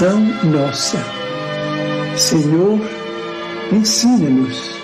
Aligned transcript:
oração 0.00 0.20
nossa. 0.50 0.98
Senhor, 2.16 2.80
ensina-nos 3.70 4.80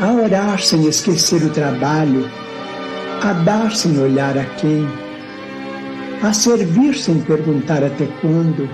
a 0.00 0.12
orar 0.12 0.60
sem 0.60 0.86
esquecer 0.86 1.42
o 1.42 1.50
trabalho, 1.50 2.28
a 3.22 3.32
dar 3.32 3.74
sem 3.74 3.98
olhar 3.98 4.36
a 4.36 4.44
quem, 4.44 4.86
a 6.22 6.32
servir 6.34 6.94
sem 6.94 7.20
perguntar 7.22 7.82
até 7.82 8.06
quando, 8.20 8.68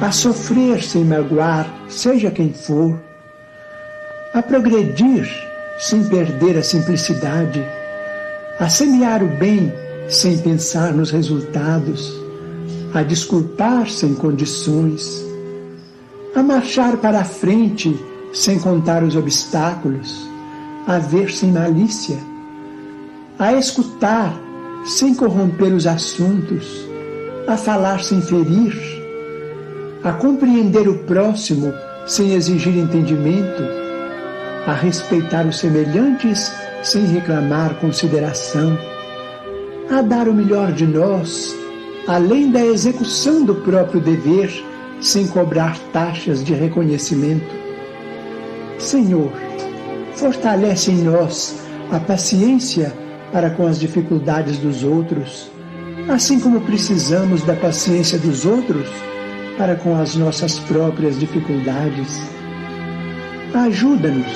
a 0.00 0.12
sofrer 0.12 0.82
sem 0.82 1.04
magoar, 1.04 1.68
seja 1.88 2.30
quem 2.30 2.52
for, 2.52 2.98
a 4.32 4.40
progredir 4.40 5.28
sem 5.80 6.04
perder 6.04 6.58
a 6.58 6.62
simplicidade, 6.62 7.64
a 8.60 8.68
semear 8.68 9.22
o 9.22 9.28
bem 9.36 9.72
sem 10.08 10.38
pensar 10.38 10.92
nos 10.92 11.10
resultados, 11.10 12.23
a 12.94 13.02
desculpar 13.02 13.90
sem 13.90 14.14
condições, 14.14 15.26
a 16.32 16.42
marchar 16.44 16.96
para 16.98 17.20
a 17.20 17.24
frente 17.24 17.98
sem 18.32 18.58
contar 18.60 19.02
os 19.02 19.16
obstáculos, 19.16 20.28
a 20.86 20.98
ver 20.98 21.32
sem 21.32 21.50
malícia, 21.50 22.16
a 23.36 23.52
escutar 23.52 24.32
sem 24.86 25.12
corromper 25.12 25.74
os 25.74 25.88
assuntos, 25.88 26.86
a 27.48 27.56
falar 27.56 28.00
sem 28.00 28.22
ferir, 28.22 28.72
a 30.04 30.12
compreender 30.12 30.88
o 30.88 30.98
próximo 30.98 31.74
sem 32.06 32.32
exigir 32.34 32.76
entendimento, 32.76 33.62
a 34.68 34.72
respeitar 34.72 35.44
os 35.46 35.58
semelhantes 35.58 36.52
sem 36.84 37.04
reclamar 37.06 37.74
consideração, 37.80 38.78
a 39.90 40.00
dar 40.00 40.28
o 40.28 40.34
melhor 40.34 40.70
de 40.70 40.86
nós, 40.86 41.63
além 42.06 42.50
da 42.50 42.64
execução 42.64 43.44
do 43.44 43.54
próprio 43.56 44.00
dever, 44.00 44.50
sem 45.00 45.26
cobrar 45.26 45.78
taxas 45.92 46.42
de 46.44 46.54
reconhecimento 46.54 47.64
Senhor, 48.78 49.32
fortalece 50.14 50.90
em 50.90 51.02
nós 51.02 51.56
a 51.90 51.98
paciência 51.98 52.92
para 53.32 53.50
com 53.50 53.66
as 53.66 53.78
dificuldades 53.78 54.58
dos 54.58 54.84
outros, 54.84 55.50
assim 56.08 56.38
como 56.38 56.60
precisamos 56.60 57.42
da 57.42 57.54
paciência 57.54 58.18
dos 58.18 58.44
outros 58.44 58.86
para 59.56 59.76
com 59.76 59.96
as 59.96 60.16
nossas 60.16 60.58
próprias 60.58 61.18
dificuldades. 61.18 62.20
Ajuda-nos 63.54 64.26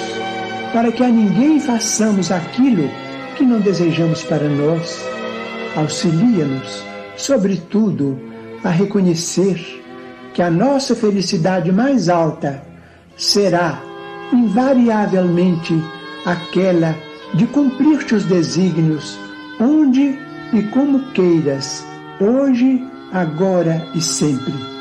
para 0.73 0.93
que 0.93 1.03
a 1.03 1.09
ninguém 1.09 1.61
façamos 1.61 2.31
aquilo 2.31 2.89
que 3.37 3.45
não 3.45 3.61
desejamos 3.61 4.23
para 4.23 4.49
nós. 4.49 4.99
Auxilia-nos, 5.77 6.83
sobretudo, 7.19 8.19
a 8.65 8.71
reconhecer 8.71 9.83
que 10.33 10.41
a 10.41 10.51
nossa 10.51 10.95
felicidade 10.95 11.71
mais 11.71 12.09
alta 12.09 12.63
será 13.17 13.83
invariavelmente 14.33 15.75
aquela 16.25 16.95
de 17.35 17.47
cumprir 17.47 18.05
teus 18.05 18.25
desígnios, 18.25 19.19
onde 19.61 20.19
e 20.53 20.63
como 20.71 21.11
queiras, 21.13 21.85
hoje, 22.21 22.83
agora 23.13 23.87
e 23.95 24.01
sempre. 24.01 24.78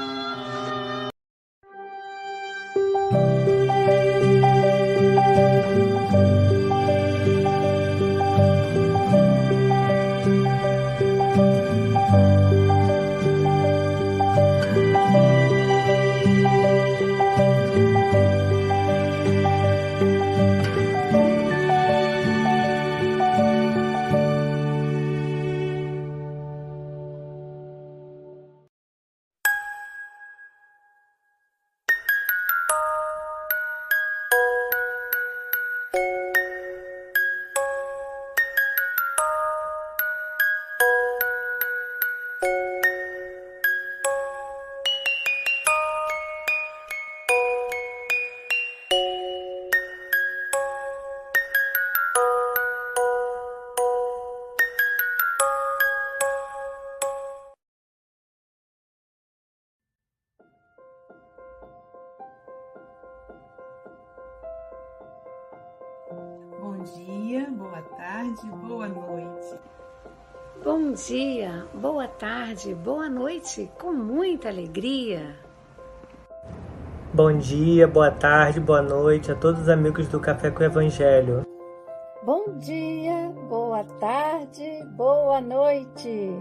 Tarde, 72.48 72.74
boa 72.76 73.10
noite, 73.10 73.70
com 73.78 73.92
muita 73.92 74.48
alegria. 74.48 75.36
Bom 77.14 77.38
dia, 77.38 77.86
boa 77.86 78.10
tarde, 78.10 78.62
boa 78.62 78.82
noite 78.82 79.30
a 79.30 79.36
todos 79.36 79.64
os 79.64 79.70
amigos 79.70 80.08
do 80.08 80.18
Café 80.18 80.50
com 80.50 80.62
o 80.62 80.66
Evangelho. 80.66 81.46
Bom 82.24 82.58
dia, 82.58 83.34
boa 83.50 83.84
tarde, 84.00 84.64
boa 84.96 85.42
noite. 85.42 86.32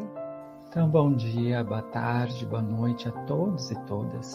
Então, 0.68 0.88
bom 0.88 1.12
dia, 1.12 1.64
boa 1.64 1.82
tarde, 1.82 2.46
boa 2.46 2.62
noite 2.62 3.08
a 3.08 3.12
todos 3.24 3.72
e 3.72 3.74
todas. 3.86 4.32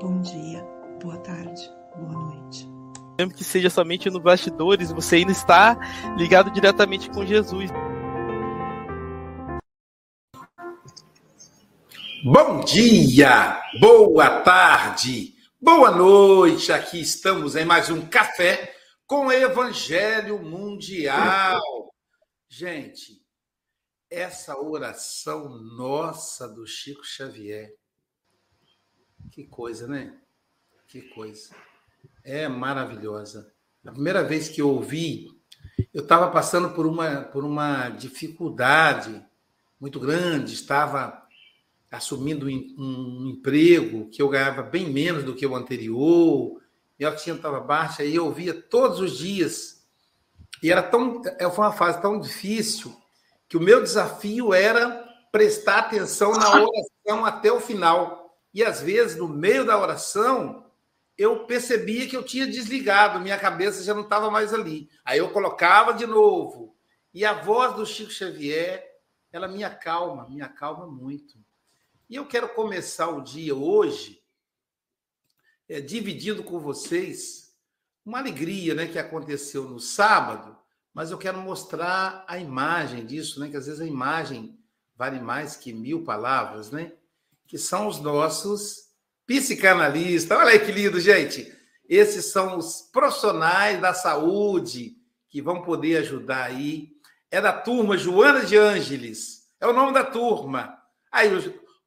Bom 0.00 0.22
dia, 0.22 0.66
boa 1.02 1.18
tarde, 1.18 1.70
boa 1.96 2.24
noite. 2.30 2.66
Mesmo 3.18 3.34
que 3.34 3.44
seja 3.44 3.68
somente 3.68 4.08
no 4.08 4.20
bastidores, 4.20 4.90
você 4.90 5.16
ainda 5.16 5.32
está 5.32 5.76
ligado 6.16 6.50
diretamente 6.50 7.10
com 7.10 7.26
Jesus. 7.26 7.70
Bom 12.24 12.64
dia, 12.64 13.62
boa 13.78 14.40
tarde, 14.40 15.36
boa 15.60 15.92
noite. 15.92 16.72
Aqui 16.72 17.00
estamos 17.00 17.54
em 17.54 17.64
mais 17.64 17.90
um 17.90 18.08
café 18.08 18.74
com 19.06 19.30
Evangelho 19.30 20.42
Mundial. 20.42 21.62
Gente, 22.48 23.22
essa 24.10 24.58
oração 24.58 25.48
nossa 25.60 26.48
do 26.48 26.66
Chico 26.66 27.04
Xavier, 27.04 27.72
que 29.30 29.44
coisa, 29.44 29.86
né? 29.86 30.18
Que 30.88 31.02
coisa. 31.02 31.54
É 32.24 32.48
maravilhosa. 32.48 33.54
A 33.86 33.92
primeira 33.92 34.24
vez 34.24 34.48
que 34.48 34.60
eu 34.60 34.70
ouvi, 34.70 35.28
eu 35.94 36.02
estava 36.02 36.28
passando 36.32 36.70
por 36.70 36.84
uma, 36.84 37.22
por 37.22 37.44
uma 37.44 37.90
dificuldade 37.90 39.24
muito 39.80 40.00
grande, 40.00 40.52
estava 40.52 41.27
assumindo 41.90 42.46
um 42.46 43.32
emprego 43.34 44.08
que 44.10 44.20
eu 44.20 44.28
ganhava 44.28 44.62
bem 44.62 44.90
menos 44.90 45.24
do 45.24 45.34
que 45.34 45.46
o 45.46 45.56
anterior, 45.56 46.60
minha 46.98 47.08
autoestima 47.08 47.36
estava 47.36 47.60
baixa, 47.60 48.04
e 48.04 48.14
eu 48.14 48.26
ouvia 48.26 48.52
todos 48.52 49.00
os 49.00 49.16
dias. 49.16 49.86
E 50.62 50.70
era 50.70 50.82
tão, 50.82 51.22
é, 51.38 51.48
foi 51.48 51.64
uma 51.64 51.72
fase 51.72 52.02
tão 52.02 52.18
difícil 52.18 52.94
que 53.48 53.56
o 53.56 53.60
meu 53.60 53.82
desafio 53.82 54.52
era 54.52 55.06
prestar 55.30 55.78
atenção 55.78 56.32
na 56.32 56.50
oração 56.50 57.24
até 57.24 57.52
o 57.52 57.60
final. 57.60 58.36
E 58.52 58.64
às 58.64 58.82
vezes, 58.82 59.16
no 59.16 59.28
meio 59.28 59.64
da 59.64 59.78
oração, 59.78 60.66
eu 61.16 61.44
percebia 61.46 62.08
que 62.08 62.16
eu 62.16 62.22
tinha 62.22 62.46
desligado, 62.46 63.20
minha 63.20 63.38
cabeça 63.38 63.82
já 63.82 63.94
não 63.94 64.02
estava 64.02 64.30
mais 64.30 64.52
ali. 64.52 64.90
Aí 65.04 65.18
eu 65.18 65.30
colocava 65.30 65.92
de 65.92 66.06
novo. 66.06 66.76
E 67.14 67.24
a 67.24 67.32
voz 67.32 67.74
do 67.74 67.86
Chico 67.86 68.10
Xavier, 68.10 68.84
ela 69.32 69.48
me 69.48 69.64
acalma, 69.64 70.28
me 70.28 70.42
acalma 70.42 70.86
muito. 70.86 71.38
E 72.08 72.14
eu 72.14 72.24
quero 72.24 72.48
começar 72.48 73.08
o 73.10 73.20
dia 73.20 73.54
hoje 73.54 74.22
é, 75.68 75.78
dividindo 75.78 76.42
com 76.42 76.58
vocês 76.58 77.54
uma 78.02 78.18
alegria 78.18 78.74
né, 78.74 78.86
que 78.86 78.98
aconteceu 78.98 79.64
no 79.64 79.78
sábado, 79.78 80.56
mas 80.94 81.10
eu 81.10 81.18
quero 81.18 81.36
mostrar 81.38 82.24
a 82.26 82.38
imagem 82.38 83.04
disso, 83.04 83.38
né, 83.38 83.50
que 83.50 83.58
às 83.58 83.66
vezes 83.66 83.82
a 83.82 83.86
imagem 83.86 84.58
vale 84.96 85.20
mais 85.20 85.54
que 85.54 85.70
mil 85.70 86.02
palavras, 86.02 86.70
né? 86.70 86.92
Que 87.46 87.58
são 87.58 87.86
os 87.86 88.00
nossos 88.00 88.88
psicanalistas. 89.26 90.36
Olha 90.36 90.52
aí 90.52 90.58
que 90.58 90.72
lindo, 90.72 90.98
gente! 90.98 91.54
Esses 91.86 92.32
são 92.32 92.56
os 92.56 92.82
profissionais 92.90 93.80
da 93.80 93.92
saúde 93.92 94.96
que 95.28 95.42
vão 95.42 95.62
poder 95.62 95.98
ajudar 95.98 96.44
aí. 96.44 96.90
É 97.30 97.40
da 97.40 97.52
turma 97.52 97.98
Joana 97.98 98.44
de 98.44 98.56
Ângeles, 98.56 99.46
é 99.60 99.66
o 99.66 99.74
nome 99.74 99.92
da 99.92 100.04
turma. 100.04 100.82
Aí 101.12 101.30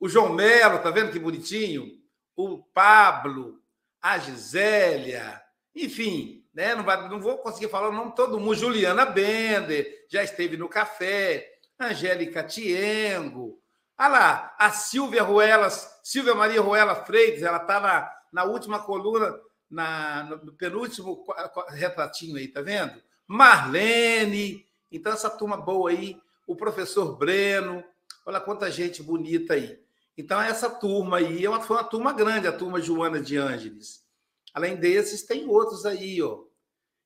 o 0.01 0.09
João 0.09 0.33
Melo, 0.33 0.80
tá 0.80 0.89
vendo 0.89 1.12
que 1.12 1.19
bonitinho? 1.19 1.98
O 2.36 2.57
Pablo, 2.57 3.62
a 4.01 4.18
Gisélia, 4.18 5.39
enfim, 5.75 6.44
né? 6.53 6.74
Não, 6.74 6.83
vai, 6.83 7.07
não 7.07 7.21
vou 7.21 7.38
conseguir 7.38 7.69
falar 7.69 7.89
o 7.89 7.94
nome 7.94 8.09
de 8.09 8.15
todo 8.15 8.39
mundo. 8.39 8.56
Juliana 8.56 9.06
Bender, 9.06 10.06
já 10.09 10.24
esteve 10.24 10.57
no 10.57 10.68
café. 10.68 11.48
Angélica 11.80 12.44
Tiengo. 12.44 13.59
Olha 13.98 14.07
lá, 14.09 14.56
a 14.57 14.71
Silvia 14.71 15.24
Ruelas, 15.24 16.00
Silvia 16.04 16.33
Maria 16.33 16.62
Ruela 16.62 16.95
Freitas, 16.95 17.44
ela 17.44 17.57
está 17.57 17.80
na, 17.80 18.12
na 18.31 18.44
última 18.44 18.80
coluna, 18.80 19.39
na, 19.69 20.24
no 20.44 20.54
penúltimo 20.54 21.24
retratinho 21.69 22.38
aí, 22.38 22.47
tá 22.47 22.62
vendo? 22.62 23.01
Marlene, 23.27 24.65
então 24.92 25.13
essa 25.13 25.30
turma 25.30 25.57
boa 25.57 25.92
aí, 25.92 26.19
o 26.47 26.56
professor 26.56 27.15
Breno, 27.15 27.83
olha 28.25 28.39
quanta 28.39 28.71
gente 28.71 29.04
bonita 29.04 29.54
aí. 29.54 29.80
Então, 30.18 30.42
essa 30.42 30.69
turma 30.69 31.18
aí 31.18 31.44
foi 31.62 31.78
uma 31.78 31.84
turma 31.84 32.13
grande, 32.13 32.48
a 32.48 32.52
turma 32.52 32.81
Joana 32.81 33.22
de 33.22 33.38
Ângeles. 33.38 34.06
Além 34.54 34.75
desses, 34.75 35.24
tem 35.24 35.48
outros 35.48 35.86
aí, 35.86 36.22
ó. 36.22 36.44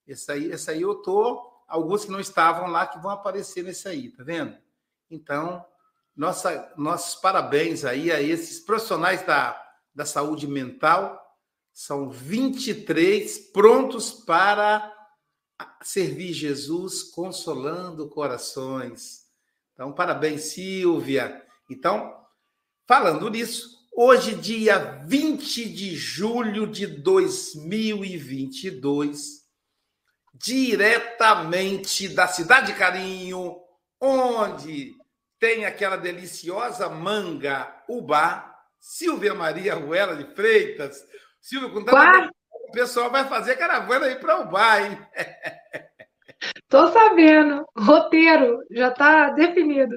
Esse 0.08 0.32
aí, 0.32 0.52
esse 0.52 0.70
aí 0.70 0.82
eu 0.82 0.96
tô. 0.96 1.52
Alguns 1.68 2.06
que 2.06 2.12
não 2.12 2.20
estavam 2.20 2.68
lá 2.68 2.86
que 2.86 3.00
vão 3.00 3.12
aparecer 3.12 3.64
nesse 3.64 3.88
aí, 3.88 4.10
tá 4.10 4.24
vendo? 4.24 4.58
Então, 5.10 5.66
nossa, 6.16 6.74
nossos 6.78 7.20
parabéns 7.20 7.84
aí 7.84 8.12
a 8.12 8.22
esses 8.22 8.60
profissionais 8.60 9.26
da, 9.26 9.62
da 9.94 10.06
saúde 10.06 10.48
mental. 10.48 11.22
São 11.74 12.10
23 12.10 13.52
prontos 13.52 14.12
para 14.12 14.94
servir 15.82 16.34
Jesus 16.34 17.04
consolando 17.04 18.10
corações. 18.10 19.26
Então, 19.74 19.92
parabéns, 19.92 20.44
Silvia. 20.54 21.46
Então, 21.70 22.25
falando 22.88 23.30
nisso, 23.30 23.70
hoje, 23.96 24.34
dia 24.36 25.04
20 25.06 25.70
de 25.70 25.96
julho 25.96 26.68
de 26.68 26.88
2022, 26.88 29.46
diretamente 30.34 32.10
da 32.10 32.28
Cidade 32.28 32.74
de 32.74 32.78
Carinho, 32.78 33.56
onde 34.00 34.94
tem 35.40 35.66
aquela 35.66 35.98
deliciosa 35.98 36.88
manga 36.90 37.84
ubá, 37.88 38.54
Silvia 38.80 39.34
Maria 39.34 39.76
Ruela 39.76 40.16
de 40.16 40.36
Freitas. 40.36 41.04
Silvia, 41.42 41.70
com 41.70 41.84
tanta 41.84 42.30
o 42.68 42.72
pessoal 42.72 43.12
vai 43.12 43.24
fazer 43.26 43.56
caravana 43.56 44.08
aí 44.08 44.16
para 44.16 44.42
Ubá, 44.42 44.82
hein? 44.82 44.98
Tô 46.68 46.92
sabendo. 46.92 47.66
Roteiro 47.78 48.60
já 48.72 48.90
está 48.90 49.30
definido. 49.30 49.96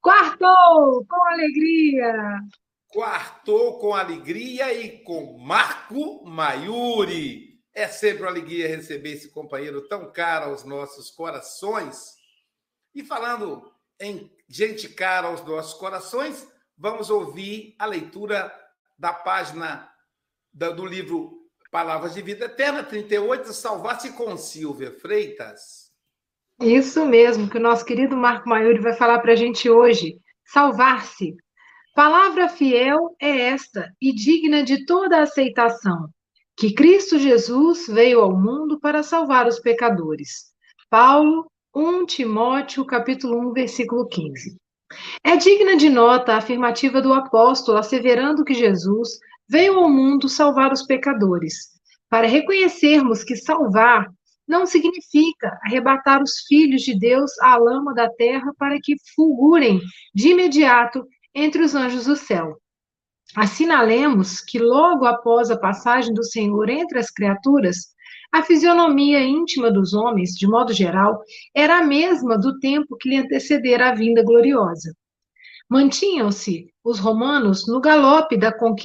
Quartou 0.00 1.04
com 1.06 1.24
alegria. 1.28 2.40
Quartou 2.88 3.78
com 3.78 3.94
alegria 3.94 4.72
e 4.72 5.02
com 5.02 5.38
Marco 5.38 6.24
Maiuri. 6.24 7.60
É 7.74 7.88
sempre 7.88 8.22
uma 8.22 8.30
alegria 8.30 8.68
receber 8.68 9.12
esse 9.12 9.30
companheiro 9.30 9.86
tão 9.88 10.10
caro 10.10 10.50
aos 10.50 10.64
nossos 10.64 11.10
corações. 11.10 12.16
E 12.94 13.04
falando 13.04 13.70
em 14.00 14.32
gente 14.48 14.88
cara 14.88 15.28
aos 15.28 15.44
nossos 15.44 15.74
corações, 15.74 16.46
vamos 16.76 17.10
ouvir 17.10 17.74
a 17.78 17.86
leitura 17.86 18.52
da 18.98 19.12
página 19.12 19.90
do 20.52 20.86
livro 20.86 21.46
Palavras 21.70 22.14
de 22.14 22.22
Vida 22.22 22.46
Eterna, 22.46 22.82
38, 22.82 23.52
Salvar-se 23.52 24.12
com 24.12 24.36
Silvia 24.36 24.92
Freitas. 24.92 25.85
Isso 26.60 27.04
mesmo, 27.04 27.50
que 27.50 27.58
o 27.58 27.60
nosso 27.60 27.84
querido 27.84 28.16
Marco 28.16 28.48
Maiuri 28.48 28.80
vai 28.80 28.94
falar 28.94 29.18
para 29.18 29.32
a 29.32 29.36
gente 29.36 29.68
hoje. 29.68 30.18
Salvar-se. 30.46 31.36
Palavra 31.94 32.48
fiel 32.48 33.14
é 33.20 33.48
esta 33.48 33.92
e 34.00 34.14
digna 34.14 34.62
de 34.62 34.84
toda 34.86 35.20
aceitação, 35.20 36.08
que 36.56 36.72
Cristo 36.72 37.18
Jesus 37.18 37.86
veio 37.86 38.20
ao 38.20 38.36
mundo 38.36 38.78
para 38.80 39.02
salvar 39.02 39.46
os 39.46 39.58
pecadores. 39.58 40.52
Paulo 40.88 41.50
1 41.74 42.06
Timóteo, 42.06 42.84
capítulo 42.86 43.50
1, 43.50 43.52
versículo 43.52 44.06
15. 44.08 44.56
É 45.24 45.36
digna 45.36 45.76
de 45.76 45.90
nota 45.90 46.34
a 46.34 46.38
afirmativa 46.38 47.02
do 47.02 47.12
apóstolo 47.12 47.76
asseverando 47.76 48.44
que 48.44 48.54
Jesus 48.54 49.18
veio 49.48 49.78
ao 49.78 49.90
mundo 49.90 50.28
salvar 50.28 50.72
os 50.72 50.82
pecadores, 50.82 51.70
para 52.08 52.26
reconhecermos 52.26 53.24
que 53.24 53.36
salvar 53.36 54.06
não 54.46 54.66
significa 54.66 55.58
arrebatar 55.64 56.22
os 56.22 56.40
filhos 56.46 56.82
de 56.82 56.98
Deus 56.98 57.32
à 57.40 57.56
lama 57.56 57.94
da 57.94 58.08
terra 58.08 58.52
para 58.58 58.78
que 58.82 58.94
fulgurem 59.14 59.80
de 60.14 60.28
imediato 60.28 61.04
entre 61.34 61.62
os 61.62 61.74
anjos 61.74 62.06
do 62.06 62.16
céu. 62.16 62.56
Assinalemos 63.34 64.40
que 64.40 64.58
logo 64.58 65.04
após 65.04 65.50
a 65.50 65.58
passagem 65.58 66.14
do 66.14 66.24
Senhor 66.24 66.68
entre 66.68 66.98
as 66.98 67.10
criaturas, 67.10 67.76
a 68.32 68.42
fisionomia 68.42 69.20
íntima 69.20 69.70
dos 69.70 69.94
homens, 69.94 70.30
de 70.32 70.46
modo 70.46 70.72
geral, 70.72 71.20
era 71.54 71.78
a 71.78 71.84
mesma 71.84 72.38
do 72.38 72.58
tempo 72.58 72.96
que 72.96 73.08
lhe 73.08 73.16
antecedera 73.16 73.90
a 73.90 73.94
vinda 73.94 74.22
gloriosa. 74.22 74.92
Mantinham-se 75.68 76.66
os 76.84 76.98
romanos 76.98 77.66
no 77.66 77.80
galope 77.80 78.38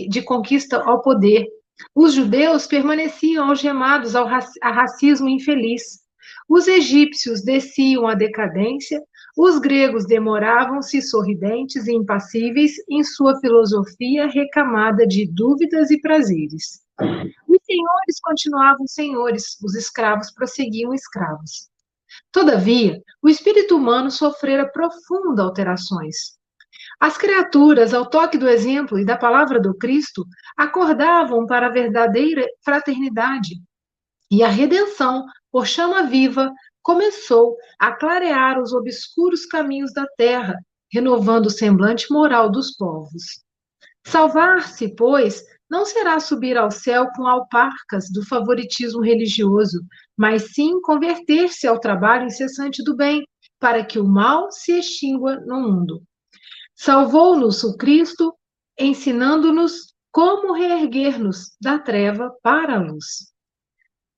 de 0.10 0.22
conquista 0.24 0.82
ao 0.84 1.02
poder. 1.02 1.46
Os 1.96 2.14
judeus 2.14 2.68
permaneciam 2.68 3.50
algemados 3.50 4.16
ao 4.16 4.28
racismo 4.28 5.30
infeliz. 5.30 6.02
Os 6.48 6.68
egípcios 6.68 7.42
desciam 7.42 8.08
à 8.08 8.14
decadência, 8.14 9.02
os 9.38 9.60
gregos 9.60 10.06
demoravam-se 10.06 11.02
sorridentes 11.02 11.88
e 11.88 11.94
impassíveis 11.94 12.74
em 12.90 13.04
sua 13.04 13.40
filosofia 13.40 14.28
recamada 14.28 15.08
de 15.08 15.26
dúvidas 15.26 15.90
e 15.90 16.00
prazeres. 16.02 16.82
Os 17.48 17.58
senhores 17.66 18.20
continuavam 18.22 18.86
senhores, 18.86 19.58
os 19.64 19.76
escravos 19.76 20.32
prosseguiam 20.32 20.94
escravos. 20.94 21.70
Todavia, 22.32 23.02
o 23.22 23.30
espírito 23.30 23.78
humano 23.78 24.12
sofrera 24.12 24.70
profundas 24.70 25.46
alterações. 25.46 26.38
As 27.02 27.18
criaturas, 27.18 27.96
ao 27.96 28.08
toque 28.08 28.38
do 28.38 28.48
exemplo 28.48 29.00
e 29.00 29.04
da 29.04 29.18
palavra 29.18 29.60
do 29.60 29.76
Cristo, 29.76 30.24
acordavam 30.56 31.48
para 31.48 31.66
a 31.66 31.72
verdadeira 31.72 32.46
fraternidade. 32.64 33.56
E 34.30 34.44
a 34.44 34.48
redenção, 34.48 35.26
por 35.52 35.66
chama 35.66 36.04
viva, 36.04 36.52
começou 36.84 37.58
a 37.80 37.92
clarear 37.92 38.62
os 38.62 38.72
obscuros 38.72 39.48
caminhos 39.48 39.92
da 39.94 40.06
terra, 40.16 40.56
renovando 40.94 41.48
o 41.48 41.50
semblante 41.50 42.06
moral 42.12 42.52
dos 42.52 42.78
povos. 42.78 43.42
Salvar-se, 44.06 44.96
pois, 44.96 45.44
não 45.68 45.86
será 45.86 46.20
subir 46.20 46.56
ao 46.56 46.70
céu 46.70 47.08
com 47.16 47.26
alparcas 47.26 48.12
do 48.14 48.24
favoritismo 48.28 49.02
religioso, 49.02 49.82
mas 50.16 50.54
sim 50.54 50.80
converter-se 50.82 51.66
ao 51.66 51.80
trabalho 51.80 52.28
incessante 52.28 52.84
do 52.84 52.96
bem, 52.96 53.24
para 53.60 53.84
que 53.84 53.98
o 53.98 54.08
mal 54.08 54.52
se 54.52 54.78
extingua 54.78 55.38
no 55.48 55.60
mundo. 55.62 56.04
Salvou-nos 56.84 57.64
o 57.64 57.78
Cristo, 57.78 58.36
ensinando-nos 58.76 59.94
como 60.12 60.52
reerguer-nos 60.52 61.56
da 61.62 61.78
treva 61.78 62.36
para 62.42 62.78
a 62.78 62.80
luz. 62.80 63.32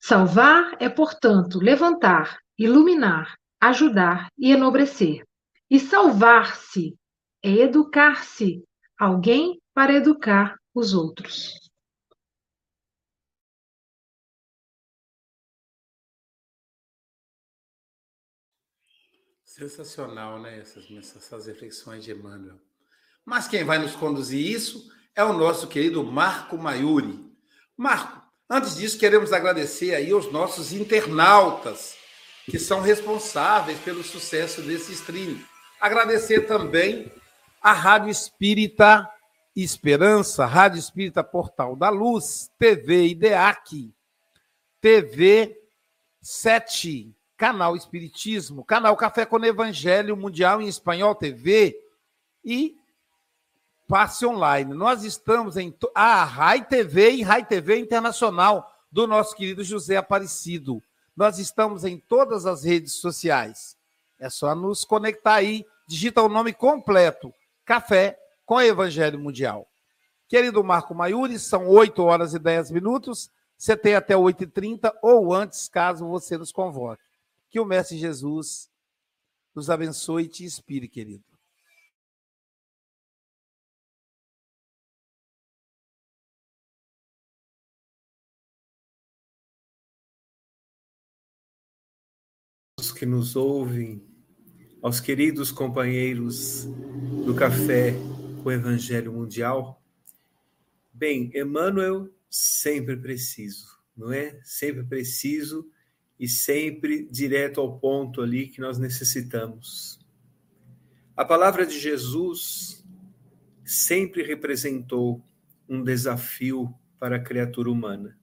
Salvar 0.01 0.77
é, 0.79 0.87
portanto, 0.87 1.59
levantar, 1.59 2.39
iluminar, 2.57 3.35
ajudar 3.59 4.29
e 4.37 4.53
enobrecer. 4.53 5.25
E 5.69 5.77
salvar-se 5.77 6.95
é 7.43 7.51
educar-se, 7.51 8.63
alguém 8.97 9.59
para 9.73 9.91
educar 9.91 10.55
os 10.73 10.93
outros. 10.93 11.69
Sensacional, 19.53 20.39
né? 20.41 20.57
Essas, 20.57 20.83
essas 21.15 21.45
reflexões 21.45 22.03
de 22.03 22.11
Emmanuel. 22.11 22.59
Mas 23.23 23.47
quem 23.47 23.63
vai 23.63 23.77
nos 23.77 23.95
conduzir 23.95 24.43
isso 24.43 24.91
é 25.15 25.23
o 25.23 25.31
nosso 25.31 25.67
querido 25.67 26.03
Marco 26.03 26.57
Maiuri. 26.57 27.23
Marco, 27.77 28.19
antes 28.49 28.77
disso, 28.77 28.97
queremos 28.97 29.31
agradecer 29.31 29.93
aí 29.93 30.11
aos 30.11 30.31
nossos 30.31 30.73
internautas 30.73 31.95
que 32.45 32.57
são 32.57 32.81
responsáveis 32.81 33.77
pelo 33.81 34.03
sucesso 34.03 34.63
desse 34.63 34.91
stream. 34.93 35.39
Agradecer 35.79 36.47
também 36.47 37.11
à 37.61 37.73
Rádio 37.73 38.09
Espírita 38.09 39.07
Esperança, 39.55 40.47
Rádio 40.47 40.79
Espírita 40.79 41.23
Portal 41.23 41.75
da 41.75 41.89
Luz, 41.89 42.49
TV 42.57 43.05
IDEAC, 43.09 43.93
TV 44.81 45.55
7, 46.23 47.15
Canal 47.37 47.75
Espiritismo, 47.75 48.63
Canal 48.63 48.95
Café 48.95 49.25
com 49.25 49.43
Evangelho 49.43 50.15
Mundial 50.15 50.61
em 50.61 50.67
Espanhol 50.67 51.15
TV 51.15 51.77
e 52.43 52.77
Passe 53.87 54.25
Online. 54.25 54.73
Nós 54.73 55.03
estamos 55.03 55.57
em 55.57 55.73
a 55.93 56.21
ah, 56.21 56.23
Rai 56.23 56.65
TV 56.65 57.11
e 57.11 57.21
Rai 57.21 57.45
TV 57.45 57.77
Internacional 57.77 58.71
do 58.91 59.07
nosso 59.07 59.35
querido 59.35 59.63
José 59.63 59.97
Aparecido. 59.97 60.81
Nós 61.15 61.37
estamos 61.39 61.83
em 61.83 61.97
todas 61.97 62.45
as 62.45 62.63
redes 62.63 62.93
sociais. 62.93 63.77
É 64.19 64.29
só 64.29 64.55
nos 64.55 64.85
conectar 64.85 65.35
aí, 65.35 65.65
digita 65.87 66.21
o 66.21 66.29
nome 66.29 66.53
completo: 66.53 67.33
Café 67.65 68.17
com 68.45 68.61
Evangelho 68.61 69.19
Mundial. 69.19 69.67
Querido 70.27 70.63
Marco 70.63 70.95
Maiuri, 70.95 71.37
são 71.37 71.67
8 71.67 72.01
horas 72.03 72.33
e 72.33 72.39
10 72.39 72.71
minutos. 72.71 73.29
Você 73.57 73.77
tem 73.77 73.95
até 73.95 74.15
8h30 74.15 74.91
ou 75.01 75.33
antes, 75.33 75.69
caso 75.69 76.07
você 76.07 76.37
nos 76.37 76.51
convoque. 76.51 77.01
Que 77.53 77.59
o 77.59 77.65
Mestre 77.65 77.99
Jesus 77.99 78.67
nos 79.53 79.69
abençoe 79.69 80.23
e 80.23 80.27
te 80.27 80.43
inspire, 80.43 80.89
querido. 80.89 81.23
que 92.97 93.05
nos 93.05 93.35
ouvem, 93.35 94.03
aos 94.81 94.99
queridos 94.99 95.51
companheiros 95.51 96.65
do 97.25 97.35
Café 97.35 97.93
o 98.43 98.51
Evangelho 98.51 99.13
Mundial. 99.13 99.81
Bem, 100.91 101.31
Emmanuel, 101.35 102.09
sempre 102.29 102.97
preciso, 102.97 103.79
não 103.95 104.11
é? 104.11 104.39
Sempre 104.43 104.83
preciso 104.83 105.69
e 106.19 106.27
sempre 106.27 107.07
direto 107.09 107.59
ao 107.59 107.77
ponto 107.79 108.21
ali 108.21 108.47
que 108.47 108.61
nós 108.61 108.77
necessitamos. 108.77 109.99
A 111.15 111.25
palavra 111.25 111.65
de 111.65 111.77
Jesus 111.79 112.83
sempre 113.65 114.23
representou 114.23 115.23
um 115.67 115.83
desafio 115.83 116.73
para 116.99 117.17
a 117.17 117.19
criatura 117.19 117.69
humana. 117.69 118.17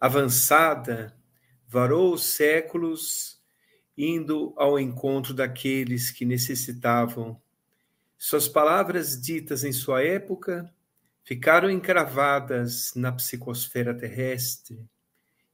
Avançada, 0.00 1.16
varou 1.66 2.14
os 2.14 2.24
séculos 2.24 3.40
indo 3.96 4.54
ao 4.56 4.78
encontro 4.78 5.34
daqueles 5.34 6.10
que 6.10 6.24
necessitavam. 6.24 7.40
Suas 8.16 8.48
palavras 8.48 9.20
ditas 9.20 9.64
em 9.64 9.72
sua 9.72 10.02
época 10.02 10.72
ficaram 11.24 11.70
encravadas 11.70 12.92
na 12.94 13.12
psicosfera 13.12 13.94
terrestre 13.94 14.88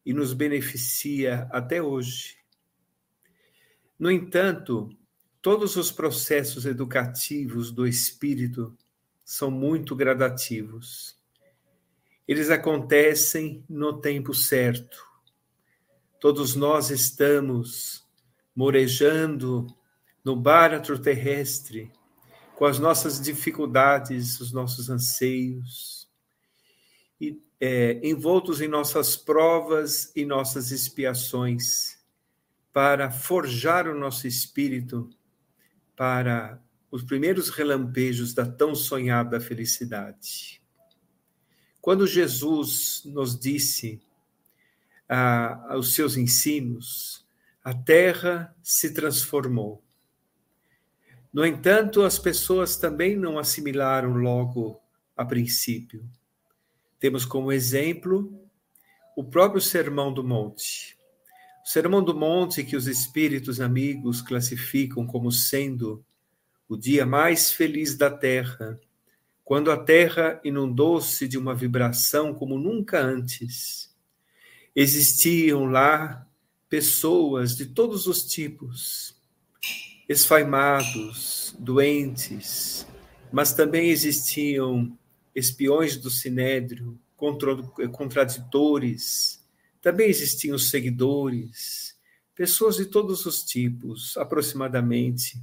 e 0.05 0.13
nos 0.13 0.33
beneficia 0.33 1.49
até 1.51 1.83
hoje. 1.83 2.37
No 3.99 4.11
entanto, 4.11 4.91
todos 5.41 5.77
os 5.77 5.91
processos 5.91 6.67
educativos 6.67 7.71
do 7.71 7.87
espírito 7.87 8.77
são 9.25 9.51
muito 9.51 9.95
gradativos. 9.97 11.19
Eles 12.27 12.51
acontecem 12.51 13.65
no 13.69 14.01
tempo 14.01 14.35
certo. 14.35 15.03
Todos 16.21 16.55
nós 16.55 16.91
estamos 16.91 18.07
morejando 18.55 19.67
no 20.25 20.35
báratro 20.35 20.99
terrestre, 20.99 21.93
com 22.57 22.65
as 22.65 22.79
nossas 22.79 23.21
dificuldades, 23.21 24.41
os 24.41 24.53
nossos 24.53 24.89
anseios, 24.89 26.04
é, 27.61 28.01
envoltos 28.03 28.61
em 28.61 28.69
nossas 28.69 29.17
provas 29.17 30.13
e 30.15 30.25
nossas 30.25 30.71
expiações, 30.71 31.99
para 32.73 33.11
forjar 33.11 33.89
o 33.89 33.99
nosso 33.99 34.27
espírito 34.27 35.09
para 35.97 36.61
os 36.91 37.03
primeiros 37.03 37.49
relampejos 37.49 38.35
da 38.35 38.45
tão 38.45 38.75
sonhada 38.75 39.41
felicidade. 39.41 40.61
Quando 41.81 42.07
Jesus 42.07 43.03
nos 43.05 43.39
disse 43.39 44.01
ah, 45.09 45.67
aos 45.69 45.95
seus 45.95 46.17
ensinos, 46.17 47.25
a 47.63 47.75
terra 47.75 48.55
se 48.63 48.93
transformou. 48.93 49.83
No 51.33 51.45
entanto, 51.45 52.03
as 52.03 52.19
pessoas 52.19 52.77
também 52.77 53.17
não 53.17 53.39
assimilaram 53.39 54.15
logo 54.15 54.81
a 55.17 55.25
princípio. 55.25 56.09
Temos 57.05 57.27
como 57.27 57.53
exemplo 57.53 58.33
o 59.15 59.23
próprio 59.23 59.61
Sermão 59.61 60.11
do 60.11 60.25
Monte. 60.25 60.97
O 61.63 61.69
Sermão 61.69 62.03
do 62.03 62.17
Monte, 62.17 62.65
que 62.65 62.77
os 62.77 62.87
espíritos 62.87 63.61
amigos 63.61 64.23
classificam 64.23 65.07
como 65.07 65.31
sendo 65.31 66.03
o 66.67 66.79
dia 66.79 67.05
mais 67.05 67.53
feliz 67.53 67.95
da 67.95 68.11
terra, 68.11 68.81
quando 69.45 69.71
a 69.71 69.77
terra 69.77 70.41
inundou-se 70.43 71.29
de 71.29 71.37
uma 71.37 71.55
vibração 71.55 72.33
como 72.33 72.59
nunca 72.59 73.03
antes. 73.03 73.95
Existiam 74.75 75.67
lá 75.67 76.27
pessoas 76.71 77.55
de 77.55 77.67
todos 77.67 78.07
os 78.07 78.25
tipos, 78.25 79.15
esfaimados, 80.09 81.55
doentes, 81.59 82.87
mas 83.31 83.53
também 83.53 83.91
existiam 83.91 84.97
espiões 85.35 85.97
do 85.97 86.11
sinédrio, 86.11 86.99
contraditores, 87.93 89.43
também 89.81 90.09
existiam 90.09 90.59
seguidores, 90.59 91.95
pessoas 92.35 92.77
de 92.77 92.87
todos 92.87 93.27
os 93.27 93.45
tipos, 93.45 94.17
aproximadamente, 94.17 95.39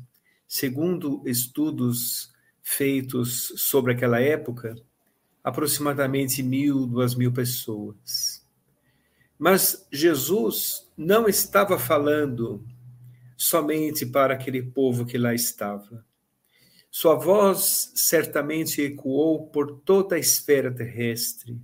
segundo 0.48 1.21
estudos 1.25 2.31
feitos 2.62 3.53
sobre 3.57 3.93
aquela 3.93 4.19
época, 4.19 4.75
aproximadamente 5.43 6.43
mil, 6.43 6.86
duas 6.86 7.15
mil 7.15 7.31
pessoas. 7.31 8.45
Mas 9.38 9.88
Jesus 9.91 10.91
não 10.95 11.27
estava 11.27 11.79
falando 11.79 12.63
somente 13.36 14.05
para 14.05 14.36
aquele 14.36 14.62
povo 14.62 15.05
que 15.05 15.17
lá 15.17 15.33
estava. 15.33 16.05
Sua 16.91 17.15
voz 17.15 17.93
certamente 17.95 18.81
ecoou 18.81 19.48
por 19.48 19.79
toda 19.79 20.15
a 20.15 20.19
esfera 20.19 20.71
terrestre 20.71 21.57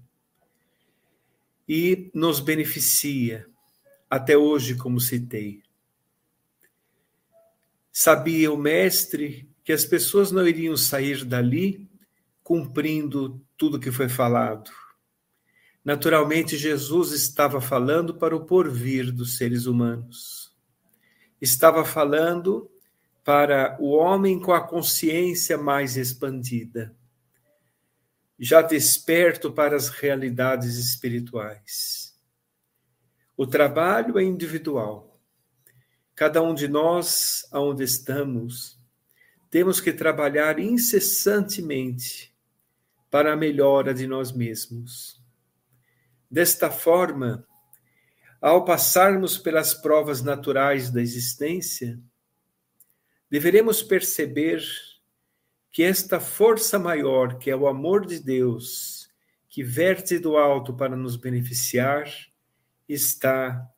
e 1.68 2.10
nos 2.14 2.40
beneficia 2.40 3.46
até 4.10 4.38
hoje, 4.38 4.76
como 4.76 5.00
citei. 5.00 5.62
Sabia 7.92 8.52
o 8.52 8.58
Mestre 8.58 9.48
que 9.64 9.74
as 9.74 9.84
pessoas 9.84 10.32
não 10.32 10.48
iriam 10.48 10.78
sair 10.78 11.26
dali 11.26 11.88
cumprindo 12.42 13.40
tudo 13.58 13.80
que 13.80 13.92
foi 13.92 14.08
falado 14.08 14.72
Naturalmente, 15.88 16.58
Jesus 16.58 17.14
estava 17.14 17.62
falando 17.62 18.14
para 18.14 18.36
o 18.36 18.46
porvir 18.46 19.10
dos 19.10 19.38
seres 19.38 19.68
humanos. 19.68 20.54
Estava 21.40 21.86
falando 21.86 22.70
para 23.28 23.76
o 23.78 23.90
homem 23.90 24.40
com 24.40 24.54
a 24.54 24.66
consciência 24.66 25.58
mais 25.58 25.98
expandida, 25.98 26.96
já 28.40 28.62
desperto 28.62 29.52
para 29.52 29.76
as 29.76 29.90
realidades 29.90 30.78
espirituais. 30.78 32.18
O 33.36 33.46
trabalho 33.46 34.18
é 34.18 34.24
individual. 34.24 35.20
Cada 36.16 36.42
um 36.42 36.54
de 36.54 36.70
nós, 36.70 37.46
aonde 37.52 37.84
estamos, 37.84 38.80
temos 39.50 39.82
que 39.82 39.92
trabalhar 39.92 40.58
incessantemente 40.58 42.34
para 43.12 43.34
a 43.34 43.36
melhora 43.36 43.94
de 43.94 44.08
nós 44.08 44.32
mesmos 44.32 45.22
Desta 46.32 46.72
forma, 46.72 47.46
ao 48.42 48.64
passarmos 48.64 49.38
pelas 49.38 49.74
provas 49.74 50.22
naturais 50.22 50.90
da 50.90 51.02
existência, 51.02 52.00
deveremos 53.30 53.84
perceber 53.84 54.62
que 55.72 55.84
esta 55.84 56.20
força 56.20 56.80
maior, 56.80 57.38
que 57.38 57.50
é 57.50 57.56
o 57.56 57.68
amor 57.68 58.06
de 58.06 58.20
Deus, 58.20 59.10
que 59.48 59.64
verte 59.64 60.18
do 60.18 60.38
alto 60.38 60.74
para 60.74 60.96
nos 60.96 61.16
beneficiar, 61.16 62.10
está 62.88 63.70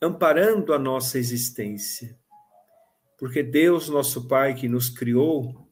amparando 0.00 0.74
a 0.74 0.78
nossa 0.78 1.18
existência. 1.18 2.18
Porque 3.18 3.42
Deus, 3.42 3.88
nosso 3.88 4.26
Pai, 4.26 4.54
que 4.54 4.68
nos 4.68 4.88
criou, 4.88 5.68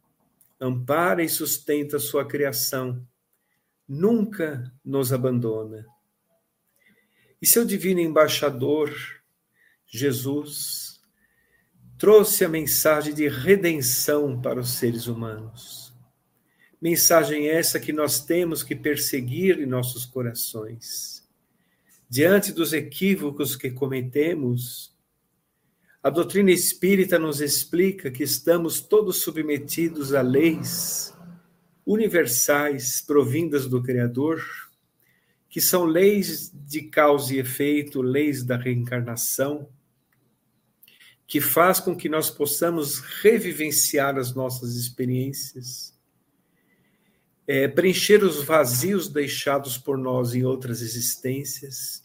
ampara 0.61 1.23
e 1.23 1.29
sustenta 1.29 1.97
a 1.97 2.01
sua 2.01 2.25
criação 2.25 3.05
nunca 3.91 4.73
nos 4.85 5.13
abandona. 5.13 5.85
E 7.43 7.47
seu 7.47 7.65
divino 7.65 7.99
embaixador, 7.99 8.95
Jesus, 9.85 10.90
trouxe 12.01 12.47
a 12.47 12.49
mensagem 12.49 13.13
de 13.13 13.29
redenção 13.29 14.41
para 14.41 14.59
os 14.59 14.71
seres 14.71 15.07
humanos. 15.07 15.93
Mensagem 16.81 17.49
essa 17.49 17.79
que 17.79 17.93
nós 17.93 18.25
temos 18.25 18.63
que 18.63 18.75
perseguir 18.75 19.61
em 19.61 19.67
nossos 19.67 20.07
corações. 20.07 21.29
Diante 22.09 22.53
dos 22.53 22.73
equívocos 22.73 23.55
que 23.55 23.71
cometemos, 23.71 24.97
a 26.03 26.09
doutrina 26.09 26.51
espírita 26.51 27.19
nos 27.19 27.43
explica 27.43 28.11
que 28.11 28.23
estamos 28.23 28.81
todos 28.81 29.19
submetidos 29.19 30.15
a 30.15 30.23
leis 30.23 31.15
universais 31.85 33.03
provindas 33.03 33.67
do 33.67 33.83
Criador, 33.83 34.43
que 35.51 35.61
são 35.61 35.85
leis 35.85 36.51
de 36.67 36.81
causa 36.81 37.35
e 37.35 37.41
efeito, 37.41 38.01
leis 38.01 38.43
da 38.43 38.57
reencarnação, 38.57 39.69
que 41.31 41.41
faz 41.41 41.79
com 41.79 41.97
que 41.97 42.09
nós 42.09 42.29
possamos 42.29 42.99
revivenciar 43.23 44.19
as 44.19 44.35
nossas 44.35 44.75
experiências, 44.75 45.97
é, 47.47 47.69
preencher 47.69 48.25
os 48.25 48.43
vazios 48.43 49.09
deixados 49.09 49.79
por 49.79 49.97
nós 49.97 50.35
em 50.35 50.43
outras 50.43 50.83
existências, 50.83 52.03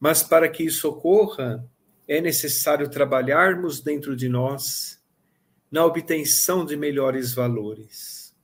mas 0.00 0.24
para 0.24 0.48
que 0.48 0.64
isso 0.64 0.88
ocorra, 0.88 1.64
é 2.08 2.20
necessário 2.20 2.90
trabalharmos 2.90 3.80
dentro 3.80 4.16
de 4.16 4.28
nós 4.28 5.00
na 5.70 5.84
obtenção 5.84 6.66
de 6.66 6.76
melhores 6.76 7.32
valores. 7.32 8.34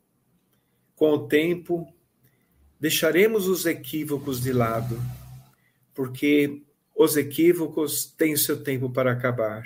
Com 0.94 1.14
o 1.14 1.26
tempo, 1.26 1.92
deixaremos 2.78 3.48
os 3.48 3.66
equívocos 3.66 4.40
de 4.40 4.52
lado, 4.52 5.02
porque 5.92 6.62
os 6.94 7.16
equívocos 7.16 8.04
têm 8.04 8.36
seu 8.36 8.62
tempo 8.62 8.88
para 8.88 9.10
acabar. 9.10 9.64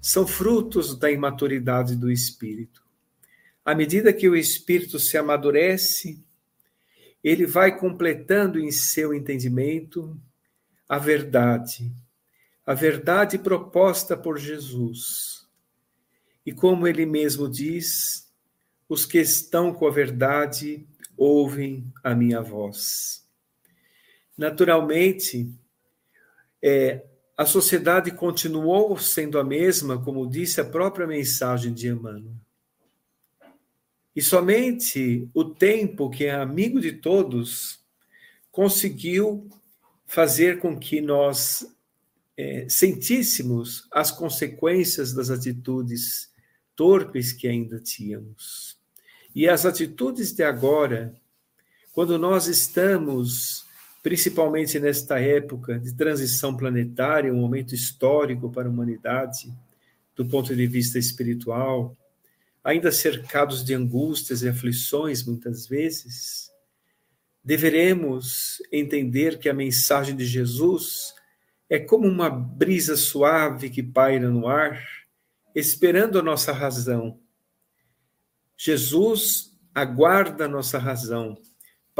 São 0.00 0.26
frutos 0.26 0.98
da 0.98 1.10
imaturidade 1.10 1.94
do 1.94 2.10
espírito. 2.10 2.82
À 3.64 3.74
medida 3.74 4.12
que 4.12 4.28
o 4.28 4.34
espírito 4.34 4.98
se 4.98 5.18
amadurece, 5.18 6.18
ele 7.22 7.46
vai 7.46 7.78
completando 7.78 8.58
em 8.58 8.70
seu 8.70 9.12
entendimento 9.12 10.18
a 10.88 10.98
verdade, 10.98 11.92
a 12.66 12.74
verdade 12.74 13.38
proposta 13.38 14.16
por 14.16 14.38
Jesus. 14.38 15.46
E 16.44 16.52
como 16.52 16.88
ele 16.88 17.04
mesmo 17.04 17.48
diz, 17.48 18.28
os 18.88 19.04
que 19.04 19.18
estão 19.18 19.72
com 19.72 19.86
a 19.86 19.90
verdade 19.90 20.86
ouvem 21.16 21.92
a 22.02 22.14
minha 22.14 22.40
voz. 22.40 23.24
Naturalmente, 24.36 25.52
é, 26.62 27.04
a 27.40 27.46
sociedade 27.46 28.10
continuou 28.10 28.98
sendo 28.98 29.38
a 29.38 29.42
mesma, 29.42 29.96
como 29.98 30.28
disse 30.28 30.60
a 30.60 30.64
própria 30.64 31.06
mensagem 31.06 31.72
de 31.72 31.88
Emmanuel. 31.88 32.34
E 34.14 34.20
somente 34.20 35.26
o 35.32 35.42
tempo, 35.42 36.10
que 36.10 36.26
é 36.26 36.32
amigo 36.32 36.78
de 36.78 36.92
todos, 36.92 37.80
conseguiu 38.52 39.48
fazer 40.04 40.58
com 40.58 40.78
que 40.78 41.00
nós 41.00 41.66
é, 42.36 42.66
sentíssemos 42.68 43.88
as 43.90 44.10
consequências 44.10 45.14
das 45.14 45.30
atitudes 45.30 46.30
torpes 46.76 47.32
que 47.32 47.48
ainda 47.48 47.80
tínhamos. 47.80 48.76
E 49.34 49.48
as 49.48 49.64
atitudes 49.64 50.30
de 50.32 50.42
agora, 50.42 51.14
quando 51.94 52.18
nós 52.18 52.48
estamos, 52.48 53.64
principalmente 54.02 54.78
nesta 54.78 55.20
época 55.20 55.78
de 55.78 55.94
transição 55.94 56.56
planetária, 56.56 57.32
um 57.32 57.40
momento 57.40 57.74
histórico 57.74 58.50
para 58.50 58.68
a 58.68 58.70
humanidade, 58.70 59.52
do 60.16 60.24
ponto 60.26 60.54
de 60.54 60.66
vista 60.66 60.98
espiritual, 60.98 61.96
ainda 62.64 62.90
cercados 62.92 63.64
de 63.64 63.74
angústias 63.74 64.42
e 64.42 64.48
aflições 64.48 65.24
muitas 65.24 65.66
vezes, 65.66 66.50
deveremos 67.42 68.62
entender 68.70 69.38
que 69.38 69.48
a 69.48 69.54
mensagem 69.54 70.14
de 70.14 70.24
Jesus 70.24 71.14
é 71.68 71.78
como 71.78 72.06
uma 72.06 72.28
brisa 72.28 72.96
suave 72.96 73.70
que 73.70 73.82
paira 73.82 74.28
no 74.28 74.46
ar, 74.46 74.82
esperando 75.54 76.18
a 76.18 76.22
nossa 76.22 76.52
razão. 76.52 77.18
Jesus 78.56 79.58
aguarda 79.74 80.44
a 80.44 80.48
nossa 80.48 80.78
razão 80.78 81.38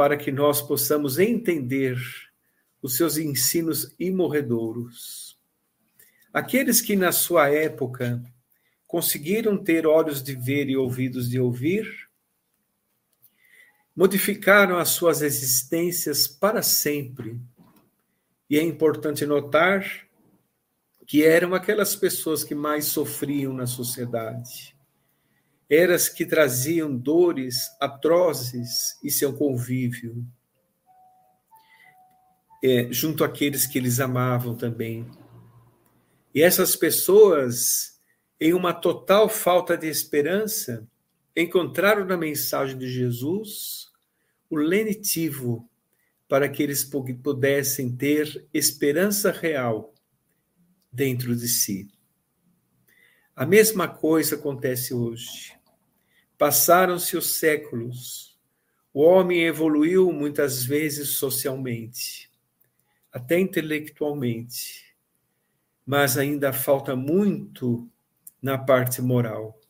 para 0.01 0.17
que 0.17 0.31
nós 0.31 0.63
possamos 0.63 1.19
entender 1.19 1.95
os 2.81 2.97
seus 2.97 3.17
ensinos 3.17 3.93
imorredouros. 3.99 5.39
Aqueles 6.33 6.81
que 6.81 6.95
na 6.95 7.11
sua 7.11 7.49
época 7.49 8.19
conseguiram 8.87 9.55
ter 9.55 9.85
olhos 9.85 10.23
de 10.23 10.33
ver 10.33 10.67
e 10.71 10.75
ouvidos 10.75 11.29
de 11.29 11.39
ouvir, 11.39 11.87
modificaram 13.95 14.79
as 14.79 14.89
suas 14.89 15.21
existências 15.21 16.27
para 16.27 16.63
sempre 16.63 17.39
e 18.49 18.57
é 18.57 18.63
importante 18.63 19.23
notar 19.23 19.85
que 21.05 21.23
eram 21.23 21.53
aquelas 21.53 21.95
pessoas 21.95 22.43
que 22.43 22.55
mais 22.55 22.85
sofriam 22.85 23.53
na 23.53 23.67
sociedade. 23.67 24.75
Eram 25.71 25.95
as 25.95 26.09
que 26.09 26.25
traziam 26.25 26.93
dores 26.93 27.69
atrozes 27.79 28.99
e 29.01 29.09
seu 29.09 29.31
convívio, 29.31 30.27
é, 32.61 32.91
junto 32.91 33.23
àqueles 33.23 33.65
que 33.65 33.77
eles 33.77 34.01
amavam 34.01 34.53
também. 34.53 35.09
E 36.35 36.41
essas 36.41 36.75
pessoas, 36.75 37.97
em 38.37 38.53
uma 38.53 38.73
total 38.73 39.29
falta 39.29 39.77
de 39.77 39.87
esperança, 39.87 40.85
encontraram 41.33 42.03
na 42.03 42.17
mensagem 42.17 42.77
de 42.77 42.89
Jesus 42.89 43.89
o 44.49 44.57
lenitivo 44.57 45.69
para 46.27 46.49
que 46.49 46.61
eles 46.61 46.83
pudessem 46.83 47.95
ter 47.95 48.45
esperança 48.53 49.31
real 49.31 49.93
dentro 50.91 51.33
de 51.33 51.47
si. 51.47 51.89
A 53.33 53.45
mesma 53.45 53.87
coisa 53.87 54.35
acontece 54.35 54.93
hoje. 54.93 55.60
Passaram-se 56.41 57.15
os 57.15 57.35
séculos, 57.35 58.35
o 58.91 59.03
homem 59.03 59.43
evoluiu 59.43 60.11
muitas 60.11 60.65
vezes 60.65 61.09
socialmente, 61.09 62.31
até 63.13 63.39
intelectualmente, 63.39 64.91
mas 65.85 66.17
ainda 66.17 66.51
falta 66.51 66.95
muito 66.95 67.87
na 68.41 68.57
parte 68.57 69.03
moral. 69.03 69.61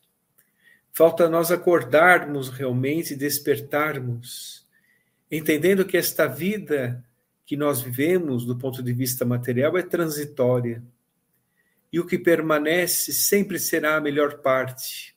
Falta 0.94 1.28
nós 1.28 1.50
acordarmos 1.50 2.48
realmente, 2.48 3.14
despertarmos 3.14 4.66
entendendo 5.30 5.84
que 5.84 5.98
esta 5.98 6.26
vida 6.26 7.04
que 7.44 7.54
nós 7.54 7.82
vivemos 7.82 8.46
do 8.46 8.56
ponto 8.56 8.82
de 8.82 8.94
vista 8.94 9.26
material 9.26 9.76
é 9.76 9.82
transitória. 9.82 10.82
E 11.92 12.00
o 12.00 12.06
que 12.06 12.18
permanece 12.18 13.12
sempre 13.12 13.58
será 13.58 13.96
a 13.96 14.00
melhor 14.00 14.38
parte, 14.38 15.11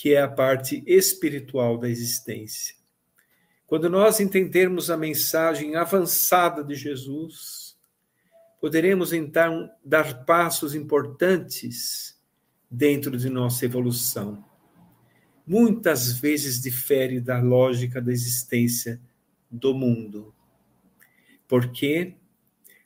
que 0.00 0.14
é 0.14 0.22
a 0.22 0.28
parte 0.28 0.82
espiritual 0.86 1.76
da 1.76 1.86
existência. 1.86 2.74
Quando 3.66 3.90
nós 3.90 4.18
entendermos 4.18 4.90
a 4.90 4.96
mensagem 4.96 5.76
avançada 5.76 6.64
de 6.64 6.74
Jesus, 6.74 7.76
poderemos 8.58 9.12
então 9.12 9.70
dar 9.84 10.24
passos 10.24 10.74
importantes 10.74 12.18
dentro 12.70 13.14
de 13.14 13.28
nossa 13.28 13.66
evolução. 13.66 14.42
Muitas 15.46 16.18
vezes 16.18 16.62
difere 16.62 17.20
da 17.20 17.38
lógica 17.38 18.00
da 18.00 18.10
existência 18.10 18.98
do 19.50 19.74
mundo. 19.74 20.34
Porque 21.46 22.14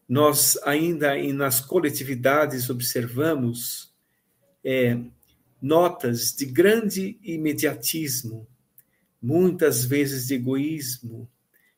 nós 0.08 0.58
ainda 0.64 1.16
nas 1.32 1.60
coletividades 1.60 2.68
observamos 2.68 3.94
é, 4.64 4.98
notas 5.64 6.34
de 6.36 6.44
grande 6.44 7.18
imediatismo, 7.22 8.46
muitas 9.20 9.82
vezes 9.82 10.26
de 10.26 10.34
egoísmo, 10.34 11.26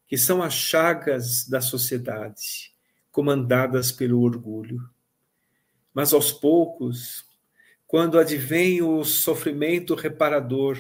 que 0.09 0.19
são 0.19 0.43
as 0.43 0.55
chagas 0.55 1.47
da 1.47 1.61
sociedade, 1.61 2.75
comandadas 3.13 3.93
pelo 3.93 4.23
orgulho. 4.23 4.91
Mas 5.95 6.13
aos 6.13 6.33
poucos, 6.33 7.25
quando 7.87 8.19
advém 8.19 8.83
o 8.83 9.05
sofrimento 9.05 9.95
reparador, 9.95 10.77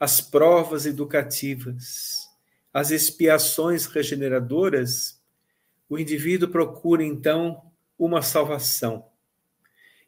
as 0.00 0.18
provas 0.18 0.86
educativas, 0.86 2.30
as 2.72 2.90
expiações 2.90 3.84
regeneradoras, 3.84 5.20
o 5.86 5.98
indivíduo 5.98 6.48
procura 6.48 7.04
então 7.04 7.70
uma 7.98 8.22
salvação 8.22 9.04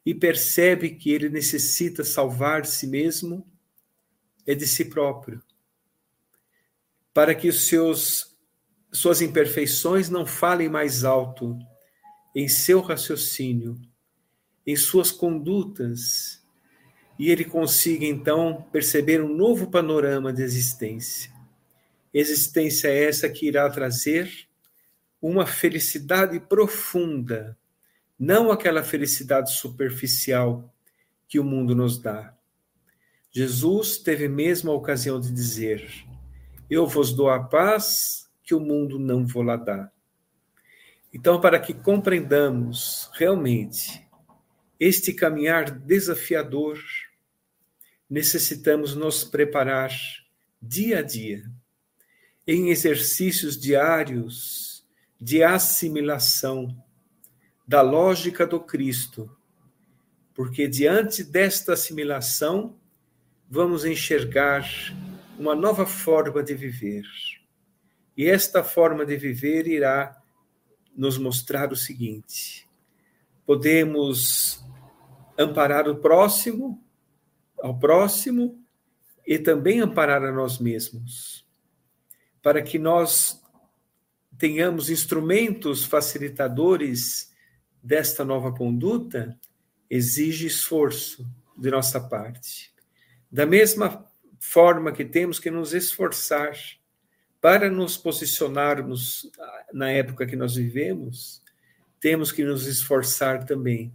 e 0.05 0.13
percebe 0.13 0.91
que 0.91 1.11
ele 1.11 1.29
necessita 1.29 2.03
salvar 2.03 2.65
si 2.65 2.87
mesmo 2.87 3.45
é 4.45 4.55
de 4.55 4.65
si 4.65 4.85
próprio, 4.85 5.41
para 7.13 7.35
que 7.35 7.47
os 7.47 7.67
seus 7.67 8.29
suas 8.91 9.21
imperfeições 9.21 10.09
não 10.09 10.25
falem 10.25 10.67
mais 10.67 11.03
alto 11.03 11.55
em 12.35 12.47
seu 12.47 12.81
raciocínio, 12.81 13.79
em 14.65 14.75
suas 14.75 15.11
condutas, 15.11 16.43
e 17.17 17.29
ele 17.29 17.45
consiga 17.45 18.05
então 18.05 18.65
perceber 18.71 19.21
um 19.21 19.35
novo 19.35 19.69
panorama 19.69 20.31
de 20.31 20.41
existência. 20.41 21.31
Existência 22.13 22.87
essa 22.87 23.29
que 23.29 23.47
irá 23.47 23.69
trazer 23.69 24.47
uma 25.21 25.45
felicidade 25.45 26.39
profunda, 26.39 27.58
não 28.19 28.51
aquela 28.51 28.83
felicidade 28.83 29.53
superficial 29.53 30.69
que 31.25 31.39
o 31.39 31.43
mundo 31.43 31.73
nos 31.73 31.97
dá. 31.97 32.35
Jesus 33.31 33.97
teve 33.97 34.27
mesmo 34.27 34.71
a 34.71 34.75
ocasião 34.75 35.19
de 35.19 35.31
dizer: 35.31 35.89
Eu 36.69 36.85
vos 36.85 37.13
dou 37.13 37.29
a 37.29 37.41
paz 37.41 38.29
que 38.43 38.53
o 38.53 38.59
mundo 38.59 38.99
não 38.99 39.25
vos 39.25 39.45
dá. 39.63 39.89
Então, 41.13 41.39
para 41.39 41.59
que 41.59 41.73
compreendamos 41.73 43.09
realmente 43.13 44.05
este 44.79 45.13
caminhar 45.13 45.71
desafiador, 45.71 46.79
necessitamos 48.09 48.95
nos 48.95 49.23
preparar 49.23 49.91
dia 50.61 50.99
a 50.99 51.01
dia 51.01 51.49
em 52.45 52.69
exercícios 52.69 53.57
diários 53.57 54.85
de 55.19 55.43
assimilação 55.43 56.75
da 57.69 57.83
lógica 57.83 58.47
do 58.47 58.59
Cristo, 58.59 59.29
porque 60.33 60.67
diante 60.67 61.23
desta 61.23 61.73
assimilação 61.73 62.75
vamos 63.47 63.85
enxergar 63.85 64.65
uma 65.37 65.53
nova 65.53 65.85
forma 65.85 66.41
de 66.41 66.55
viver. 66.55 67.03
E 68.17 68.25
esta 68.25 68.63
forma 68.63 69.05
de 69.05 69.15
viver 69.17 69.67
irá 69.67 70.19
nos 70.97 71.19
mostrar 71.19 71.71
o 71.71 71.75
seguinte: 71.75 72.67
podemos 73.45 74.65
amparar 75.37 75.87
o 75.87 75.97
próximo, 75.97 76.83
ao 77.61 77.77
próximo, 77.77 78.59
e 79.27 79.37
também 79.37 79.79
amparar 79.79 80.23
a 80.23 80.31
nós 80.31 80.57
mesmos, 80.57 81.45
para 82.41 82.63
que 82.63 82.79
nós 82.79 83.39
tenhamos 84.39 84.89
instrumentos 84.89 85.85
facilitadores 85.85 87.28
desta 87.81 88.23
nova 88.25 88.51
conduta, 88.51 89.37
exige 89.89 90.47
esforço 90.47 91.27
de 91.57 91.71
nossa 91.71 91.99
parte. 91.99 92.73
Da 93.31 93.45
mesma 93.45 94.05
forma 94.39 94.91
que 94.91 95.03
temos 95.03 95.39
que 95.39 95.51
nos 95.51 95.73
esforçar 95.73 96.53
para 97.41 97.69
nos 97.69 97.97
posicionarmos 97.97 99.31
na 99.73 99.89
época 99.91 100.25
que 100.25 100.35
nós 100.35 100.55
vivemos, 100.55 101.41
temos 101.99 102.31
que 102.31 102.43
nos 102.43 102.65
esforçar 102.65 103.45
também, 103.45 103.93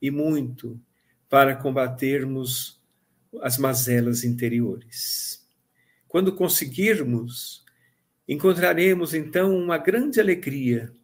e 0.00 0.10
muito, 0.10 0.80
para 1.28 1.56
combatermos 1.56 2.80
as 3.40 3.58
mazelas 3.58 4.22
interiores. 4.22 5.44
Quando 6.06 6.34
conseguirmos, 6.34 7.64
encontraremos 8.28 9.14
então 9.14 9.56
uma 9.56 9.78
grande 9.78 10.20
alegria 10.20 10.94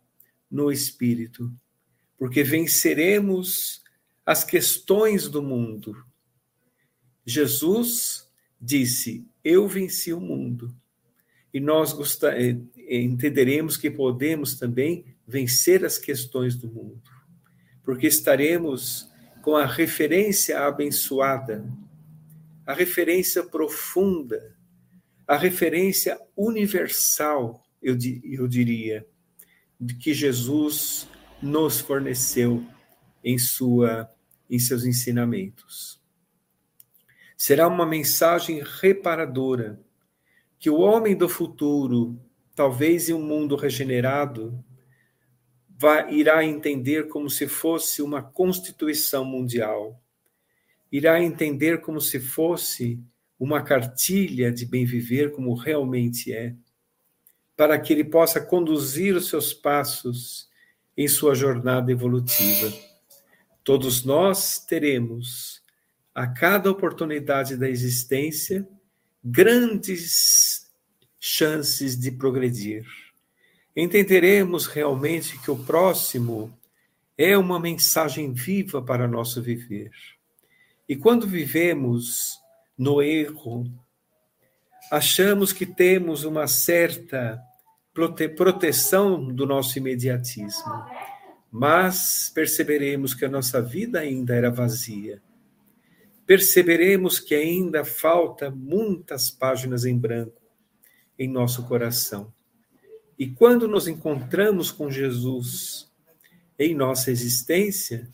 no 0.51 0.71
espírito, 0.71 1.53
porque 2.21 2.43
venceremos 2.43 3.83
as 4.27 4.45
questões 4.45 5.27
do 5.27 5.43
mundo. 5.43 6.05
Jesus 7.25 8.31
disse: 8.61 9.27
Eu 9.43 9.67
venci 9.67 10.13
o 10.13 10.21
mundo. 10.21 10.77
E 11.53 11.59
nós 11.59 11.97
entenderemos 12.77 13.79
que 13.79 13.91
podemos 13.91 14.55
também 14.55 15.07
vencer 15.27 15.83
as 15.83 15.97
questões 15.97 16.55
do 16.57 16.69
mundo, 16.69 17.03
porque 17.83 18.07
estaremos 18.07 19.11
com 19.43 19.57
a 19.57 19.65
referência 19.65 20.61
abençoada, 20.61 21.67
a 22.67 22.75
referência 22.75 23.43
profunda, 23.43 24.55
a 25.27 25.37
referência 25.37 26.21
universal, 26.37 27.65
eu, 27.83 27.97
eu 28.23 28.47
diria, 28.47 29.05
de 29.81 29.95
que 29.95 30.15
Jesus 30.15 31.09
nos 31.42 31.81
forneceu 31.81 32.64
em 33.24 33.38
sua 33.38 34.11
em 34.50 34.59
seus 34.59 34.85
ensinamentos. 34.85 36.00
Será 37.37 37.68
uma 37.68 37.87
mensagem 37.87 38.62
reparadora 38.81 39.81
que 40.59 40.68
o 40.68 40.81
homem 40.81 41.16
do 41.16 41.29
futuro, 41.29 42.20
talvez 42.55 43.09
em 43.09 43.14
um 43.14 43.22
mundo 43.22 43.57
regenerado, 43.57 44.62
vai, 45.68 46.12
irá 46.12 46.44
entender 46.44 47.09
como 47.09 47.31
se 47.31 47.46
fosse 47.46 48.03
uma 48.03 48.22
constituição 48.22 49.24
mundial, 49.24 50.03
irá 50.92 51.22
entender 51.22 51.81
como 51.81 52.00
se 52.00 52.20
fosse 52.20 53.00
uma 53.38 53.62
cartilha 53.62 54.53
de 54.53 54.66
bem 54.66 54.85
viver, 54.85 55.33
como 55.33 55.55
realmente 55.55 56.31
é, 56.31 56.55
para 57.57 57.79
que 57.79 57.92
ele 57.92 58.05
possa 58.05 58.38
conduzir 58.38 59.14
os 59.14 59.29
seus 59.29 59.55
passos 59.55 60.50
em 61.01 61.09
sua 61.09 61.35
jornada 61.35 61.91
evolutiva. 61.91 62.71
Todos 63.65 64.05
nós 64.05 64.59
teremos 64.59 65.63
a 66.15 66.27
cada 66.27 66.71
oportunidade 66.71 67.57
da 67.57 67.71
existência 67.71 68.69
grandes 69.25 70.71
chances 71.19 71.99
de 71.99 72.11
progredir. 72.11 72.85
Entenderemos 73.75 74.67
realmente 74.67 75.39
que 75.39 75.51
o 75.51 75.65
próximo 75.65 76.55
é 77.17 77.35
uma 77.35 77.59
mensagem 77.59 78.35
viva 78.35 78.83
para 78.83 79.09
nosso 79.09 79.41
viver. 79.41 79.91
E 80.87 80.95
quando 80.95 81.27
vivemos 81.27 82.39
no 82.77 83.01
erro, 83.01 83.65
achamos 84.93 85.51
que 85.51 85.65
temos 85.65 86.25
uma 86.25 86.47
certa 86.47 87.43
prote 88.09 88.29
proteção 88.29 89.25
do 89.25 89.47
nosso 89.47 89.79
imediatismo, 89.79 90.85
mas 91.51 92.31
perceberemos 92.35 93.15
que 93.15 93.25
a 93.25 93.29
nossa 93.29 93.61
vida 93.61 94.01
ainda 94.01 94.35
era 94.35 94.51
vazia 94.51 95.21
perceberemos 96.31 97.19
que 97.19 97.35
ainda 97.35 97.85
falta 97.85 98.53
muitas 98.53 99.33
páginas 99.33 99.85
em 99.85 99.99
branco 99.99 100.41
em 101.19 101.29
nosso 101.29 101.67
coração. 101.67 102.33
E 103.19 103.27
quando 103.27 103.67
nos 103.67 103.89
encontramos 103.89 104.71
com 104.71 104.89
Jesus 104.89 105.91
em 106.57 106.73
nossa 106.73 107.11
existência, 107.11 108.09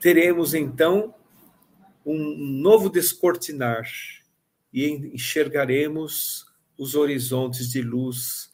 teremos 0.00 0.52
então 0.52 1.14
um 2.04 2.36
novo 2.60 2.90
descortinar 2.90 3.88
e 4.72 4.88
enxergaremos 4.90 6.44
os 6.76 6.96
horizontes 6.96 7.70
de 7.70 7.82
luz 7.82 8.49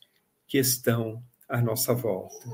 que 0.57 0.61
estão 0.61 1.23
à 1.47 1.61
nossa 1.61 1.93
volta. 1.93 2.49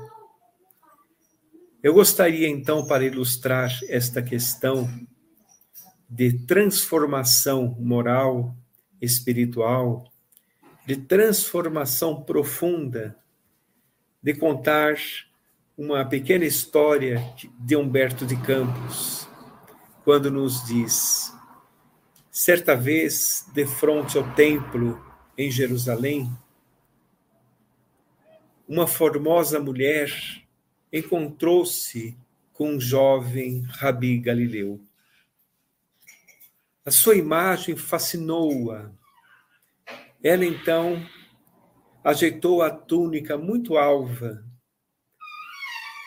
Eu 1.81 1.93
gostaria 1.93 2.49
então, 2.49 2.85
para 2.85 3.05
ilustrar 3.05 3.71
esta 3.87 4.21
questão 4.21 4.89
de 6.09 6.33
transformação 6.45 7.77
moral, 7.79 8.55
espiritual, 9.01 10.11
de 10.85 10.97
transformação 10.97 12.21
profunda, 12.21 13.17
de 14.21 14.33
contar 14.33 14.95
uma 15.77 16.03
pequena 16.03 16.43
história 16.43 17.23
de 17.57 17.75
Humberto 17.77 18.25
de 18.25 18.35
Campos, 18.35 19.25
quando 20.03 20.29
nos 20.29 20.65
diz: 20.65 21.33
certa 22.29 22.75
vez, 22.75 23.45
de 23.53 23.65
frente 23.65 24.17
ao 24.17 24.29
templo 24.35 25.01
em 25.37 25.49
Jerusalém, 25.49 26.29
uma 28.67 28.87
formosa 28.87 29.59
mulher 29.59 30.09
encontrou-se 30.91 32.17
com 32.53 32.75
um 32.75 32.79
jovem 32.79 33.61
rabi 33.63 34.19
galileu. 34.19 34.79
A 36.85 36.91
sua 36.91 37.15
imagem 37.15 37.75
fascinou-a. 37.75 38.91
Ela 40.21 40.45
então 40.45 41.05
ajeitou 42.03 42.61
a 42.61 42.69
túnica 42.69 43.37
muito 43.37 43.77
alva, 43.77 44.43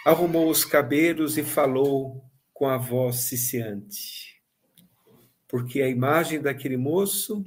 arrumou 0.04 0.50
os 0.50 0.64
cabelos 0.64 1.36
e 1.36 1.42
falou 1.42 2.24
com 2.52 2.68
a 2.68 2.76
voz 2.76 3.16
ciciante. 3.16 4.40
Porque 5.48 5.82
a 5.82 5.88
imagem 5.88 6.40
daquele 6.40 6.76
moço 6.76 7.44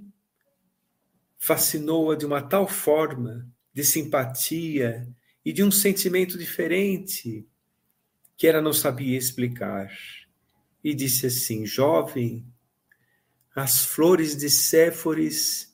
fascinou-a 1.37 2.15
de 2.15 2.25
uma 2.25 2.41
tal 2.41 2.67
forma 2.67 3.47
de 3.79 3.85
simpatia 3.85 5.07
e 5.45 5.53
de 5.53 5.63
um 5.63 5.71
sentimento 5.71 6.37
diferente 6.37 7.47
que 8.35 8.45
ela 8.45 8.61
não 8.61 8.73
sabia 8.73 9.17
explicar. 9.17 9.89
E 10.83 10.93
disse 10.93 11.27
assim: 11.27 11.65
Jovem, 11.65 12.45
as 13.55 13.85
flores 13.85 14.35
de 14.35 14.49
Séforis 14.49 15.73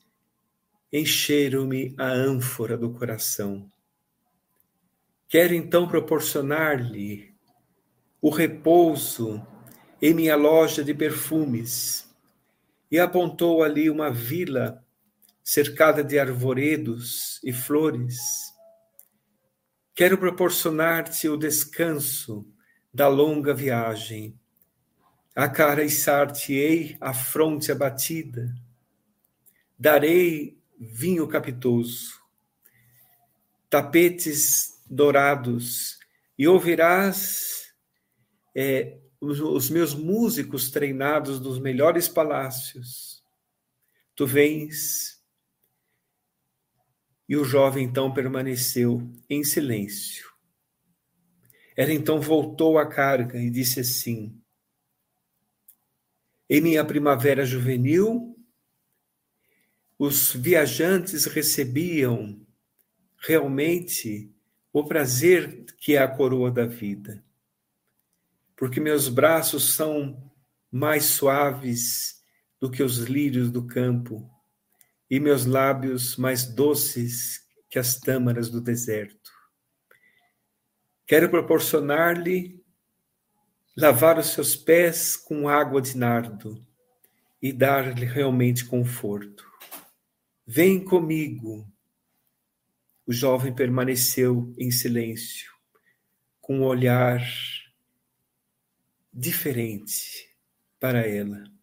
encheram-me 0.92 1.96
a 1.98 2.06
ânfora 2.06 2.78
do 2.78 2.92
coração. 2.92 3.68
Quero 5.28 5.52
então 5.52 5.88
proporcionar-lhe 5.88 7.34
o 8.22 8.30
repouso 8.30 9.44
em 10.00 10.14
minha 10.14 10.36
loja 10.36 10.84
de 10.84 10.94
perfumes. 10.94 12.08
E 12.88 13.00
apontou 13.00 13.64
ali 13.64 13.90
uma 13.90 14.12
vila 14.12 14.85
cercada 15.48 16.02
de 16.02 16.18
arvoredos 16.18 17.40
e 17.44 17.52
flores. 17.52 18.16
Quero 19.94 20.18
proporcionar-te 20.18 21.28
o 21.28 21.36
descanso 21.36 22.44
da 22.92 23.06
longa 23.06 23.54
viagem 23.54 24.36
Acariciar-te-ei 25.36 26.96
a 26.98 27.12
fronte 27.12 27.70
abatida, 27.70 28.54
darei 29.78 30.58
vinho 30.80 31.28
capitoso, 31.28 32.18
tapetes 33.68 34.82
dourados, 34.88 35.98
e 36.38 36.48
ouvirás 36.48 37.70
é, 38.54 38.96
os 39.20 39.68
meus 39.68 39.94
músicos 39.94 40.70
treinados 40.70 41.38
nos 41.38 41.58
melhores 41.58 42.08
palácios. 42.08 43.22
Tu 44.14 44.26
vens. 44.26 45.15
E 47.28 47.36
o 47.36 47.44
jovem 47.44 47.84
então 47.84 48.12
permaneceu 48.12 49.02
em 49.28 49.42
silêncio. 49.42 50.30
Ela 51.76 51.92
então 51.92 52.20
voltou 52.20 52.78
à 52.78 52.86
carga 52.86 53.38
e 53.38 53.50
disse 53.50 53.80
assim: 53.80 54.40
Em 56.48 56.60
minha 56.60 56.84
primavera 56.84 57.44
juvenil, 57.44 58.36
os 59.98 60.32
viajantes 60.32 61.24
recebiam 61.26 62.40
realmente 63.18 64.32
o 64.72 64.84
prazer 64.84 65.64
que 65.78 65.94
é 65.94 65.98
a 65.98 66.08
coroa 66.08 66.50
da 66.50 66.66
vida. 66.66 67.24
Porque 68.54 68.78
meus 68.78 69.08
braços 69.08 69.74
são 69.74 70.32
mais 70.70 71.04
suaves 71.04 72.22
do 72.60 72.70
que 72.70 72.82
os 72.82 72.98
lírios 72.98 73.50
do 73.50 73.66
campo, 73.66 74.30
e 75.10 75.20
meus 75.20 75.46
lábios 75.46 76.16
mais 76.16 76.44
doces 76.44 77.44
que 77.70 77.78
as 77.78 77.98
tâmaras 77.98 78.48
do 78.50 78.60
deserto. 78.60 79.30
Quero 81.06 81.30
proporcionar-lhe 81.30 82.64
lavar 83.76 84.18
os 84.18 84.28
seus 84.28 84.56
pés 84.56 85.16
com 85.16 85.48
água 85.48 85.80
de 85.80 85.96
nardo 85.96 86.66
e 87.40 87.52
dar-lhe 87.52 88.04
realmente 88.04 88.64
conforto. 88.64 89.46
Vem 90.46 90.82
comigo. 90.82 91.70
O 93.06 93.12
jovem 93.12 93.54
permaneceu 93.54 94.52
em 94.58 94.70
silêncio, 94.70 95.52
com 96.40 96.58
um 96.58 96.64
olhar 96.64 97.20
diferente 99.12 100.34
para 100.80 101.06
ela. 101.06 101.55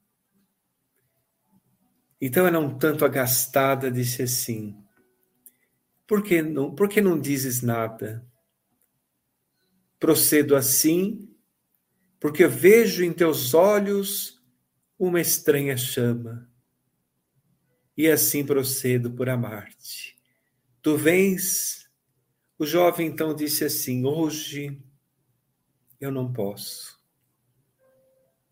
Então 2.26 2.48
ela, 2.48 2.58
um 2.58 2.78
tanto 2.78 3.04
agastada, 3.04 3.92
disse 3.92 4.24
assim: 4.24 4.82
Por 6.08 6.24
que 6.24 6.42
não, 6.42 6.74
por 6.74 6.88
que 6.88 7.02
não 7.02 7.20
dizes 7.20 7.62
nada? 7.62 8.26
Procedo 10.00 10.56
assim, 10.56 11.30
porque 12.22 12.48
vejo 12.48 13.04
em 13.04 13.12
teus 13.12 13.54
olhos 13.54 14.42
uma 14.98 15.20
estranha 15.20 15.76
chama 15.76 16.50
e 17.98 18.08
assim 18.08 18.46
procedo 18.46 19.12
por 19.12 19.28
amar-te. 19.28 20.18
Tu 20.82 20.96
vens? 20.96 21.92
O 22.58 22.66
jovem 22.66 23.08
então 23.08 23.36
disse 23.36 23.66
assim: 23.66 24.06
Hoje 24.06 24.82
eu 26.00 26.10
não 26.10 26.32
posso. 26.32 26.98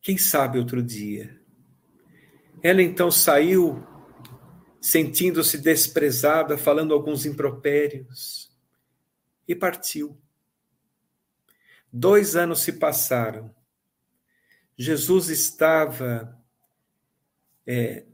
Quem 0.01 0.17
sabe 0.17 0.59
outro 0.59 0.83
dia? 0.83 1.40
Ela 2.63 2.83
então 2.83 3.09
saiu, 3.09 3.83
sentindo-se 4.79 5.57
desprezada, 5.57 6.57
falando 6.57 6.93
alguns 6.93 7.25
impropérios, 7.25 8.51
e 9.47 9.55
partiu. 9.55 10.17
Dois 11.91 12.35
anos 12.35 12.61
se 12.61 12.73
passaram. 12.73 13.53
Jesus 14.77 15.29
estava 15.29 16.39
é, 17.65 18.05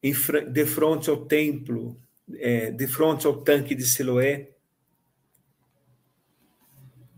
de 0.00 0.66
frente 0.66 1.10
ao 1.10 1.26
templo, 1.26 2.00
é, 2.34 2.70
de 2.70 2.86
frente 2.86 3.26
ao 3.26 3.42
tanque 3.42 3.74
de 3.74 3.86
Siloé, 3.86 4.52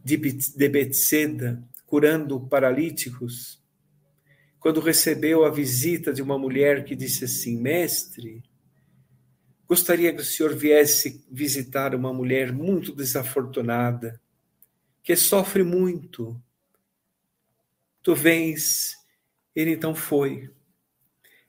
de, 0.04 0.16
de 0.16 0.68
Betseda, 0.68 1.62
curando 1.86 2.40
paralíticos, 2.40 3.63
quando 4.64 4.80
recebeu 4.80 5.44
a 5.44 5.50
visita 5.50 6.10
de 6.10 6.22
uma 6.22 6.38
mulher 6.38 6.86
que 6.86 6.96
disse 6.96 7.26
assim: 7.26 7.60
Mestre, 7.60 8.42
gostaria 9.68 10.10
que 10.10 10.22
o 10.22 10.24
senhor 10.24 10.56
viesse 10.56 11.22
visitar 11.30 11.94
uma 11.94 12.14
mulher 12.14 12.50
muito 12.50 12.90
desafortunada, 12.90 14.18
que 15.02 15.14
sofre 15.16 15.62
muito. 15.62 16.42
Tu 18.02 18.14
vens. 18.14 18.96
Ele 19.54 19.72
então 19.72 19.94
foi. 19.94 20.50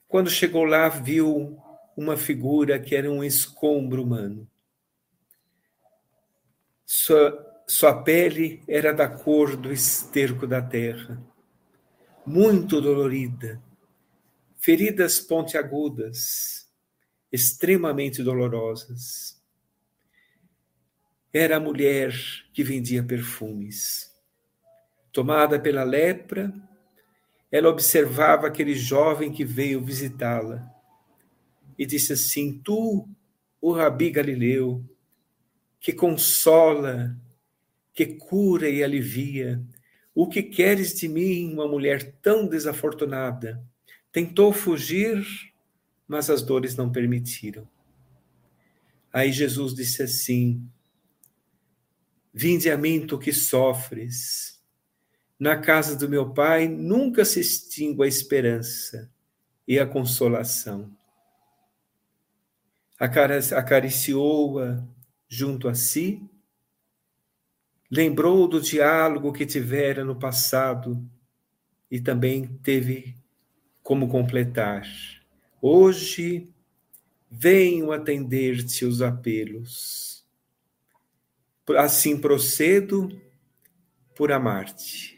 Quando 0.06 0.28
chegou 0.28 0.64
lá, 0.64 0.86
viu 0.90 1.58
uma 1.96 2.18
figura 2.18 2.78
que 2.78 2.94
era 2.94 3.10
um 3.10 3.24
escombro 3.24 4.02
humano. 4.02 4.46
Sua, 6.84 7.62
sua 7.66 8.02
pele 8.02 8.62
era 8.68 8.92
da 8.92 9.08
cor 9.08 9.56
do 9.56 9.72
esterco 9.72 10.46
da 10.46 10.60
terra, 10.60 11.18
muito 12.26 12.80
dolorida, 12.80 13.62
feridas 14.58 15.20
pontiagudas, 15.20 16.68
extremamente 17.30 18.22
dolorosas. 18.22 19.40
Era 21.32 21.58
a 21.58 21.60
mulher 21.60 22.12
que 22.52 22.64
vendia 22.64 23.02
perfumes. 23.02 24.12
Tomada 25.12 25.60
pela 25.60 25.84
lepra, 25.84 26.52
ela 27.50 27.68
observava 27.68 28.48
aquele 28.48 28.74
jovem 28.74 29.32
que 29.32 29.44
veio 29.44 29.84
visitá-la 29.84 30.68
e 31.78 31.86
disse 31.86 32.12
assim: 32.12 32.58
Tu, 32.58 33.08
o 33.60 33.72
Rabi 33.72 34.10
Galileu, 34.10 34.84
que 35.78 35.92
consola, 35.92 37.16
que 37.94 38.06
cura 38.06 38.68
e 38.68 38.82
alivia, 38.82 39.62
o 40.16 40.26
que 40.26 40.42
queres 40.42 40.94
de 40.94 41.06
mim, 41.06 41.52
uma 41.52 41.68
mulher 41.68 42.10
tão 42.22 42.48
desafortunada? 42.48 43.62
Tentou 44.10 44.50
fugir, 44.50 45.22
mas 46.08 46.30
as 46.30 46.40
dores 46.40 46.74
não 46.74 46.90
permitiram. 46.90 47.68
Aí 49.12 49.30
Jesus 49.30 49.74
disse 49.74 50.02
assim: 50.02 50.66
Vinde 52.32 52.70
a 52.70 52.78
mim, 52.78 53.06
tu 53.06 53.18
que 53.18 53.30
sofres 53.30 54.56
na 55.38 55.58
casa 55.58 55.94
do 55.94 56.08
meu 56.08 56.32
pai 56.32 56.66
nunca 56.66 57.22
se 57.22 57.40
extingue 57.40 58.02
a 58.02 58.06
esperança 58.06 59.12
e 59.68 59.78
a 59.78 59.86
consolação. 59.86 60.90
Acariciou-a 62.98 64.82
junto 65.28 65.68
a 65.68 65.74
si, 65.74 66.22
lembrou 67.90 68.48
do 68.48 68.60
diálogo 68.60 69.32
que 69.32 69.46
tivera 69.46 70.04
no 70.04 70.18
passado 70.18 71.02
e 71.90 72.00
também 72.00 72.46
teve 72.62 73.16
como 73.82 74.08
completar. 74.08 74.86
Hoje 75.60 76.48
venho 77.30 77.92
atender-te 77.92 78.84
os 78.84 79.02
apelos. 79.02 80.26
Assim 81.76 82.20
procedo 82.20 83.08
por 84.14 84.32
amar-te 84.32 85.16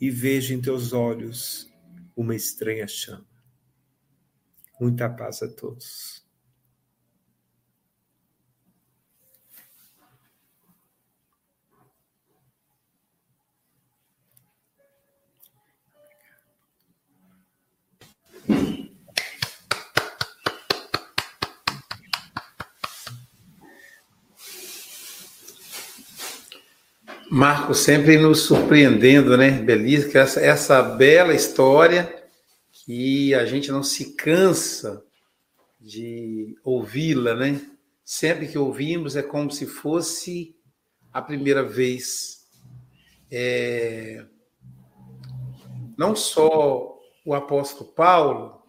e 0.00 0.10
vejo 0.10 0.54
em 0.54 0.60
teus 0.60 0.92
olhos 0.92 1.68
uma 2.16 2.34
estranha 2.34 2.86
chama. 2.86 3.26
Muita 4.80 5.08
paz 5.08 5.42
a 5.42 5.48
todos. 5.48 6.27
Marco 27.30 27.74
sempre 27.74 28.16
nos 28.16 28.40
surpreendendo, 28.40 29.36
né? 29.36 29.50
Belíssimo, 29.50 30.16
essa, 30.16 30.40
essa 30.40 30.82
bela 30.82 31.34
história 31.34 32.26
que 32.72 33.34
a 33.34 33.44
gente 33.44 33.70
não 33.70 33.82
se 33.82 34.14
cansa 34.14 35.04
de 35.78 36.56
ouvi-la, 36.64 37.34
né? 37.34 37.60
Sempre 38.02 38.48
que 38.48 38.56
ouvimos 38.56 39.14
é 39.14 39.22
como 39.22 39.50
se 39.50 39.66
fosse 39.66 40.56
a 41.12 41.20
primeira 41.20 41.62
vez. 41.62 42.46
É... 43.30 44.24
Não 45.98 46.16
só 46.16 46.98
o 47.26 47.34
apóstolo 47.34 47.92
Paulo, 47.92 48.62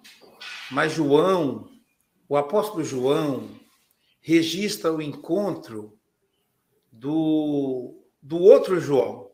mas 0.69 0.91
João, 0.91 1.69
o 2.27 2.35
apóstolo 2.35 2.83
João, 2.83 3.49
registra 4.19 4.91
o 4.91 5.01
encontro 5.01 5.97
do 6.91 7.99
do 8.21 8.37
outro 8.37 8.79
João, 8.79 9.31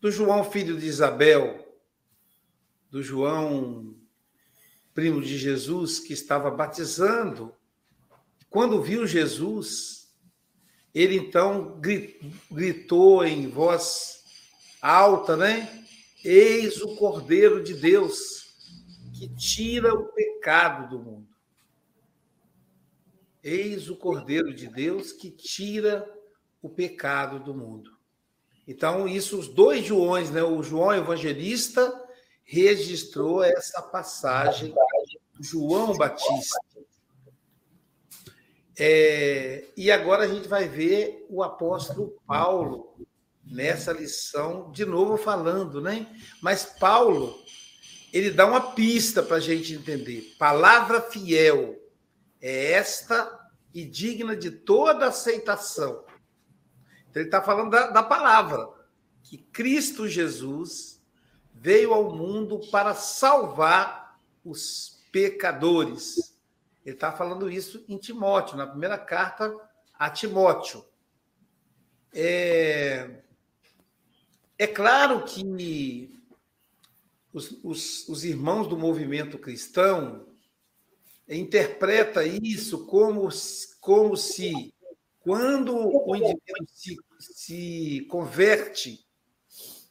do 0.00 0.10
João 0.10 0.44
filho 0.44 0.78
de 0.78 0.86
Isabel, 0.86 1.64
do 2.90 3.02
João 3.02 3.96
primo 4.94 5.20
de 5.20 5.36
Jesus 5.36 5.98
que 6.00 6.14
estava 6.14 6.50
batizando. 6.50 7.54
Quando 8.48 8.82
viu 8.82 9.06
Jesus, 9.06 10.10
ele 10.94 11.16
então 11.16 11.78
gritou 12.50 13.22
em 13.22 13.48
voz 13.48 14.24
alta, 14.80 15.36
né? 15.36 15.84
Eis 16.24 16.80
o 16.80 16.96
Cordeiro 16.96 17.62
de 17.62 17.74
Deus 17.74 18.46
que 19.18 19.28
tira 19.36 19.94
o 19.94 20.06
pecado 20.06 20.88
do 20.88 21.02
mundo. 21.02 21.28
Eis 23.42 23.90
o 23.90 23.96
Cordeiro 23.96 24.52
de 24.54 24.66
Deus 24.66 25.12
que 25.12 25.30
tira 25.30 26.10
o 26.62 26.68
pecado 26.68 27.38
do 27.38 27.54
mundo. 27.54 27.95
Então, 28.66 29.06
isso, 29.06 29.38
os 29.38 29.48
dois 29.48 29.84
Joões, 29.84 30.30
né? 30.30 30.42
O 30.42 30.62
João 30.62 30.94
Evangelista 30.94 31.92
registrou 32.44 33.42
essa 33.42 33.80
passagem 33.82 34.74
do 35.34 35.42
João 35.42 35.96
Batista. 35.96 36.58
É, 38.78 39.64
e 39.76 39.90
agora 39.90 40.24
a 40.24 40.28
gente 40.28 40.48
vai 40.48 40.68
ver 40.68 41.24
o 41.30 41.42
apóstolo 41.42 42.20
Paulo 42.26 42.94
nessa 43.44 43.92
lição, 43.92 44.70
de 44.72 44.84
novo 44.84 45.16
falando, 45.16 45.80
né? 45.80 46.06
Mas 46.42 46.64
Paulo, 46.64 47.38
ele 48.12 48.30
dá 48.30 48.46
uma 48.46 48.72
pista 48.72 49.22
para 49.22 49.36
a 49.36 49.40
gente 49.40 49.74
entender. 49.74 50.34
Palavra 50.38 51.00
fiel 51.00 51.76
é 52.40 52.72
esta 52.72 53.38
e 53.72 53.84
digna 53.84 54.36
de 54.36 54.50
toda 54.50 55.06
aceitação. 55.06 56.04
Então, 57.16 57.22
ele 57.22 57.28
está 57.28 57.40
falando 57.40 57.70
da, 57.70 57.86
da 57.86 58.02
palavra, 58.02 58.68
que 59.22 59.38
Cristo 59.38 60.06
Jesus 60.06 61.02
veio 61.54 61.94
ao 61.94 62.14
mundo 62.14 62.60
para 62.70 62.94
salvar 62.94 64.20
os 64.44 65.02
pecadores. 65.10 66.36
Ele 66.84 66.94
está 66.94 67.10
falando 67.10 67.50
isso 67.50 67.82
em 67.88 67.96
Timóteo, 67.96 68.58
na 68.58 68.66
primeira 68.66 68.98
carta 68.98 69.50
a 69.94 70.10
Timóteo. 70.10 70.84
É, 72.12 73.22
é 74.58 74.66
claro 74.66 75.24
que 75.24 76.20
os, 77.32 77.58
os, 77.64 78.08
os 78.10 78.24
irmãos 78.24 78.68
do 78.68 78.76
movimento 78.76 79.38
cristão 79.38 80.26
interpreta 81.26 82.26
isso 82.26 82.84
como, 82.86 83.26
como 83.80 84.16
se, 84.18 84.72
quando 85.20 85.74
o 85.74 86.14
indivíduo 86.14 86.68
se, 86.68 86.96
se 87.18 88.06
converte 88.10 89.04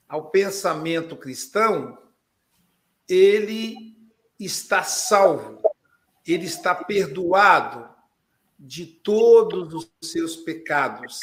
ao 0.08 0.30
pensamento 0.30 1.16
cristão, 1.16 1.98
ele 3.08 3.96
está 4.40 4.84
salvo, 4.84 5.62
ele 6.26 6.46
está 6.46 6.76
perdoado 6.76 7.90
de 8.58 8.86
todos 8.86 9.74
os 9.74 9.92
seus 10.02 10.36
pecados. 10.36 11.20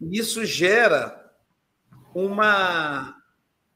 Isso 0.00 0.44
gera 0.44 1.32
uma, 2.14 3.16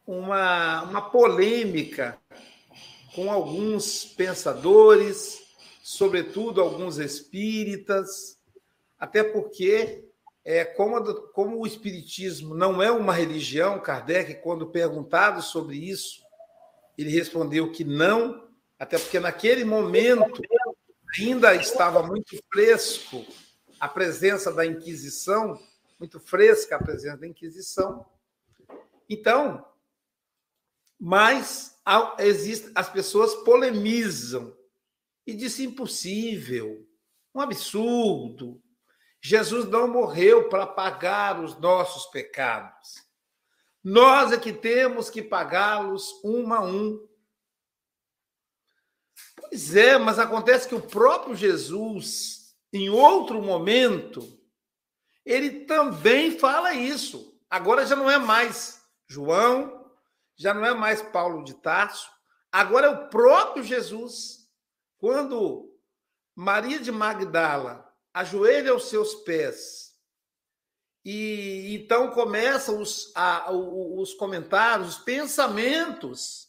uma, 0.07 0.83
uma 0.83 1.11
polêmica 1.11 2.19
com 3.15 3.31
alguns 3.31 4.05
pensadores, 4.05 5.41
sobretudo 5.83 6.61
alguns 6.61 6.99
espíritas, 6.99 8.39
até 8.99 9.23
porque, 9.23 10.05
é, 10.45 10.65
como, 10.65 11.03
como 11.31 11.59
o 11.59 11.67
espiritismo 11.67 12.55
não 12.55 12.83
é 12.83 12.91
uma 12.91 13.15
religião, 13.15 13.81
Kardec, 13.81 14.35
quando 14.43 14.67
perguntado 14.71 15.41
sobre 15.41 15.77
isso, 15.77 16.23
ele 16.99 17.11
respondeu 17.11 17.73
que 17.73 17.83
não, 17.83 18.49
até 18.79 18.99
porque 18.99 19.19
naquele 19.19 19.65
momento 19.65 20.43
ainda 21.19 21.55
estava 21.55 22.03
muito 22.03 22.37
fresco 22.53 23.25
a 23.81 23.89
presença 23.89 24.53
da 24.53 24.67
Inquisição, 24.67 25.59
muito 25.99 26.21
fresca 26.21 26.77
a 26.77 26.83
presença 26.83 27.17
da 27.17 27.27
Inquisição, 27.27 28.05
então, 29.09 29.65
mas 30.99 31.79
existe, 32.19 32.71
as 32.75 32.89
pessoas 32.89 33.35
polemizam 33.37 34.57
e 35.27 35.35
dizem 35.35 35.67
impossível, 35.67 36.87
um 37.35 37.41
absurdo. 37.41 38.63
Jesus 39.27 39.67
não 39.71 39.89
morreu 39.89 40.51
para 40.51 40.67
pagar 40.67 41.41
os 41.41 41.59
nossos 41.59 42.05
pecados. 42.11 43.03
Nós 43.83 44.33
é 44.33 44.37
que 44.39 44.53
temos 44.53 45.09
que 45.09 45.23
pagá-los 45.23 46.21
um 46.23 46.53
a 46.53 46.61
um. 46.61 47.09
Pois 49.35 49.75
é, 49.75 49.97
mas 49.97 50.19
acontece 50.19 50.69
que 50.69 50.75
o 50.75 50.83
próprio 50.83 51.35
Jesus, 51.35 52.55
em 52.71 52.91
outro 52.91 53.41
momento, 53.41 54.39
ele 55.25 55.65
também 55.65 56.39
fala 56.39 56.75
isso. 56.75 57.35
Agora 57.49 57.87
já 57.87 57.97
não 57.97 58.11
é 58.11 58.19
mais 58.19 58.85
João, 59.09 59.91
já 60.37 60.53
não 60.53 60.67
é 60.67 60.75
mais 60.75 61.01
Paulo 61.01 61.43
de 61.45 61.55
Tarso, 61.55 62.11
agora 62.53 62.89
é 62.89 62.91
o 62.91 63.09
próprio 63.09 63.65
Jesus. 63.65 64.47
Quando 64.99 65.75
Maria 66.37 66.79
de 66.79 66.93
Magdala 66.93 67.84
ajoelha 68.15 68.71
aos 68.71 68.89
seus 68.89 69.15
pés 69.17 69.85
e 71.05 71.75
então 71.75 72.11
começam 72.13 72.81
os, 72.81 73.13
a, 73.15 73.53
os 73.53 74.15
comentários, 74.15 74.97
os 74.97 74.99
pensamentos. 75.05 76.49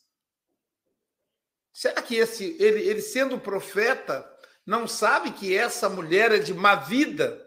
Será 1.73 2.01
que 2.01 2.15
esse 2.15 2.55
ele, 2.57 2.81
ele 2.87 3.01
sendo 3.01 3.37
profeta 3.37 4.25
não 4.65 4.87
sabe 4.87 5.33
que 5.33 5.55
essa 5.55 5.89
mulher 5.89 6.31
é 6.31 6.39
de 6.39 6.53
má 6.53 6.75
vida? 6.75 7.41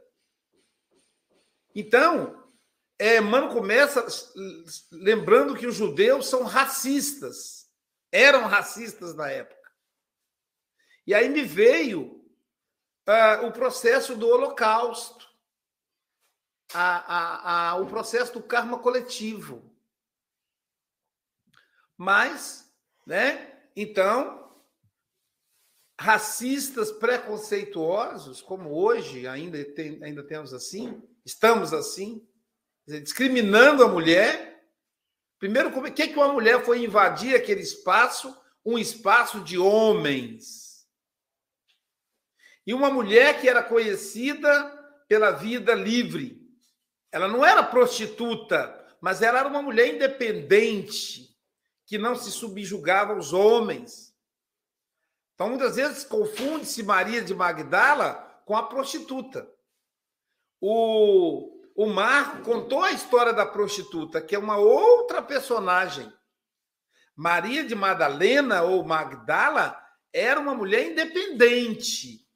Então, 1.74 2.46
é, 2.98 3.20
Mano 3.20 3.54
começa 3.54 4.06
lembrando 4.92 5.56
que 5.56 5.66
os 5.66 5.76
judeus 5.76 6.28
são 6.28 6.42
racistas, 6.42 7.70
eram 8.12 8.46
racistas 8.46 9.14
na 9.14 9.30
época. 9.30 9.56
E 11.06 11.14
aí 11.14 11.30
me 11.30 11.42
veio 11.42 12.17
uh, 13.08 13.46
o 13.46 13.52
processo 13.52 14.14
do 14.14 14.28
Holocausto, 14.28 15.26
a, 16.74 16.98
a, 16.98 17.70
a, 17.70 17.76
o 17.76 17.86
processo 17.86 18.34
do 18.34 18.42
karma 18.42 18.78
coletivo. 18.78 19.74
Mas, 21.96 22.70
né? 23.06 23.60
Então, 23.74 24.52
racistas 25.98 26.92
preconceituosos, 26.92 28.42
como 28.42 28.70
hoje 28.70 29.26
ainda, 29.26 29.64
tem, 29.72 30.02
ainda 30.04 30.22
temos 30.22 30.52
assim, 30.52 31.02
estamos 31.24 31.72
assim, 31.72 32.28
discriminando 32.86 33.82
a 33.82 33.88
mulher. 33.88 34.62
Primeiro, 35.38 35.72
como 35.72 35.86
é 35.86 35.90
que, 35.90 36.08
que 36.08 36.16
uma 36.16 36.32
mulher 36.32 36.64
foi 36.64 36.84
invadir 36.84 37.34
aquele 37.34 37.62
espaço, 37.62 38.36
um 38.64 38.78
espaço 38.78 39.40
de 39.40 39.56
homens? 39.56 40.67
E 42.68 42.74
uma 42.74 42.90
mulher 42.90 43.40
que 43.40 43.48
era 43.48 43.62
conhecida 43.62 44.52
pela 45.08 45.30
vida 45.30 45.72
livre. 45.72 46.38
Ela 47.10 47.26
não 47.26 47.42
era 47.42 47.62
prostituta, 47.62 48.78
mas 49.00 49.22
ela 49.22 49.38
era 49.38 49.48
uma 49.48 49.62
mulher 49.62 49.94
independente, 49.94 51.34
que 51.86 51.96
não 51.96 52.14
se 52.14 52.30
subjugava 52.30 53.14
aos 53.14 53.32
homens. 53.32 54.14
Então, 55.32 55.48
muitas 55.48 55.76
vezes, 55.76 56.04
confunde-se 56.04 56.82
Maria 56.82 57.22
de 57.22 57.34
Magdala 57.34 58.42
com 58.44 58.54
a 58.54 58.64
prostituta. 58.64 59.50
O, 60.60 61.62
o 61.74 61.86
Marco 61.86 62.42
contou 62.42 62.82
a 62.82 62.92
história 62.92 63.32
da 63.32 63.46
prostituta, 63.46 64.20
que 64.20 64.34
é 64.34 64.38
uma 64.38 64.58
outra 64.58 65.22
personagem. 65.22 66.12
Maria 67.16 67.64
de 67.64 67.74
Madalena 67.74 68.60
ou 68.60 68.84
Magdala 68.84 69.82
era 70.12 70.38
uma 70.38 70.54
mulher 70.54 70.90
independente. 70.90 72.27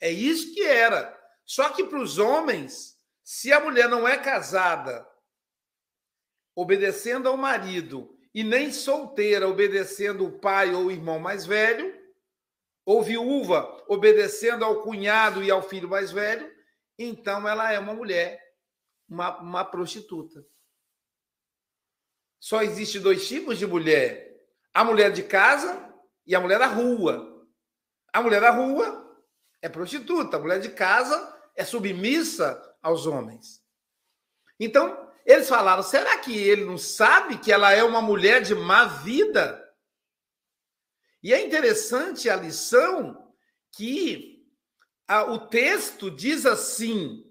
É 0.00 0.10
isso 0.10 0.52
que 0.54 0.62
era. 0.62 1.18
Só 1.44 1.70
que 1.70 1.84
para 1.84 1.98
os 1.98 2.18
homens, 2.18 2.96
se 3.22 3.52
a 3.52 3.60
mulher 3.60 3.88
não 3.88 4.06
é 4.06 4.16
casada, 4.16 5.06
obedecendo 6.54 7.28
ao 7.28 7.36
marido, 7.36 8.18
e 8.34 8.42
nem 8.42 8.72
solteira, 8.72 9.48
obedecendo 9.48 10.26
o 10.26 10.38
pai 10.38 10.74
ou 10.74 10.86
o 10.86 10.90
irmão 10.90 11.18
mais 11.18 11.46
velho, 11.46 11.94
ou 12.84 13.02
viúva, 13.02 13.84
obedecendo 13.88 14.64
ao 14.64 14.82
cunhado 14.82 15.42
e 15.42 15.50
ao 15.50 15.62
filho 15.62 15.88
mais 15.88 16.10
velho, 16.10 16.52
então 16.98 17.48
ela 17.48 17.72
é 17.72 17.78
uma 17.78 17.94
mulher 17.94 18.44
uma, 19.08 19.38
uma 19.40 19.64
prostituta. 19.64 20.44
Só 22.40 22.62
existe 22.62 22.98
dois 22.98 23.26
tipos 23.26 23.58
de 23.58 23.66
mulher: 23.66 24.44
a 24.72 24.84
mulher 24.84 25.12
de 25.12 25.22
casa 25.22 25.94
e 26.26 26.34
a 26.34 26.40
mulher 26.40 26.58
da 26.58 26.66
rua. 26.66 27.30
A 28.12 28.22
mulher 28.22 28.40
da 28.40 28.50
rua 28.50 29.03
é 29.64 29.68
prostituta, 29.70 30.36
a 30.36 30.40
mulher 30.40 30.60
de 30.60 30.68
casa 30.68 31.34
é 31.56 31.64
submissa 31.64 32.60
aos 32.82 33.06
homens. 33.06 33.64
Então, 34.60 35.10
eles 35.24 35.48
falaram: 35.48 35.82
será 35.82 36.18
que 36.18 36.36
ele 36.36 36.66
não 36.66 36.76
sabe 36.76 37.38
que 37.38 37.50
ela 37.50 37.72
é 37.72 37.82
uma 37.82 38.02
mulher 38.02 38.42
de 38.42 38.54
má 38.54 38.84
vida? 38.84 39.66
E 41.22 41.32
é 41.32 41.42
interessante 41.42 42.28
a 42.28 42.36
lição 42.36 43.32
que 43.74 44.46
a, 45.08 45.32
o 45.32 45.46
texto 45.48 46.10
diz 46.10 46.44
assim: 46.44 47.24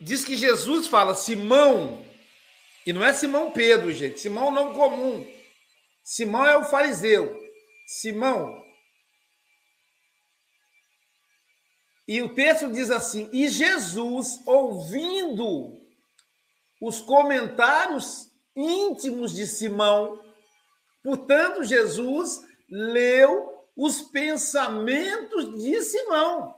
diz 0.00 0.24
que 0.24 0.34
Jesus 0.34 0.86
fala: 0.86 1.14
Simão, 1.14 2.06
E 2.86 2.92
não 2.94 3.04
é 3.04 3.12
Simão 3.12 3.52
Pedro, 3.52 3.92
gente. 3.92 4.18
Simão 4.18 4.50
não 4.50 4.72
comum. 4.72 5.30
Simão 6.02 6.46
é 6.46 6.56
o 6.56 6.64
fariseu. 6.64 7.38
Simão. 7.86 8.61
E 12.12 12.20
o 12.20 12.34
texto 12.34 12.70
diz 12.70 12.90
assim: 12.90 13.30
E 13.32 13.48
Jesus, 13.48 14.42
ouvindo 14.44 15.80
os 16.78 17.00
comentários 17.00 18.30
íntimos 18.54 19.32
de 19.32 19.46
Simão, 19.46 20.22
portanto, 21.02 21.64
Jesus 21.64 22.42
leu 22.68 23.66
os 23.74 24.02
pensamentos 24.02 25.58
de 25.58 25.80
Simão. 25.80 26.54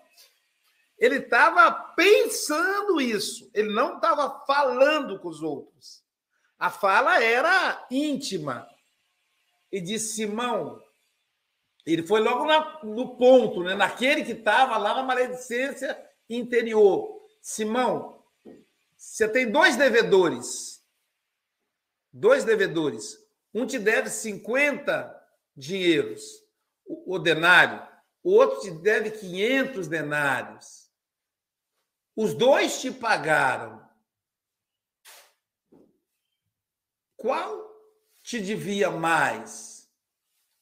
Ele 0.98 1.18
estava 1.18 1.70
pensando 1.70 3.00
isso, 3.00 3.48
ele 3.54 3.72
não 3.72 3.94
estava 3.94 4.44
falando 4.44 5.20
com 5.20 5.28
os 5.28 5.40
outros. 5.40 6.02
A 6.58 6.68
fala 6.68 7.22
era 7.22 7.86
íntima. 7.92 8.68
E 9.70 9.80
disse: 9.80 10.16
Simão, 10.16 10.82
ele 11.86 12.06
foi 12.06 12.20
logo 12.20 12.46
na, 12.46 12.82
no 12.82 13.16
ponto, 13.16 13.62
né? 13.62 13.74
naquele 13.74 14.24
que 14.24 14.32
estava 14.32 14.76
lá 14.78 14.94
na 14.94 15.02
maledicência 15.02 15.98
interior. 16.28 17.22
Simão, 17.40 18.24
você 18.96 19.28
tem 19.28 19.50
dois 19.50 19.76
devedores. 19.76 20.82
Dois 22.10 22.44
devedores. 22.44 23.18
Um 23.52 23.66
te 23.66 23.78
deve 23.78 24.08
50 24.08 25.22
dinheiros, 25.54 26.22
o, 26.86 27.16
o 27.16 27.18
denário. 27.18 27.86
O 28.22 28.32
outro 28.32 28.60
te 28.60 28.70
deve 28.70 29.10
500 29.10 29.86
denários. 29.86 30.90
Os 32.16 32.32
dois 32.32 32.80
te 32.80 32.90
pagaram. 32.90 33.84
Qual 37.16 37.74
te 38.22 38.40
devia 38.40 38.90
mais? 38.90 39.73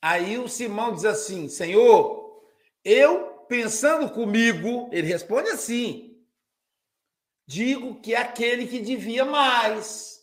Aí 0.03 0.37
o 0.37 0.49
Simão 0.49 0.93
diz 0.93 1.05
assim: 1.05 1.49
Senhor, 1.49 2.43
eu 2.85 3.45
pensando 3.49 4.11
comigo, 4.11 4.91
ele 4.93 5.07
responde 5.07 5.49
assim: 5.51 6.21
digo 7.47 8.01
que 8.01 8.13
é 8.13 8.19
aquele 8.19 8.67
que 8.67 8.81
devia 8.81 9.25
mais. 9.25 10.21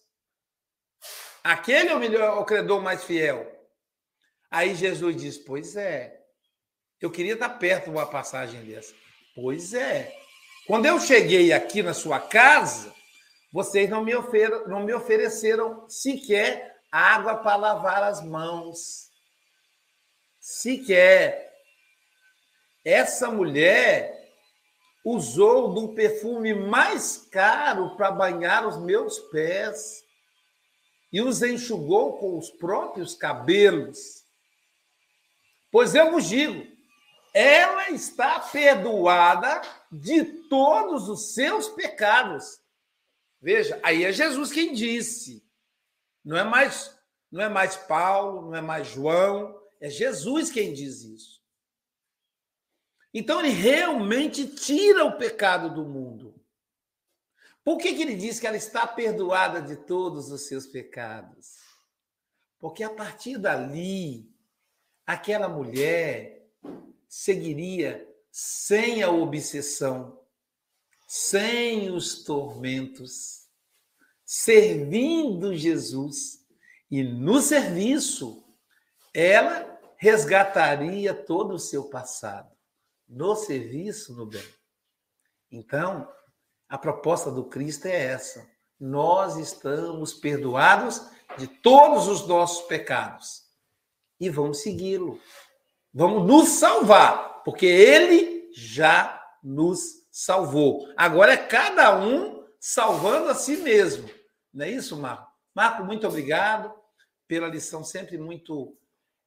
Aquele 1.42 1.90
é 1.90 1.96
o 1.96 2.00
melhor, 2.00 2.40
o 2.40 2.46
credor 2.46 2.82
mais 2.82 3.06
fiel. 3.06 3.50
Aí 4.52 4.76
Jesus 4.76 5.16
diz: 5.16 5.38
Pois 5.38 5.78
é. 5.78 6.20
Eu 7.00 7.10
queria 7.10 7.34
estar 7.34 7.48
perto 7.48 7.86
de 7.86 7.92
uma 7.92 8.06
passagem 8.06 8.62
dessa. 8.66 8.94
Pois 9.34 9.74
é. 9.74 10.14
Quando 10.68 10.86
eu 10.86 11.00
cheguei 11.00 11.54
aqui 11.54 11.82
na 11.82 11.94
sua 11.94 12.20
casa, 12.20 12.94
vocês 13.54 13.90
não 13.90 14.04
me, 14.04 14.14
ofer 14.14 14.68
não 14.68 14.82
me 14.84 14.94
ofereceram 14.94 15.88
sequer 15.90 16.82
água 16.92 17.38
para 17.38 17.56
lavar 17.56 18.04
as 18.04 18.22
mãos. 18.22 19.09
Sequer. 20.40 21.50
Essa 22.84 23.30
mulher 23.30 24.20
usou 25.04 25.74
do 25.74 25.90
perfume 25.90 26.54
mais 26.54 27.28
caro 27.32 27.96
para 27.96 28.12
banhar 28.12 28.68
os 28.68 28.78
meus 28.78 29.20
pés 29.20 30.04
e 31.12 31.22
os 31.22 31.42
enxugou 31.42 32.18
com 32.18 32.38
os 32.38 32.50
próprios 32.52 33.16
cabelos. 33.16 34.24
Pois 35.72 35.96
eu 35.96 36.12
vos 36.12 36.28
digo, 36.28 36.66
ela 37.34 37.90
está 37.92 38.40
perdoada 38.40 39.62
de 39.92 40.24
todos 40.50 41.10
os 41.10 41.34
seus 41.34 41.68
pecados. 41.70 42.60
Veja, 43.42 43.80
aí 43.84 44.04
é 44.04 44.12
Jesus 44.12 44.52
quem 44.52 44.74
disse. 44.74 45.44
Não 46.24 46.38
é 46.38 46.44
mais, 46.44 46.96
não 47.32 47.42
é 47.42 47.50
mais 47.50 47.76
Paulo, 47.76 48.50
não 48.50 48.56
é 48.56 48.62
mais 48.62 48.88
João, 48.88 49.59
é 49.80 49.90
Jesus 49.90 50.52
quem 50.52 50.74
diz 50.74 51.04
isso. 51.04 51.40
Então 53.14 53.40
ele 53.40 53.50
realmente 53.50 54.48
tira 54.48 55.06
o 55.06 55.18
pecado 55.18 55.74
do 55.74 55.86
mundo. 55.86 56.36
Por 57.64 57.78
que, 57.78 57.94
que 57.94 58.02
ele 58.02 58.16
diz 58.16 58.40
que 58.40 58.48
ela 58.48 58.58
está 58.58 58.86
perdoada 58.88 59.62
de 59.62 59.76
todos 59.76 60.32
os 60.32 60.48
seus 60.48 60.66
pecados? 60.66 61.58
Porque 62.58 62.84
a 62.84 62.90
partir 62.90 63.38
dali, 63.38 64.30
aquela 65.06 65.48
mulher 65.48 66.48
seguiria 67.08 68.08
sem 68.32 69.02
a 69.02 69.10
obsessão, 69.10 70.20
sem 71.08 71.90
os 71.90 72.24
tormentos, 72.24 73.48
servindo 74.26 75.56
Jesus. 75.56 76.46
E 76.92 77.04
no 77.04 77.42
serviço, 77.42 78.44
ela 79.14 79.69
resgataria 80.00 81.14
todo 81.14 81.54
o 81.54 81.60
seu 81.60 81.90
passado. 81.90 82.50
No 83.08 83.36
serviço, 83.36 84.16
no 84.16 84.26
bem. 84.26 84.44
Então, 85.52 86.10
a 86.70 86.78
proposta 86.78 87.30
do 87.30 87.44
Cristo 87.44 87.86
é 87.86 88.06
essa. 88.06 88.50
Nós 88.80 89.36
estamos 89.36 90.14
perdoados 90.14 91.06
de 91.38 91.48
todos 91.48 92.08
os 92.08 92.26
nossos 92.26 92.66
pecados. 92.68 93.44
E 94.20 94.30
vamos 94.30 94.62
segui-lo. 94.62 95.20
Vamos 95.94 96.26
nos 96.26 96.50
salvar, 96.50 97.44
porque 97.44 97.66
ele 97.66 98.52
já 98.54 99.22
nos 99.44 100.08
salvou. 100.10 100.88
Agora 100.96 101.34
é 101.34 101.38
cada 101.38 102.00
um 102.00 102.46
salvando 102.58 103.30
a 103.30 103.36
si 103.36 103.58
mesmo. 103.58 104.10
Não 104.54 104.66
é 104.66 104.70
isso, 104.70 104.96
Marco? 104.96 105.30
Marco, 105.54 105.84
muito 105.84 106.08
obrigado 106.08 106.74
pela 107.28 107.48
lição 107.48 107.84
sempre 107.84 108.18
muito 108.18 108.78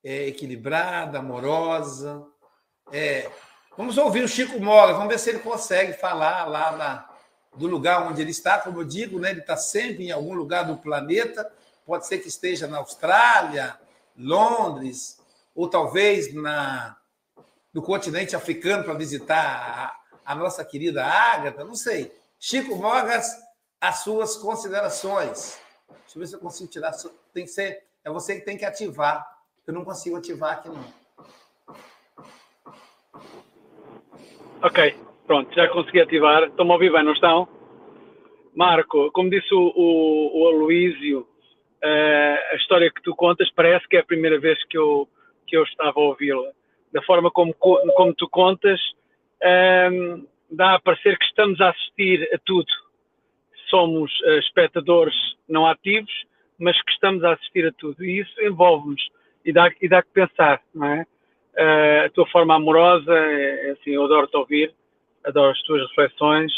é, 0.02 0.26
equilibrada, 0.26 1.18
amorosa. 1.18 2.26
É, 2.90 3.30
vamos 3.76 3.96
ouvir 3.98 4.24
o 4.24 4.28
Chico 4.28 4.60
Moga, 4.60 4.94
vamos 4.94 5.08
ver 5.08 5.18
se 5.18 5.30
ele 5.30 5.38
consegue 5.38 5.92
falar 5.92 6.44
lá 6.44 6.72
na, 6.76 7.08
do 7.56 7.66
lugar 7.66 8.06
onde 8.06 8.20
ele 8.20 8.30
está. 8.30 8.58
Como 8.58 8.80
eu 8.80 8.84
digo, 8.84 9.18
né, 9.18 9.30
ele 9.30 9.40
está 9.40 9.56
sempre 9.56 10.06
em 10.06 10.10
algum 10.10 10.34
lugar 10.34 10.64
do 10.64 10.76
planeta. 10.76 11.50
Pode 11.86 12.06
ser 12.06 12.18
que 12.18 12.28
esteja 12.28 12.66
na 12.66 12.78
Austrália, 12.78 13.78
Londres, 14.16 15.20
ou 15.54 15.68
talvez 15.68 16.32
na, 16.34 16.96
no 17.72 17.82
continente 17.82 18.36
africano 18.36 18.84
para 18.84 18.94
visitar 18.94 19.96
a, 20.24 20.32
a, 20.32 20.34
nossa 20.34 20.64
querida 20.64 21.04
Ágata, 21.04 21.64
não 21.64 21.74
sei. 21.74 22.14
Chico 22.38 22.76
Mogas, 22.76 23.36
as 23.80 24.00
suas 24.00 24.36
considerações. 24.36 25.58
Deixa 25.88 26.16
eu 26.16 26.20
ver 26.20 26.26
se 26.26 26.34
eu 26.34 26.40
consigo 26.40 26.70
tirar. 26.70 26.92
Tem 27.32 27.44
que 27.44 27.50
ser, 27.50 27.84
é 28.04 28.10
você 28.10 28.36
que 28.36 28.44
tem 28.44 28.56
que 28.56 28.64
ativar. 28.64 29.26
Eu 29.66 29.74
não 29.74 29.84
consigo 29.84 30.16
ativar 30.16 30.58
aqui, 30.58 30.68
não. 30.68 31.02
Ok, 34.60 34.96
pronto, 35.26 35.54
já 35.54 35.68
consegui 35.68 36.00
ativar. 36.00 36.44
Estão-me 36.44 36.72
a 36.72 36.74
ouvir 36.74 36.92
bem, 36.92 37.04
não 37.04 37.12
estão? 37.12 37.48
Marco, 38.54 39.10
como 39.12 39.30
disse 39.30 39.52
o, 39.54 39.72
o, 39.74 40.42
o 40.42 40.48
Aloísio, 40.48 41.20
uh, 41.20 42.52
a 42.52 42.56
história 42.56 42.90
que 42.92 43.02
tu 43.02 43.14
contas 43.14 43.50
parece 43.52 43.86
que 43.88 43.96
é 43.96 44.00
a 44.00 44.04
primeira 44.04 44.38
vez 44.38 44.62
que 44.66 44.76
eu, 44.76 45.08
que 45.46 45.56
eu 45.56 45.62
estava 45.62 45.98
a 46.00 46.02
ouvi-la. 46.02 46.50
Da 46.92 47.02
forma 47.02 47.30
como, 47.30 47.54
como 47.54 48.14
tu 48.14 48.28
contas, 48.28 48.80
um, 49.42 49.46
ehm, 49.46 50.26
dá 50.50 50.74
a 50.74 50.80
parecer 50.80 51.16
que 51.18 51.24
estamos 51.24 51.60
a 51.60 51.70
assistir 51.70 52.28
a 52.34 52.38
tudo. 52.44 52.70
Somos 53.70 54.12
uh, 54.22 54.38
espectadores 54.40 55.14
não 55.48 55.66
ativos, 55.66 56.12
mas 56.58 56.80
que 56.82 56.92
estamos 56.92 57.24
a 57.24 57.32
assistir 57.32 57.66
a 57.66 57.72
tudo. 57.72 58.04
E 58.04 58.20
isso 58.20 58.40
envolve-nos 58.42 59.00
e 59.44 59.52
dá, 59.52 59.70
e 59.80 59.88
dá 59.88 60.02
que 60.02 60.10
pensar, 60.12 60.60
não 60.74 60.86
é? 60.86 61.06
Uh, 61.54 62.06
a 62.06 62.10
tua 62.10 62.26
forma 62.28 62.54
amorosa, 62.54 63.12
é, 63.12 63.68
é 63.68 63.70
assim, 63.72 63.90
eu 63.90 64.04
adoro-te 64.04 64.36
ouvir, 64.36 64.72
adoro 65.24 65.50
as 65.50 65.62
tuas 65.62 65.86
reflexões, 65.88 66.50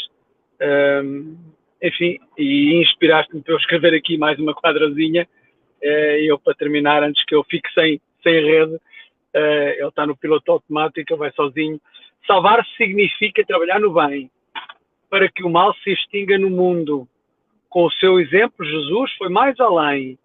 um, 0.61 0.65
ehm, 0.65 1.35
enfim, 1.83 2.17
e 2.37 2.81
inspiraste-me 2.81 3.43
para 3.43 3.53
eu 3.53 3.57
escrever 3.57 3.93
aqui 3.93 4.17
mais 4.17 4.39
uma 4.39 4.55
quadrazinha, 4.55 5.27
uh, 5.83 5.85
eu 5.85 6.39
para 6.39 6.55
terminar, 6.55 7.03
antes 7.03 7.23
que 7.25 7.35
eu 7.35 7.43
fique 7.43 7.69
sem, 7.73 7.99
sem 8.23 8.33
rede, 8.41 8.75
uh, 8.75 9.71
ele 9.77 9.87
está 9.87 10.05
no 10.07 10.15
piloto 10.15 10.51
automático, 10.51 11.13
ele 11.13 11.19
vai 11.19 11.31
sozinho. 11.33 11.79
Salvar 12.25 12.65
significa 12.77 13.45
trabalhar 13.45 13.79
no 13.79 13.93
bem, 13.93 14.31
para 15.09 15.29
que 15.29 15.43
o 15.43 15.49
mal 15.49 15.73
se 15.83 15.91
extinga 15.91 16.39
no 16.39 16.49
mundo. 16.49 17.07
Com 17.69 17.85
o 17.85 17.91
seu 17.91 18.19
exemplo, 18.19 18.65
Jesus 18.65 19.13
foi 19.17 19.29
mais 19.29 19.59
além. 19.59 20.17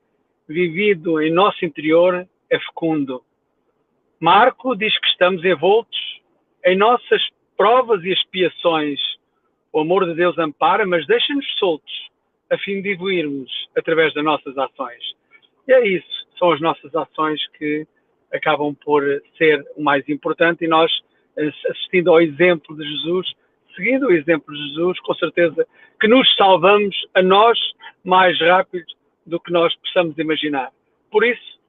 Vivido 0.49 1.21
em 1.21 1.31
nosso 1.31 1.65
interior 1.65 2.27
é 2.51 2.59
fecundo. 2.59 3.23
Marco 4.21 4.77
diz 4.77 4.97
que 4.99 5.09
estamos 5.09 5.45
envoltos 5.45 5.99
em 6.65 6.77
nossas 6.77 7.23
provas 7.57 8.03
e 8.05 8.11
expiações. 8.11 8.99
O 9.73 9.81
amor 9.81 10.05
de 10.07 10.15
Deus 10.15 10.37
ampara, 10.39 10.87
mas 10.87 11.07
deixa-nos 11.07 11.47
soltos, 11.59 12.11
a 12.51 12.59
fim 12.59 12.83
de 12.83 12.91
evoluirmos 12.91 13.51
através 13.77 14.13
das 14.15 14.25
nossas 14.25 14.57
ações. 14.59 15.03
E 15.67 15.73
é 15.73 15.87
isso 15.87 16.21
são 16.41 16.51
as 16.51 16.61
nossas 16.61 16.93
ações 16.97 17.39
que 17.59 17.87
acabam 18.33 18.75
por 18.75 19.03
ser 19.37 19.63
o 19.77 19.83
mais 19.83 20.09
importante 20.09 20.65
e 20.65 20.69
nós, 20.69 20.91
assistindo 21.69 22.11
ao 22.11 22.21
exemplo 22.21 22.75
de 22.77 22.85
Jesus, 22.85 23.33
seguindo 23.77 24.07
o 24.07 24.13
exemplo 24.13 24.53
de 24.53 24.69
Jesus, 24.69 24.99
com 25.01 25.15
certeza 25.15 25.67
que 26.01 26.09
nos 26.09 26.35
salvamos 26.35 26.97
a 27.15 27.23
nós 27.23 27.59
mais 28.03 28.41
rápido 28.41 28.87
do 29.27 29.39
que 29.39 29.53
nós 29.53 29.77
possamos 29.77 30.17
imaginar. 30.19 30.73
Por 31.11 31.25
isso, 31.25 31.60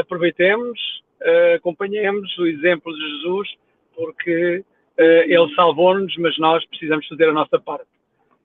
aproveitemos, 0.00 0.78
uh, 1.22 1.56
acompanhemos 1.56 2.36
o 2.38 2.46
exemplo 2.46 2.94
de 2.94 3.00
Jesus, 3.00 3.48
porque 3.94 4.64
uh, 4.98 5.02
ele 5.02 5.54
salvou-nos, 5.54 6.16
mas 6.18 6.36
nós 6.38 6.64
precisamos 6.66 7.06
fazer 7.06 7.28
a 7.28 7.32
nossa 7.32 7.58
parte. 7.58 7.88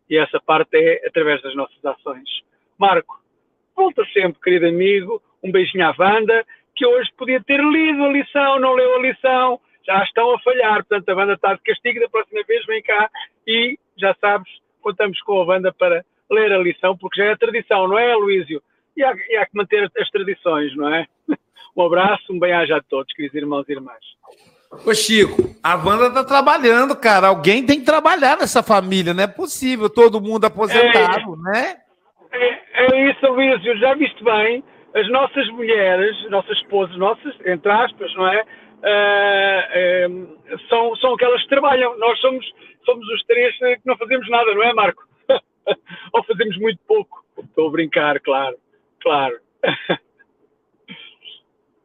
E 0.09 0.17
essa 0.17 0.39
parte 0.39 0.75
é 0.77 1.07
através 1.07 1.41
das 1.41 1.55
nossas 1.55 1.83
ações. 1.83 2.29
Marco, 2.77 3.21
volta 3.75 4.05
sempre, 4.13 4.39
querido 4.41 4.67
amigo, 4.67 5.21
um 5.43 5.51
beijinho 5.51 5.85
à 5.85 5.95
Wanda, 5.97 6.45
que 6.75 6.85
hoje 6.85 7.09
podia 7.17 7.43
ter 7.43 7.59
lido 7.59 8.03
a 8.03 8.09
lição, 8.09 8.59
não 8.59 8.73
leu 8.73 8.95
a 8.95 8.99
lição, 8.99 9.59
já 9.85 10.03
estão 10.03 10.33
a 10.33 10.39
falhar, 10.39 10.85
portanto 10.85 11.09
a 11.09 11.15
Wanda 11.15 11.33
está 11.33 11.53
de 11.55 11.61
castigo, 11.61 11.99
da 11.99 12.09
próxima 12.09 12.41
vez 12.47 12.65
vem 12.65 12.81
cá 12.83 13.09
e 13.47 13.77
já 13.97 14.15
sabes, 14.21 14.49
contamos 14.81 15.19
com 15.21 15.41
a 15.41 15.45
Wanda 15.45 15.73
para 15.73 16.05
ler 16.29 16.51
a 16.51 16.57
lição, 16.57 16.95
porque 16.97 17.21
já 17.21 17.31
é 17.31 17.35
tradição, 17.35 17.87
não 17.87 17.97
é, 17.97 18.13
Luísio? 18.15 18.61
E 18.97 19.03
há, 19.03 19.13
e 19.29 19.37
há 19.37 19.45
que 19.45 19.55
manter 19.55 19.91
as 19.95 20.09
tradições, 20.09 20.75
não 20.75 20.93
é? 20.93 21.05
Um 21.77 21.85
abraço, 21.85 22.33
um 22.33 22.39
bem-aja 22.39 22.77
a 22.77 22.81
todos, 22.81 23.13
queridos 23.13 23.35
irmãos 23.35 23.69
e 23.69 23.73
irmãs. 23.73 24.03
Ô 24.83 24.91
Chico, 24.95 25.55
a 25.63 25.75
Wanda 25.75 26.11
tá 26.11 26.23
trabalhando, 26.23 26.95
cara. 26.95 27.27
Alguém 27.27 27.63
tem 27.63 27.79
que 27.79 27.85
trabalhar 27.85 28.37
nessa 28.37 28.63
família, 28.63 29.13
não 29.13 29.23
é 29.23 29.27
possível, 29.27 29.87
todo 29.87 30.19
mundo 30.19 30.45
aposentado, 30.45 31.35
é, 31.35 31.51
né? 31.51 31.77
É, 32.31 32.85
é 32.85 33.11
isso, 33.11 33.27
Luísio, 33.27 33.77
já 33.77 33.93
viste 33.93 34.23
bem, 34.23 34.63
as 34.95 35.07
nossas 35.11 35.47
mulheres, 35.49 36.29
nossas 36.31 36.57
esposas, 36.57 36.97
nossas, 36.97 37.35
entre 37.45 37.71
aspas, 37.71 38.11
não 38.15 38.27
é? 38.27 38.43
Uh, 38.77 40.13
uh, 40.15 40.59
são, 40.69 40.95
são 40.95 41.13
aquelas 41.13 41.43
que 41.43 41.49
trabalham. 41.49 41.97
Nós 41.99 42.19
somos, 42.19 42.43
somos 42.83 43.07
os 43.09 43.23
três 43.25 43.55
que 43.57 43.81
não 43.85 43.95
fazemos 43.95 44.27
nada, 44.29 44.51
não 44.55 44.63
é, 44.63 44.73
Marco? 44.73 45.03
Ou 46.13 46.23
fazemos 46.23 46.57
muito 46.57 46.79
pouco. 46.87 47.23
Estou 47.37 47.67
a 47.67 47.71
brincar, 47.71 48.19
claro. 48.21 48.57
Claro. 49.07 49.39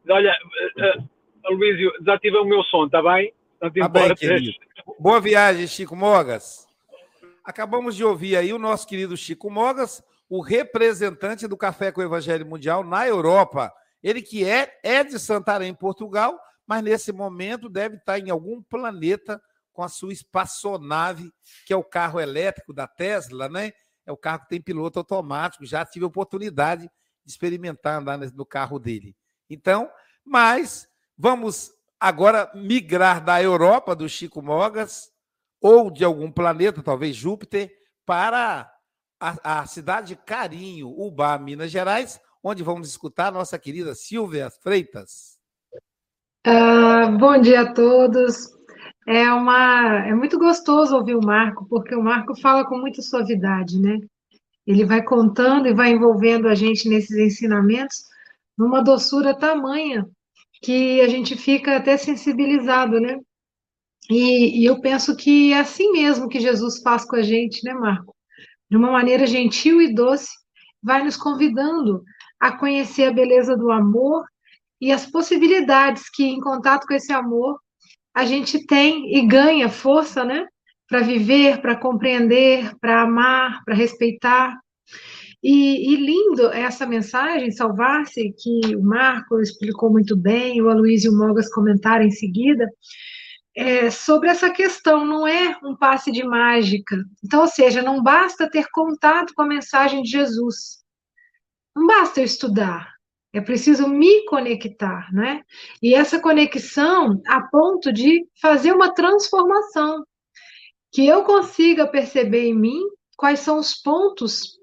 Olha, 0.09 0.35
uh, 1.45 1.53
Luísio, 1.55 1.89
desativa 1.99 2.41
o 2.41 2.45
meu 2.45 2.61
som, 2.63 2.85
está 2.85 3.01
bem? 3.01 3.33
Não 3.61 3.71
te 3.71 3.79
tá 3.79 3.87
bem, 3.87 4.09
Boa 4.99 5.21
viagem, 5.21 5.65
Chico 5.65 5.95
Mogas. 5.95 6.67
Acabamos 7.45 7.95
de 7.95 8.03
ouvir 8.03 8.35
aí 8.35 8.51
o 8.51 8.59
nosso 8.59 8.85
querido 8.85 9.15
Chico 9.15 9.49
Mogas, 9.49 10.03
o 10.29 10.41
representante 10.41 11.47
do 11.47 11.55
Café 11.55 11.93
com 11.93 12.01
o 12.01 12.03
Evangelho 12.03 12.45
Mundial 12.45 12.83
na 12.83 13.07
Europa. 13.07 13.71
Ele 14.03 14.21
que 14.21 14.43
é, 14.43 14.77
é 14.83 15.01
de 15.01 15.17
Santarém, 15.17 15.73
Portugal, 15.73 16.37
mas 16.67 16.83
nesse 16.83 17.13
momento 17.13 17.69
deve 17.69 17.95
estar 17.95 18.19
em 18.19 18.29
algum 18.29 18.61
planeta 18.61 19.41
com 19.71 19.81
a 19.81 19.87
sua 19.87 20.11
espaçonave, 20.11 21.31
que 21.65 21.71
é 21.71 21.77
o 21.77 21.85
carro 21.85 22.19
elétrico 22.19 22.73
da 22.73 22.85
Tesla, 22.85 23.47
né? 23.47 23.71
É 24.05 24.11
o 24.11 24.17
carro 24.17 24.41
que 24.41 24.49
tem 24.49 24.61
piloto 24.61 24.99
automático. 24.99 25.65
Já 25.65 25.85
tive 25.85 26.03
a 26.03 26.09
oportunidade 26.09 26.83
de 26.83 26.89
experimentar 27.25 27.99
andar 27.99 28.17
no 28.17 28.45
carro 28.45 28.79
dele. 28.79 29.15
Então, 29.49 29.89
mas 30.25 30.87
vamos 31.17 31.71
agora 31.99 32.51
migrar 32.53 33.23
da 33.23 33.41
Europa, 33.41 33.95
do 33.95 34.09
Chico 34.09 34.41
Mogas, 34.41 35.11
ou 35.61 35.89
de 35.89 36.03
algum 36.03 36.31
planeta, 36.31 36.83
talvez 36.83 37.15
Júpiter, 37.15 37.71
para 38.05 38.69
a, 39.19 39.61
a 39.61 39.65
cidade 39.65 40.09
de 40.09 40.15
Carinho, 40.17 40.89
Ubá, 40.89 41.37
Minas 41.37 41.71
Gerais, 41.71 42.19
onde 42.43 42.61
vamos 42.61 42.89
escutar 42.89 43.27
a 43.27 43.31
nossa 43.31 43.57
querida 43.57 43.95
Silvia 43.95 44.49
Freitas. 44.49 45.39
Uh, 46.45 47.17
bom 47.17 47.39
dia 47.39 47.61
a 47.61 47.73
todos. 47.73 48.51
É, 49.07 49.31
uma, 49.31 50.05
é 50.05 50.13
muito 50.13 50.37
gostoso 50.37 50.95
ouvir 50.95 51.15
o 51.15 51.25
Marco, 51.25 51.65
porque 51.69 51.95
o 51.95 52.03
Marco 52.03 52.35
fala 52.41 52.65
com 52.65 52.77
muita 52.77 53.01
suavidade, 53.01 53.79
né? 53.79 53.99
Ele 54.65 54.85
vai 54.85 55.03
contando 55.03 55.67
e 55.67 55.73
vai 55.73 55.91
envolvendo 55.91 56.47
a 56.47 56.55
gente 56.55 56.87
nesses 56.87 57.17
ensinamentos 57.17 58.05
numa 58.57 58.81
doçura 58.81 59.37
tamanha 59.37 60.07
que 60.61 61.01
a 61.01 61.07
gente 61.07 61.35
fica 61.35 61.75
até 61.77 61.97
sensibilizado, 61.97 62.99
né? 62.99 63.19
E, 64.09 64.61
e 64.61 64.65
eu 64.65 64.79
penso 64.79 65.15
que 65.15 65.53
é 65.53 65.59
assim 65.59 65.91
mesmo 65.91 66.29
que 66.29 66.39
Jesus 66.39 66.81
faz 66.81 67.05
com 67.05 67.15
a 67.15 67.21
gente, 67.21 67.63
né, 67.63 67.73
Marco? 67.73 68.15
De 68.69 68.77
uma 68.77 68.91
maneira 68.91 69.25
gentil 69.25 69.81
e 69.81 69.93
doce, 69.93 70.29
vai 70.81 71.03
nos 71.03 71.17
convidando 71.17 72.03
a 72.39 72.57
conhecer 72.57 73.05
a 73.05 73.13
beleza 73.13 73.55
do 73.55 73.71
amor 73.71 74.25
e 74.79 74.91
as 74.91 75.05
possibilidades 75.05 76.09
que, 76.09 76.25
em 76.25 76.41
contato 76.41 76.85
com 76.85 76.93
esse 76.93 77.13
amor, 77.13 77.57
a 78.13 78.25
gente 78.25 78.65
tem 78.65 79.15
e 79.15 79.25
ganha 79.25 79.69
força, 79.69 80.23
né? 80.23 80.45
Para 80.87 81.01
viver, 81.01 81.61
para 81.61 81.75
compreender, 81.75 82.75
para 82.79 83.01
amar, 83.01 83.63
para 83.63 83.75
respeitar. 83.75 84.57
E, 85.41 85.93
e, 85.93 85.95
lindo 85.97 86.51
essa 86.53 86.85
mensagem, 86.85 87.51
salvar-se, 87.51 88.33
que 88.37 88.75
o 88.75 88.81
Marco 88.81 89.41
explicou 89.41 89.91
muito 89.91 90.15
bem, 90.15 90.61
o 90.61 90.69
Aloysio 90.69 91.11
e 91.11 91.15
o 91.15 91.17
Mogas 91.17 91.51
comentaram 91.51 92.05
em 92.05 92.11
seguida, 92.11 92.69
é, 93.55 93.91
sobre 93.91 94.29
essa 94.29 94.49
questão, 94.49 95.05
não 95.05 95.27
é 95.27 95.57
um 95.63 95.75
passe 95.75 96.11
de 96.11 96.23
mágica. 96.23 96.97
Então, 97.23 97.41
ou 97.41 97.47
seja, 97.47 97.81
não 97.81 98.01
basta 98.01 98.49
ter 98.49 98.67
contato 98.71 99.33
com 99.35 99.43
a 99.43 99.47
mensagem 99.47 100.01
de 100.01 100.09
Jesus. 100.09 100.83
Não 101.75 101.85
basta 101.87 102.21
eu 102.21 102.25
estudar, 102.25 102.93
é 103.33 103.41
preciso 103.41 103.87
me 103.87 104.25
conectar, 104.25 105.11
né? 105.11 105.41
E 105.81 105.95
essa 105.95 106.19
conexão 106.19 107.19
a 107.27 107.41
ponto 107.41 107.91
de 107.91 108.27
fazer 108.39 108.71
uma 108.71 108.93
transformação, 108.93 110.05
que 110.93 111.07
eu 111.07 111.23
consiga 111.23 111.87
perceber 111.87 112.45
em 112.45 112.53
mim 112.53 112.81
quais 113.17 113.39
são 113.39 113.57
os 113.57 113.73
pontos 113.73 114.59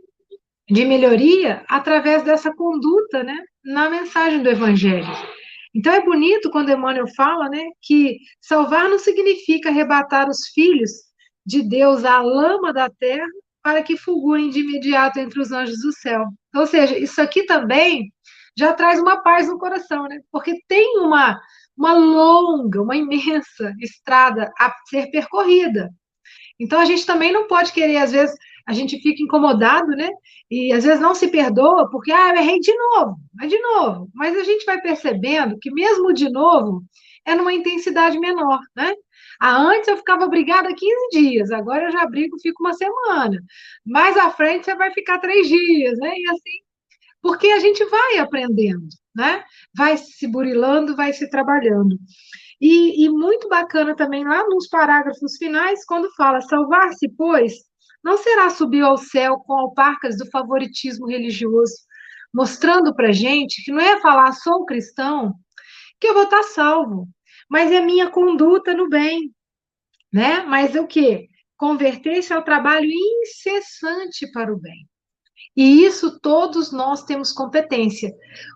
de 0.70 0.84
melhoria 0.84 1.64
através 1.68 2.22
dessa 2.22 2.54
conduta, 2.54 3.24
né, 3.24 3.36
na 3.64 3.90
mensagem 3.90 4.40
do 4.40 4.48
evangelho. 4.48 5.08
Então 5.74 5.92
é 5.92 6.04
bonito 6.04 6.50
quando 6.50 6.70
Emmanuel 6.70 7.06
fala, 7.16 7.48
né, 7.48 7.64
que 7.82 8.18
salvar 8.40 8.88
não 8.88 8.98
significa 8.98 9.68
arrebatar 9.68 10.28
os 10.28 10.48
filhos 10.54 10.90
de 11.44 11.62
Deus 11.62 12.04
à 12.04 12.20
lama 12.20 12.72
da 12.72 12.88
terra 12.88 13.26
para 13.62 13.82
que 13.82 13.96
fulguem 13.96 14.50
de 14.50 14.60
imediato 14.60 15.18
entre 15.18 15.40
os 15.40 15.50
anjos 15.50 15.80
do 15.82 15.92
céu. 15.92 16.24
Ou 16.54 16.66
seja, 16.66 16.96
isso 16.96 17.20
aqui 17.20 17.44
também 17.44 18.12
já 18.56 18.72
traz 18.72 19.00
uma 19.00 19.22
paz 19.22 19.48
no 19.48 19.58
coração, 19.58 20.04
né? 20.04 20.20
Porque 20.30 20.60
tem 20.68 20.98
uma, 20.98 21.40
uma 21.76 21.92
longa, 21.92 22.82
uma 22.82 22.96
imensa 22.96 23.74
estrada 23.80 24.50
a 24.58 24.72
ser 24.88 25.10
percorrida. 25.10 25.90
Então 26.60 26.78
a 26.80 26.84
gente 26.84 27.06
também 27.06 27.32
não 27.32 27.46
pode 27.48 27.72
querer, 27.72 27.96
às 27.96 28.12
vezes, 28.12 28.36
a 28.66 28.72
gente 28.72 29.00
fica 29.00 29.22
incomodado, 29.22 29.88
né? 29.88 30.10
E 30.50 30.72
às 30.72 30.84
vezes 30.84 31.00
não 31.00 31.14
se 31.14 31.28
perdoa, 31.28 31.90
porque, 31.90 32.12
ah, 32.12 32.30
eu 32.34 32.36
errei 32.42 32.60
de 32.60 32.74
novo, 32.74 33.16
mas 33.34 33.50
de 33.50 33.58
novo. 33.60 34.08
Mas 34.14 34.36
a 34.36 34.44
gente 34.44 34.64
vai 34.66 34.80
percebendo 34.80 35.58
que 35.60 35.70
mesmo 35.72 36.12
de 36.12 36.30
novo 36.30 36.82
é 37.26 37.34
numa 37.34 37.52
intensidade 37.52 38.18
menor, 38.18 38.60
né? 38.76 38.92
Ah, 39.40 39.56
antes 39.62 39.88
eu 39.88 39.96
ficava 39.96 40.28
brigada 40.28 40.74
15 40.74 41.08
dias, 41.12 41.50
agora 41.50 41.84
eu 41.86 41.92
já 41.92 42.06
brigo, 42.06 42.38
fico 42.40 42.62
uma 42.62 42.74
semana. 42.74 43.40
Mais 43.86 44.16
à 44.16 44.30
frente 44.30 44.64
você 44.66 44.74
vai 44.76 44.92
ficar 44.92 45.18
três 45.18 45.48
dias, 45.48 45.98
né? 45.98 46.12
E 46.16 46.30
assim 46.30 46.70
porque 47.22 47.48
a 47.48 47.58
gente 47.58 47.84
vai 47.86 48.18
aprendendo, 48.18 48.88
né? 49.14 49.44
Vai 49.76 49.96
se 49.96 50.26
burilando, 50.26 50.96
vai 50.96 51.12
se 51.12 51.28
trabalhando. 51.28 51.98
E, 52.60 53.04
e 53.04 53.08
muito 53.08 53.48
bacana 53.48 53.96
também 53.96 54.24
lá 54.24 54.46
nos 54.46 54.68
parágrafos 54.68 55.36
finais, 55.36 55.84
quando 55.84 56.12
fala 56.14 56.40
salvar-se, 56.42 57.08
pois, 57.16 57.54
não 58.04 58.16
será 58.18 58.50
subir 58.50 58.82
ao 58.82 58.98
céu 58.98 59.38
com 59.38 59.54
alparcas 59.54 60.18
do 60.18 60.28
favoritismo 60.30 61.06
religioso, 61.06 61.74
mostrando 62.32 62.94
para 62.94 63.12
gente 63.12 63.62
que 63.64 63.72
não 63.72 63.80
é 63.80 64.00
falar 64.00 64.32
sou 64.32 64.64
cristão 64.64 65.34
que 65.98 66.06
eu 66.06 66.14
vou 66.14 66.24
estar 66.24 66.42
salvo, 66.42 67.08
mas 67.48 67.70
é 67.70 67.80
minha 67.80 68.08
conduta 68.10 68.72
no 68.72 68.88
bem, 68.88 69.34
né? 70.12 70.42
Mas 70.42 70.74
o 70.74 70.86
que? 70.86 71.28
Converter-se 71.56 72.32
ao 72.32 72.42
trabalho 72.42 72.88
incessante 72.88 74.30
para 74.32 74.52
o 74.52 74.58
bem. 74.58 74.89
E 75.60 75.84
isso 75.84 76.18
todos 76.20 76.72
nós 76.72 77.04
temos 77.04 77.34
competência. 77.34 78.10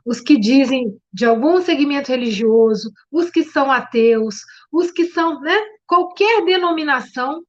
Os 0.07 0.23
que 0.23 0.41
dizem 0.41 0.97
de 1.13 1.27
algum 1.27 1.61
segmento 1.61 2.11
religioso, 2.11 2.91
os 3.13 3.29
que 3.29 3.45
são 3.45 3.71
ateus, 3.71 4.37
os 4.73 4.91
que 4.91 5.05
são, 5.09 5.39
né, 5.43 5.55
qualquer 5.87 6.43
denominação 6.47 7.43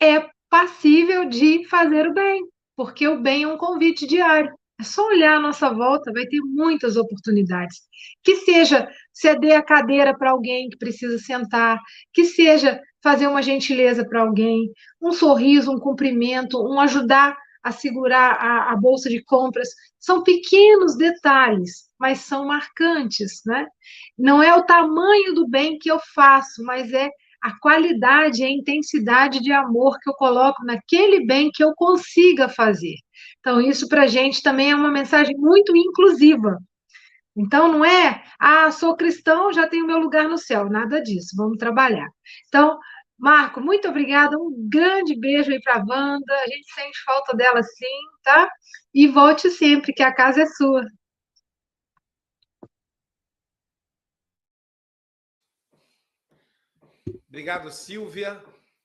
é 0.00 0.24
passível 0.48 1.24
de 1.24 1.66
fazer 1.66 2.06
o 2.06 2.14
bem, 2.14 2.44
porque 2.76 3.08
o 3.08 3.20
bem 3.20 3.42
é 3.42 3.48
um 3.48 3.56
convite 3.56 4.06
diário. 4.06 4.54
É 4.80 4.84
só 4.84 5.04
olhar 5.08 5.38
à 5.38 5.40
nossa 5.40 5.70
volta, 5.70 6.12
vai 6.12 6.26
ter 6.26 6.38
muitas 6.42 6.96
oportunidades. 6.96 7.80
Que 8.22 8.36
seja 8.36 8.88
ceder 9.12 9.58
a 9.58 9.62
cadeira 9.64 10.16
para 10.16 10.30
alguém 10.30 10.68
que 10.68 10.78
precisa 10.78 11.18
sentar, 11.18 11.80
que 12.12 12.24
seja 12.24 12.80
fazer 13.02 13.26
uma 13.26 13.42
gentileza 13.42 14.06
para 14.08 14.20
alguém, 14.20 14.70
um 15.02 15.10
sorriso, 15.10 15.72
um 15.72 15.80
cumprimento, 15.80 16.64
um 16.64 16.78
ajudar 16.78 17.36
a 17.64 17.72
segurar 17.72 18.34
a, 18.34 18.72
a 18.72 18.76
bolsa 18.76 19.08
de 19.08 19.24
compras. 19.24 19.70
São 19.98 20.22
pequenos 20.22 20.96
detalhes, 20.96 21.88
mas 21.98 22.18
são 22.20 22.46
marcantes, 22.46 23.40
né? 23.46 23.66
Não 24.18 24.42
é 24.42 24.54
o 24.54 24.64
tamanho 24.64 25.34
do 25.34 25.48
bem 25.48 25.78
que 25.78 25.90
eu 25.90 25.98
faço, 26.14 26.62
mas 26.62 26.92
é 26.92 27.10
a 27.42 27.58
qualidade 27.58 28.42
e 28.42 28.44
a 28.44 28.50
intensidade 28.50 29.40
de 29.40 29.52
amor 29.52 29.98
que 30.00 30.08
eu 30.08 30.14
coloco 30.14 30.64
naquele 30.64 31.26
bem 31.26 31.50
que 31.52 31.64
eu 31.64 31.74
consiga 31.74 32.48
fazer. 32.48 32.96
Então, 33.40 33.60
isso 33.60 33.88
para 33.88 34.02
a 34.02 34.06
gente 34.06 34.42
também 34.42 34.70
é 34.70 34.76
uma 34.76 34.90
mensagem 34.90 35.36
muito 35.36 35.76
inclusiva. 35.76 36.58
Então, 37.36 37.70
não 37.70 37.84
é, 37.84 38.22
ah, 38.38 38.70
sou 38.70 38.96
cristão, 38.96 39.52
já 39.52 39.66
tenho 39.66 39.86
meu 39.86 39.98
lugar 39.98 40.28
no 40.28 40.38
céu. 40.38 40.70
Nada 40.70 41.02
disso, 41.02 41.34
vamos 41.36 41.58
trabalhar. 41.58 42.08
Então, 42.46 42.78
Marco, 43.24 43.58
muito 43.58 43.88
obrigada. 43.88 44.36
Um 44.36 44.68
grande 44.68 45.18
beijo 45.18 45.50
aí 45.50 45.58
para 45.62 45.76
a 45.76 45.78
Wanda. 45.78 46.34
A 46.42 46.46
gente 46.46 46.74
sente 46.74 47.02
falta 47.04 47.34
dela 47.34 47.62
sim, 47.62 48.00
tá? 48.22 48.50
E 48.92 49.08
volte 49.08 49.48
sempre, 49.50 49.94
que 49.94 50.02
a 50.02 50.14
casa 50.14 50.42
é 50.42 50.46
sua. 50.46 50.84
Obrigado, 57.26 57.70
Silvia. 57.70 58.44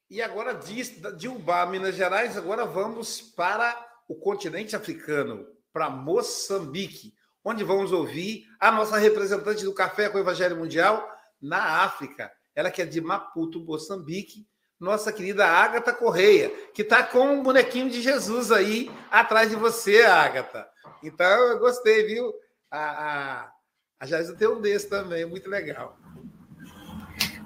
E 0.09 0.21
agora, 0.21 0.53
de, 0.53 0.83
de 1.17 1.27
Ubá, 1.27 1.65
Minas 1.65 1.95
Gerais, 1.95 2.37
agora 2.37 2.65
vamos 2.65 3.19
para 3.19 3.75
o 4.07 4.15
continente 4.15 4.73
africano, 4.73 5.45
para 5.73 5.89
Moçambique, 5.89 7.13
onde 7.43 7.65
vamos 7.65 7.91
ouvir 7.91 8.45
a 8.57 8.71
nossa 8.71 8.97
representante 8.97 9.65
do 9.65 9.73
Café 9.73 10.07
com 10.07 10.17
o 10.17 10.21
Evangelho 10.21 10.55
Mundial 10.55 11.05
na 11.41 11.83
África. 11.83 12.31
Ela 12.55 12.71
que 12.71 12.81
é 12.81 12.85
de 12.85 12.99
Maputo, 12.99 13.59
Moçambique, 13.59 14.47
nossa 14.79 15.11
querida 15.11 15.45
Ágata 15.45 15.93
Correia, 15.93 16.49
que 16.73 16.81
está 16.81 17.03
com 17.03 17.33
um 17.33 17.43
bonequinho 17.43 17.89
de 17.89 18.01
Jesus 18.01 18.51
aí 18.51 18.89
atrás 19.11 19.49
de 19.49 19.55
você, 19.55 20.03
Ágata. 20.03 20.67
Então, 21.03 21.27
eu 21.47 21.59
gostei, 21.59 22.05
viu? 22.05 22.33
A, 22.71 22.79
a, 22.79 23.51
a 23.99 24.05
Jaisa 24.05 24.35
tem 24.35 24.47
um 24.47 24.61
desse 24.61 24.87
também, 24.89 25.25
muito 25.25 25.49
legal. 25.49 25.97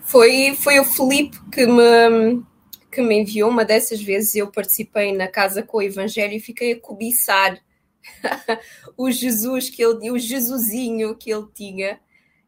Foi, 0.03 0.55
foi 0.55 0.79
o 0.79 0.85
Felipe 0.85 1.39
que 1.51 1.65
me, 1.65 2.43
que 2.91 3.01
me 3.01 3.21
enviou 3.21 3.49
uma 3.49 3.65
dessas 3.65 4.01
vezes. 4.01 4.35
Eu 4.35 4.51
participei 4.51 5.11
na 5.11 5.27
Casa 5.27 5.63
com 5.63 5.77
o 5.77 5.81
Evangelho 5.81 6.33
e 6.33 6.39
fiquei 6.39 6.73
a 6.73 6.79
cobiçar 6.79 7.59
o 8.95 9.09
Jesus 9.09 9.69
que 9.69 9.83
ele, 9.83 10.11
o 10.11 10.19
Jesusinho 10.19 11.15
que 11.15 11.31
ele 11.31 11.47
tinha. 11.53 11.99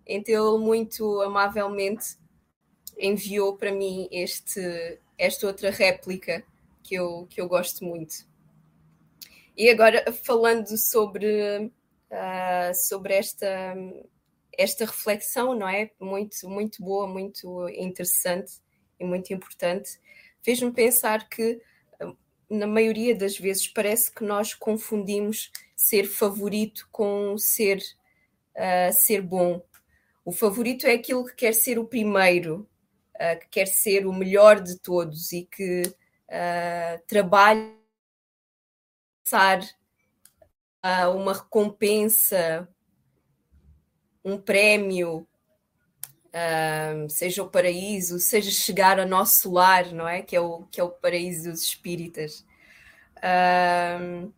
Então 0.05 0.55
ele 0.55 0.63
muito 0.63 1.21
amavelmente 1.21 2.17
enviou 2.97 3.57
para 3.57 3.71
mim 3.71 4.07
este, 4.11 4.99
esta 5.17 5.47
outra 5.47 5.69
réplica 5.69 6.43
que 6.83 6.95
eu, 6.95 7.27
que 7.29 7.41
eu 7.41 7.47
gosto 7.47 7.83
muito. 7.83 8.27
E 9.57 9.69
agora 9.69 10.11
falando 10.11 10.77
sobre, 10.77 11.71
uh, 12.11 12.75
sobre 12.75 13.13
esta 13.13 13.75
esta 14.57 14.85
reflexão, 14.85 15.53
não 15.53 15.67
é? 15.67 15.91
Muito, 15.99 16.47
muito 16.49 16.83
boa, 16.83 17.07
muito 17.07 17.69
interessante 17.69 18.53
e 18.99 19.05
muito 19.05 19.33
importante, 19.33 19.99
fez-me 20.41 20.71
pensar 20.71 21.27
que, 21.27 21.61
hum, 22.01 22.15
na 22.49 22.67
maioria 22.67 23.15
das 23.15 23.37
vezes, 23.37 23.67
parece 23.67 24.11
que 24.11 24.23
nós 24.23 24.53
confundimos 24.53 25.51
ser 25.75 26.05
favorito 26.05 26.87
com 26.91 27.37
ser, 27.37 27.79
uh, 28.55 28.93
ser 28.93 29.21
bom. 29.21 29.61
O 30.23 30.31
favorito 30.31 30.87
é 30.87 30.93
aquilo 30.93 31.25
que 31.25 31.35
quer 31.35 31.53
ser 31.53 31.77
o 31.77 31.85
primeiro, 31.85 32.67
uh, 33.15 33.39
que 33.39 33.47
quer 33.49 33.67
ser 33.67 34.05
o 34.05 34.13
melhor 34.13 34.61
de 34.61 34.77
todos 34.79 35.31
e 35.31 35.43
que 35.45 35.81
uh, 35.81 37.03
trabalha 37.07 37.73
uma 41.15 41.33
recompensa, 41.33 42.69
um 44.23 44.37
prémio, 44.37 45.27
um, 46.35 47.07
seja 47.07 47.41
o 47.43 47.49
paraíso, 47.49 48.19
seja 48.19 48.51
chegar 48.51 48.99
ao 48.99 49.07
nosso 49.07 49.51
lar, 49.51 49.91
não 49.93 50.07
é? 50.07 50.21
Que 50.21 50.35
é 50.35 50.41
o, 50.41 50.63
que 50.63 50.81
é 50.81 50.83
o 50.83 50.89
paraíso 50.89 51.49
dos 51.49 51.63
espíritas. 51.63 52.45
Um, 54.01 54.31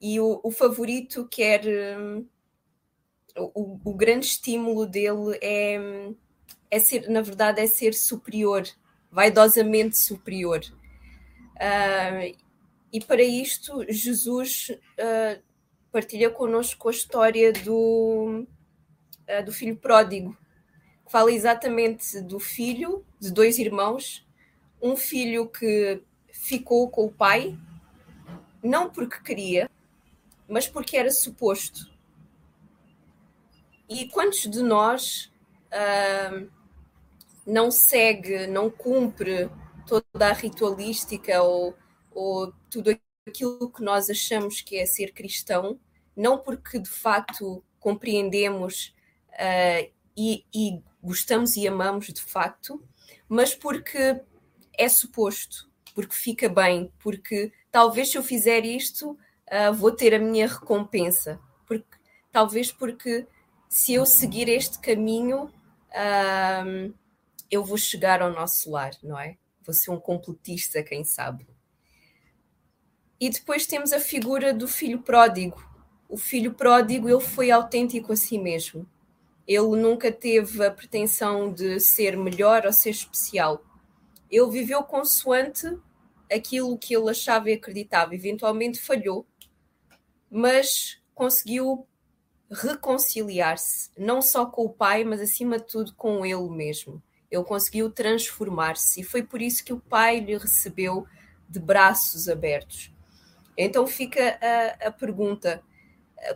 e 0.00 0.18
o, 0.18 0.40
o, 0.42 0.50
favorito 0.50 1.28
quer. 1.28 1.62
Um, 1.98 2.26
o, 3.36 3.78
o, 3.84 3.94
grande 3.94 4.26
estímulo 4.26 4.86
dele 4.86 5.38
é, 5.42 5.78
é 6.70 6.78
ser, 6.78 7.08
na 7.08 7.20
verdade, 7.20 7.60
é 7.60 7.66
ser 7.66 7.94
superior, 7.94 8.64
vaidosamente 9.10 9.98
superior. 9.98 10.60
Uh, 11.56 12.36
e 12.92 13.00
para 13.00 13.22
isto, 13.22 13.84
Jesus 13.88 14.70
uh, 14.70 15.42
partilha 15.92 16.30
connosco 16.30 16.88
a 16.88 16.92
história 16.92 17.52
do, 17.52 18.46
uh, 19.28 19.44
do 19.44 19.52
filho 19.52 19.76
pródigo, 19.76 20.36
que 21.04 21.12
fala 21.12 21.32
exatamente 21.32 22.20
do 22.20 22.38
filho 22.38 23.04
de 23.18 23.32
dois 23.32 23.58
irmãos, 23.58 24.26
um 24.80 24.96
filho 24.96 25.46
que 25.48 26.02
ficou 26.32 26.88
com 26.88 27.06
o 27.06 27.12
pai, 27.12 27.58
não 28.62 28.90
porque 28.90 29.20
queria, 29.20 29.68
mas 30.48 30.66
porque 30.66 30.96
era 30.96 31.10
suposto. 31.10 31.90
E 33.88 34.08
quantos 34.08 34.48
de 34.48 34.62
nós 34.62 35.32
uh, 35.72 36.48
não 37.46 37.70
segue, 37.70 38.46
não 38.46 38.70
cumpre 38.70 39.50
toda 39.86 40.28
a 40.28 40.32
ritualística 40.32 41.42
ou, 41.42 41.74
ou 42.10 42.52
tudo 42.70 42.96
aquilo 43.26 43.70
que 43.70 43.82
nós 43.82 44.08
achamos 44.08 44.60
que 44.60 44.76
é 44.76 44.86
ser 44.86 45.12
cristão, 45.12 45.78
não 46.16 46.38
porque 46.38 46.78
de 46.78 46.88
facto 46.88 47.64
compreendemos 47.78 48.94
uh, 49.30 49.90
e, 50.16 50.44
e, 50.54 50.82
gostamos 51.02 51.56
e 51.56 51.66
amamos 51.66 52.06
de 52.06 52.20
facto, 52.20 52.82
mas 53.28 53.54
porque 53.54 54.20
é 54.76 54.88
suposto, 54.88 55.70
porque 55.94 56.14
fica 56.14 56.48
bem, 56.48 56.92
porque 56.98 57.52
talvez 57.70 58.10
se 58.10 58.18
eu 58.18 58.22
fizer 58.22 58.64
isto 58.64 59.12
uh, 59.12 59.72
vou 59.74 59.90
ter 59.90 60.14
a 60.14 60.18
minha 60.18 60.46
recompensa, 60.46 61.40
porque, 61.66 61.96
talvez 62.30 62.70
porque 62.70 63.26
se 63.68 63.94
eu 63.94 64.04
seguir 64.04 64.48
este 64.48 64.78
caminho 64.78 65.44
uh, 65.44 66.94
eu 67.50 67.64
vou 67.64 67.76
chegar 67.76 68.22
ao 68.22 68.32
nosso 68.32 68.70
lar, 68.70 68.92
não 69.02 69.18
é? 69.18 69.36
Vou 69.62 69.74
ser 69.74 69.90
um 69.90 70.00
completista, 70.00 70.82
quem 70.82 71.04
sabe. 71.04 71.46
E 73.18 73.28
depois 73.28 73.66
temos 73.66 73.92
a 73.92 74.00
figura 74.00 74.54
do 74.54 74.66
filho 74.66 75.00
pródigo. 75.02 75.62
O 76.08 76.16
filho 76.16 76.54
pródigo, 76.54 77.08
ele 77.08 77.20
foi 77.20 77.50
autêntico 77.50 78.12
a 78.12 78.16
si 78.16 78.38
mesmo 78.38 78.86
ele 79.52 79.82
nunca 79.82 80.12
teve 80.12 80.64
a 80.64 80.70
pretensão 80.70 81.52
de 81.52 81.80
ser 81.80 82.16
melhor 82.16 82.64
ou 82.64 82.72
ser 82.72 82.90
especial. 82.90 83.64
Ele 84.30 84.48
viveu 84.48 84.80
consoante 84.84 85.76
aquilo 86.32 86.78
que 86.78 86.94
ele 86.94 87.10
achava 87.10 87.50
e 87.50 87.54
acreditava. 87.54 88.14
Eventualmente 88.14 88.80
falhou, 88.80 89.26
mas 90.30 91.02
conseguiu 91.12 91.84
reconciliar-se, 92.48 93.90
não 93.98 94.22
só 94.22 94.46
com 94.46 94.66
o 94.66 94.72
pai, 94.72 95.02
mas 95.02 95.20
acima 95.20 95.58
de 95.58 95.66
tudo 95.66 95.94
com 95.96 96.24
ele 96.24 96.48
mesmo. 96.48 97.02
Ele 97.30 97.44
conseguiu 97.44 97.90
transformar-se 97.90 99.00
e 99.00 99.04
foi 99.04 99.22
por 99.22 99.40
isso 99.40 99.64
que 99.64 99.72
o 99.72 99.80
pai 99.80 100.20
lhe 100.20 100.36
recebeu 100.36 101.06
de 101.48 101.60
braços 101.60 102.28
abertos. 102.28 102.92
Então 103.56 103.86
fica 103.86 104.38
a, 104.40 104.88
a 104.88 104.90
pergunta: 104.90 105.62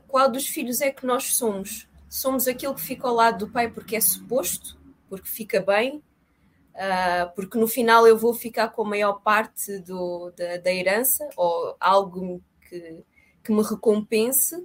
qual 0.07 0.31
dos 0.31 0.47
filhos 0.47 0.81
é 0.81 0.91
que 0.91 1.07
nós 1.07 1.35
somos? 1.35 1.89
somos 2.15 2.47
aquilo 2.47 2.77
que 2.77 2.81
fica 2.81 3.09
ao 3.09 3.15
lado 3.15 3.45
do 3.45 3.53
pai 3.53 3.69
porque 3.69 3.97
é 3.97 4.01
suposto, 4.01 4.79
porque 5.09 5.29
fica 5.29 5.61
bem, 5.61 5.97
uh, 5.97 7.35
porque 7.35 7.59
no 7.59 7.67
final 7.67 8.07
eu 8.07 8.17
vou 8.17 8.33
ficar 8.33 8.69
com 8.69 8.83
a 8.83 8.89
maior 8.89 9.15
parte 9.15 9.81
do, 9.81 10.31
da, 10.31 10.59
da 10.59 10.73
herança 10.73 11.29
ou 11.37 11.77
algo 11.81 12.41
que, 12.69 13.03
que 13.43 13.53
me 13.53 13.65
recompense, 13.65 14.65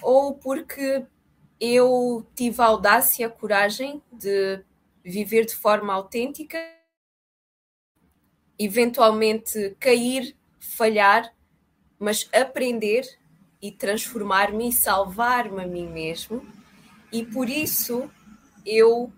ou 0.00 0.32
porque 0.32 1.04
eu 1.60 2.26
tive 2.34 2.62
a 2.62 2.66
audácia, 2.66 3.26
a 3.26 3.30
coragem 3.30 4.02
de 4.10 4.64
viver 5.04 5.46
de 5.46 5.54
forma 5.54 5.92
autêntica, 5.92 6.58
eventualmente 8.58 9.76
cair, 9.80 10.36
falhar, 10.58 11.34
mas 11.98 12.28
aprender 12.32 13.04
e 13.60 13.70
transformar-me 13.70 14.68
e 14.68 14.72
salvar-me 14.72 15.62
a 15.62 15.66
mim 15.66 15.88
mesmo. 15.88 16.46
E 17.12 17.24
por 17.24 17.48
isso 17.48 18.10
eu 18.64 19.12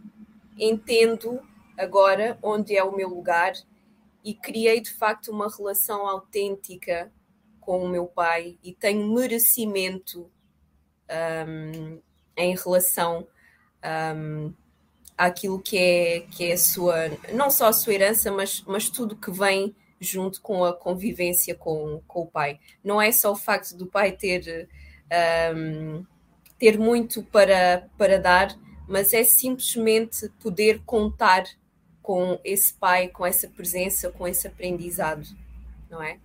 entendo 0.59 1.41
agora 1.77 2.39
onde 2.43 2.77
é 2.77 2.83
o 2.83 2.95
meu 2.95 3.09
lugar 3.09 3.53
e 4.25 4.35
criei 4.35 4.81
de 4.81 4.93
facto 4.93 5.31
uma 5.31 5.49
relação 5.49 6.07
autêntica 6.07 7.13
com 7.61 7.85
o 7.85 7.89
meu 7.89 8.07
pai 8.07 8.59
e 8.63 8.73
tenho 8.73 9.13
merecimento 9.13 10.31
um, 11.47 12.01
em 12.37 12.57
relação 12.57 13.27
um, 14.17 14.53
àquilo 15.25 15.61
que 15.61 15.79
é, 15.79 16.21
que 16.31 16.45
é 16.51 16.55
a 16.55 16.59
sua, 16.59 16.97
não 17.33 17.49
só 17.49 17.69
a 17.69 17.73
sua 17.73 17.95
herança, 17.95 18.31
mas, 18.33 18.63
mas 18.67 18.89
tudo 18.89 19.17
que 19.17 19.31
vem 19.31 19.75
junto 20.01 20.41
com 20.43 20.65
a 20.65 20.73
convivência 20.73 21.55
com, 21.55 22.03
com 22.09 22.23
o 22.23 22.27
pai. 22.27 22.59
Não 22.83 23.01
é 23.01 23.13
só 23.13 23.31
o 23.31 23.37
facto 23.37 23.77
do 23.77 23.87
pai 23.87 24.11
ter, 24.11 24.69
um, 25.55 26.05
ter 26.59 26.77
muito 26.77 27.23
para, 27.23 27.89
para 27.97 28.19
dar, 28.19 28.53
mas 28.89 29.15
é 29.15 29.23
simplesmente 29.23 30.29
poder 30.43 30.83
contar 30.85 31.45
com 32.03 32.41
esse 32.43 32.75
pai, 32.75 33.07
com 33.07 33.25
essa 33.25 33.47
presença, 33.47 34.11
com 34.11 34.27
esse 34.27 34.49
aprendizado, 34.49 35.25
não 35.89 36.03
é? 36.03 36.19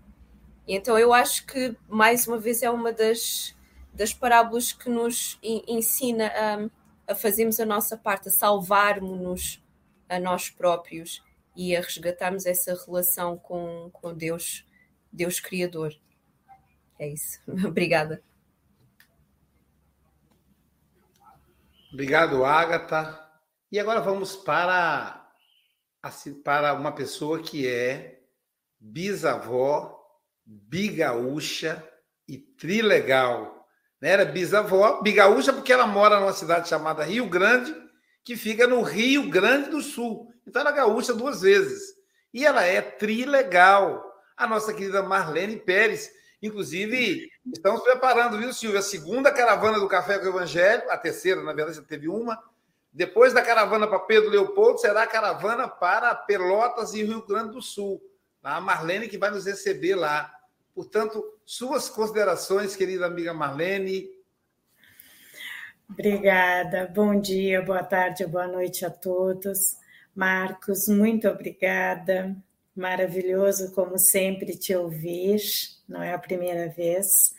Então 0.67 0.97
eu 0.97 1.13
acho 1.13 1.45
que, 1.45 1.77
mais 1.87 2.27
uma 2.27 2.39
vez, 2.39 2.63
é 2.63 2.69
uma 2.69 2.91
das, 2.91 3.55
das 3.93 4.11
parábolas 4.11 4.71
que 4.71 4.89
nos 4.89 5.37
ensina 5.43 6.27
a, 6.35 6.69
a 7.08 7.16
fazermos 7.16 7.60
a 7.60 7.66
nossa 7.66 7.97
parte, 7.97 8.28
a 8.28 8.32
salvarmos-nos 8.32 9.64
a 10.10 10.20
nós 10.20 10.49
próprios 10.49 11.24
e 11.55 11.76
a 11.76 11.82
resgatarmos 11.82 12.45
essa 12.45 12.76
relação 12.86 13.38
com, 13.38 13.89
com 13.91 14.14
Deus, 14.14 14.66
Deus 15.12 15.39
Criador. 15.39 15.93
É 16.99 17.08
isso. 17.08 17.39
Obrigada. 17.66 18.22
Obrigado, 21.91 22.43
Agatha. 22.43 23.28
E 23.72 23.80
agora 23.80 24.01
vamos 24.01 24.36
para, 24.36 25.30
para 26.43 26.74
uma 26.74 26.91
pessoa 26.91 27.41
que 27.41 27.68
é 27.68 28.22
bisavó, 28.80 29.97
bigaúcha 30.45 31.84
e 32.28 32.38
trilegal. 32.38 33.57
Né? 34.01 34.09
Era 34.09 34.25
bisavó, 34.25 35.01
bigaúcha 35.01 35.51
porque 35.53 35.73
ela 35.73 35.87
mora 35.87 36.19
numa 36.19 36.33
cidade 36.33 36.69
chamada 36.69 37.03
Rio 37.03 37.27
Grande, 37.27 37.75
que 38.23 38.35
fica 38.35 38.67
no 38.67 38.81
Rio 38.81 39.29
Grande 39.29 39.69
do 39.69 39.81
Sul. 39.81 40.31
Então 40.45 40.61
ela 40.61 40.71
é 40.71 40.75
gaúcha 40.75 41.13
duas 41.13 41.41
vezes. 41.41 41.95
E 42.33 42.45
ela 42.45 42.63
é 42.63 42.81
trilegal. 42.81 44.03
A 44.35 44.45
nossa 44.45 44.73
querida 44.73 45.01
Marlene 45.01 45.57
Pérez. 45.57 46.11
Inclusive, 46.41 47.29
estamos 47.51 47.81
preparando, 47.81 48.37
viu, 48.37 48.53
Silvia? 48.53 48.79
A 48.79 48.83
segunda 48.83 49.31
caravana 49.31 49.79
do 49.79 49.87
Café 49.87 50.19
com 50.19 50.25
o 50.25 50.29
Evangelho, 50.29 50.83
a 50.91 50.97
terceira, 50.97 51.41
na 51.41 51.51
verdade, 51.51 51.77
já 51.77 51.83
teve 51.83 52.07
uma. 52.07 52.37
Depois 52.93 53.33
da 53.33 53.41
caravana 53.41 53.87
para 53.87 53.99
Pedro 53.99 54.29
Leopoldo, 54.29 54.79
será 54.79 55.03
a 55.03 55.07
caravana 55.07 55.67
para 55.67 56.13
Pelotas 56.13 56.93
e 56.93 57.03
Rio 57.03 57.25
Grande 57.25 57.53
do 57.53 57.61
Sul. 57.61 58.01
A 58.43 58.61
Marlene 58.61 59.07
que 59.07 59.17
vai 59.17 59.31
nos 59.31 59.45
receber 59.45 59.95
lá. 59.95 60.31
Portanto, 60.78 61.25
suas 61.43 61.89
considerações, 61.89 62.75
querida 62.75 63.07
amiga 63.07 63.34
Marlene. 63.34 64.11
Obrigada. 65.89 66.86
Bom 66.93 67.19
dia, 67.19 67.63
boa 67.63 67.84
tarde, 67.84 68.28
boa 68.28 68.45
noite 68.45 68.86
a 68.86 68.91
todos. 68.91 69.75
Marcos, 70.15 70.88
muito 70.88 71.28
obrigada. 71.28 72.38
Maravilhoso, 72.75 73.73
como 73.73 73.97
sempre, 73.97 74.55
te 74.55 74.75
ouvir. 74.75 75.41
Não 75.89 76.03
é 76.03 76.13
a 76.13 76.19
primeira 76.19 76.69
vez. 76.69 77.34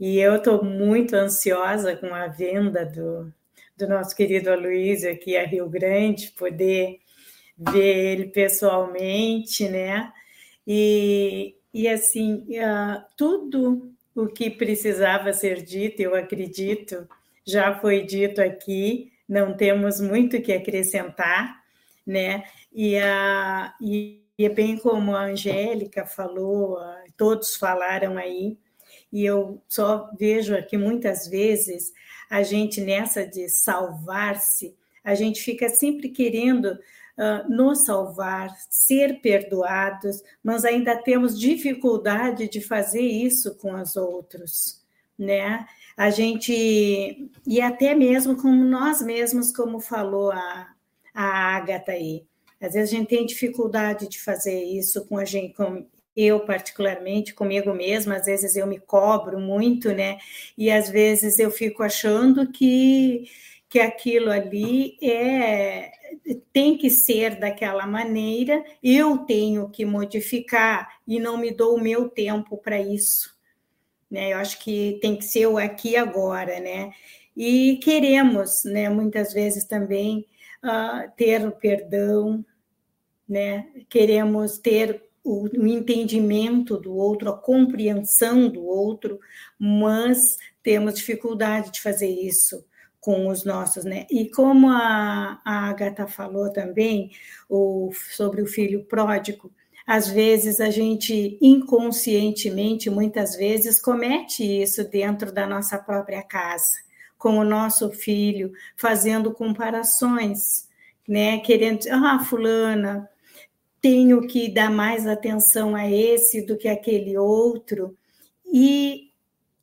E 0.00 0.18
eu 0.18 0.36
estou 0.36 0.64
muito 0.64 1.14
ansiosa 1.14 1.94
com 1.94 2.14
a 2.14 2.26
venda 2.26 2.86
do, 2.86 3.30
do 3.76 3.86
nosso 3.86 4.16
querido 4.16 4.50
Aloysio 4.50 5.12
aqui 5.12 5.36
a 5.36 5.44
Rio 5.44 5.68
Grande, 5.68 6.32
poder 6.38 7.00
ver 7.54 8.12
ele 8.12 8.28
pessoalmente, 8.28 9.68
né? 9.68 10.10
E, 10.66 11.57
e 11.72 11.88
assim, 11.88 12.46
uh, 12.50 13.02
tudo 13.16 13.92
o 14.14 14.26
que 14.26 14.50
precisava 14.50 15.32
ser 15.32 15.62
dito, 15.62 16.00
eu 16.00 16.14
acredito, 16.14 17.08
já 17.44 17.78
foi 17.78 18.04
dito 18.04 18.40
aqui, 18.40 19.12
não 19.28 19.56
temos 19.56 20.00
muito 20.00 20.40
que 20.40 20.52
acrescentar, 20.52 21.62
né? 22.06 22.44
E, 22.72 22.96
uh, 22.96 23.72
e, 23.80 24.22
e 24.38 24.44
é 24.44 24.48
bem 24.48 24.76
como 24.78 25.14
a 25.14 25.24
Angélica 25.24 26.06
falou, 26.06 26.78
uh, 26.78 27.12
todos 27.16 27.56
falaram 27.56 28.16
aí, 28.16 28.58
e 29.12 29.24
eu 29.24 29.62
só 29.68 30.10
vejo 30.18 30.54
aqui 30.54 30.76
muitas 30.76 31.28
vezes 31.28 31.92
a 32.28 32.42
gente 32.42 32.80
nessa 32.80 33.26
de 33.26 33.48
salvar-se, 33.48 34.76
a 35.02 35.14
gente 35.14 35.40
fica 35.42 35.68
sempre 35.68 36.10
querendo 36.10 36.78
uh, 37.18 37.50
nos 37.50 37.84
salvar, 37.84 38.54
ser 38.70 39.20
perdoados, 39.20 40.22
mas 40.42 40.64
ainda 40.64 40.96
temos 40.96 41.38
dificuldade 41.38 42.48
de 42.48 42.60
fazer 42.60 43.02
isso 43.02 43.56
com 43.56 43.74
os 43.74 43.96
outros, 43.96 44.84
né? 45.18 45.66
A 45.96 46.10
gente, 46.10 47.28
e 47.44 47.60
até 47.60 47.94
mesmo 47.94 48.36
com 48.40 48.50
nós 48.54 49.02
mesmos, 49.02 49.52
como 49.52 49.80
falou 49.80 50.30
a, 50.30 50.68
a 51.12 51.56
Agatha 51.56 51.92
aí, 51.92 52.24
às 52.60 52.74
vezes 52.74 52.92
a 52.92 52.96
gente 52.96 53.08
tem 53.08 53.26
dificuldade 53.26 54.08
de 54.08 54.20
fazer 54.20 54.62
isso 54.62 55.04
com 55.06 55.16
a 55.18 55.24
gente, 55.24 55.54
com, 55.54 55.86
eu 56.16 56.40
particularmente 56.40 57.34
comigo 57.34 57.72
mesma, 57.72 58.16
às 58.16 58.26
vezes 58.26 58.56
eu 58.56 58.66
me 58.66 58.78
cobro 58.78 59.38
muito, 59.38 59.92
né? 59.92 60.18
E 60.56 60.70
às 60.70 60.88
vezes 60.88 61.38
eu 61.38 61.50
fico 61.50 61.82
achando 61.82 62.50
que 62.50 63.24
que 63.68 63.80
aquilo 63.80 64.30
ali 64.30 64.96
é 65.02 65.92
tem 66.52 66.76
que 66.76 66.90
ser 66.90 67.38
daquela 67.38 67.86
maneira, 67.86 68.64
eu 68.82 69.18
tenho 69.18 69.68
que 69.68 69.84
modificar 69.84 70.88
e 71.06 71.18
não 71.18 71.36
me 71.36 71.50
dou 71.50 71.76
o 71.76 71.80
meu 71.80 72.08
tempo 72.08 72.56
para 72.56 72.80
isso. 72.80 73.36
Né? 74.10 74.32
Eu 74.32 74.38
acho 74.38 74.58
que 74.58 74.98
tem 75.00 75.16
que 75.16 75.24
ser 75.24 75.46
o 75.46 75.58
aqui 75.58 75.96
agora, 75.96 76.60
né? 76.60 76.92
E 77.36 77.78
queremos, 77.82 78.64
né, 78.64 78.88
muitas 78.88 79.32
vezes 79.32 79.64
também 79.64 80.26
uh, 80.64 81.08
ter 81.16 81.46
o 81.46 81.52
perdão, 81.52 82.44
né? 83.28 83.68
Queremos 83.88 84.58
ter 84.58 85.04
o, 85.22 85.44
o 85.44 85.66
entendimento 85.66 86.76
do 86.76 86.96
outro, 86.96 87.30
a 87.30 87.38
compreensão 87.38 88.48
do 88.48 88.64
outro, 88.64 89.20
mas 89.58 90.36
temos 90.62 90.94
dificuldade 90.94 91.70
de 91.70 91.80
fazer 91.80 92.08
isso 92.08 92.64
com 93.08 93.26
os 93.28 93.42
nossos, 93.42 93.86
né? 93.86 94.06
E 94.10 94.28
como 94.28 94.68
a, 94.68 95.40
a 95.42 95.70
Agatha 95.70 96.06
falou 96.06 96.52
também 96.52 97.10
o, 97.48 97.90
sobre 98.14 98.42
o 98.42 98.46
filho 98.46 98.84
pródigo, 98.84 99.50
às 99.86 100.10
vezes 100.10 100.60
a 100.60 100.68
gente 100.68 101.38
inconscientemente, 101.40 102.90
muitas 102.90 103.34
vezes, 103.34 103.80
comete 103.80 104.44
isso 104.44 104.84
dentro 104.84 105.32
da 105.32 105.46
nossa 105.46 105.78
própria 105.78 106.22
casa, 106.22 106.82
com 107.16 107.38
o 107.38 107.44
nosso 107.44 107.90
filho, 107.90 108.52
fazendo 108.76 109.32
comparações, 109.32 110.68
né? 111.08 111.38
Querendo, 111.38 111.86
ah, 111.90 112.22
fulana, 112.22 113.08
tenho 113.80 114.20
que 114.26 114.52
dar 114.52 114.70
mais 114.70 115.06
atenção 115.06 115.74
a 115.74 115.90
esse 115.90 116.42
do 116.42 116.58
que 116.58 116.68
aquele 116.68 117.16
outro. 117.16 117.96
E 118.52 119.07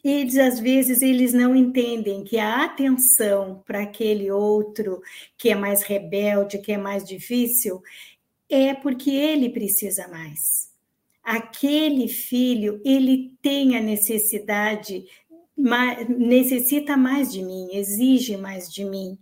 eles, 0.08 0.38
às 0.38 0.60
vezes, 0.60 1.02
eles 1.02 1.34
não 1.34 1.56
entendem 1.56 2.24
que 2.24 2.38
a 2.38 2.64
atenção 2.64 3.64
para 3.66 3.82
aquele 3.82 4.30
outro 4.30 5.02
que 5.36 5.50
é 5.50 5.56
mais 5.56 5.82
rebelde, 5.82 6.60
que 6.60 6.72
é 6.72 6.78
mais 6.78 7.04
difícil, 7.04 7.82
é 8.48 8.72
porque 8.76 9.10
ele 9.10 9.50
precisa 9.50 10.08
mais. 10.08 10.72
Aquele 11.24 12.08
filho, 12.08 12.80
ele 12.86 13.36
tem 13.42 13.76
a 13.76 13.82
necessidade, 13.82 15.06
necessita 16.08 16.96
mais 16.96 17.32
de 17.32 17.42
mim, 17.42 17.70
exige 17.74 18.38
mais 18.38 18.72
de 18.72 18.86
mim 18.86 19.18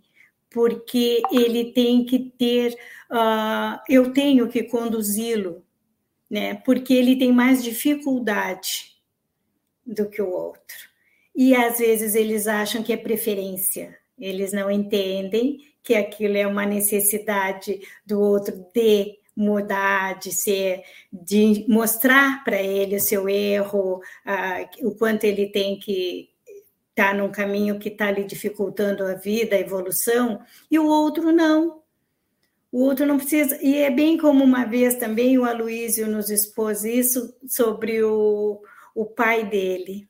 porque 0.50 1.20
ele 1.32 1.72
tem 1.72 2.04
que 2.04 2.16
ter, 2.38 2.74
uh, 3.10 3.80
eu 3.88 4.12
tenho 4.12 4.48
que 4.48 4.62
conduzi-lo, 4.62 5.64
né? 6.30 6.54
Porque 6.64 6.94
ele 6.94 7.16
tem 7.16 7.32
mais 7.32 7.64
dificuldade 7.64 8.93
do 9.86 10.08
que 10.08 10.22
o 10.22 10.30
outro. 10.30 10.76
E 11.34 11.54
às 11.54 11.78
vezes 11.78 12.14
eles 12.14 12.46
acham 12.46 12.82
que 12.82 12.92
é 12.92 12.96
preferência, 12.96 13.96
eles 14.18 14.52
não 14.52 14.70
entendem 14.70 15.58
que 15.82 15.94
aquilo 15.94 16.36
é 16.36 16.46
uma 16.46 16.64
necessidade 16.64 17.80
do 18.06 18.20
outro 18.20 18.64
de 18.72 19.18
mudar, 19.36 20.18
de 20.18 20.32
ser, 20.32 20.82
de 21.12 21.66
mostrar 21.68 22.44
para 22.44 22.62
ele 22.62 22.96
o 22.96 23.00
seu 23.00 23.28
erro, 23.28 23.96
uh, 23.96 24.86
o 24.88 24.94
quanto 24.94 25.24
ele 25.24 25.48
tem 25.48 25.78
que 25.78 26.30
está 26.96 27.12
num 27.12 27.30
caminho 27.30 27.78
que 27.78 27.88
está 27.88 28.10
lhe 28.10 28.22
dificultando 28.22 29.04
a 29.04 29.14
vida, 29.14 29.56
a 29.56 29.60
evolução, 29.60 30.40
e 30.70 30.78
o 30.78 30.86
outro 30.86 31.32
não. 31.32 31.82
O 32.70 32.82
outro 32.82 33.04
não 33.04 33.18
precisa. 33.18 33.58
E 33.60 33.76
é 33.76 33.90
bem 33.90 34.16
como 34.16 34.44
uma 34.44 34.64
vez 34.64 34.94
também 34.94 35.36
o 35.36 35.44
Aloísio 35.44 36.06
nos 36.06 36.30
expôs 36.30 36.84
isso 36.84 37.34
sobre 37.48 38.02
o, 38.02 38.62
o 38.94 39.04
pai 39.04 39.44
dele, 39.44 40.08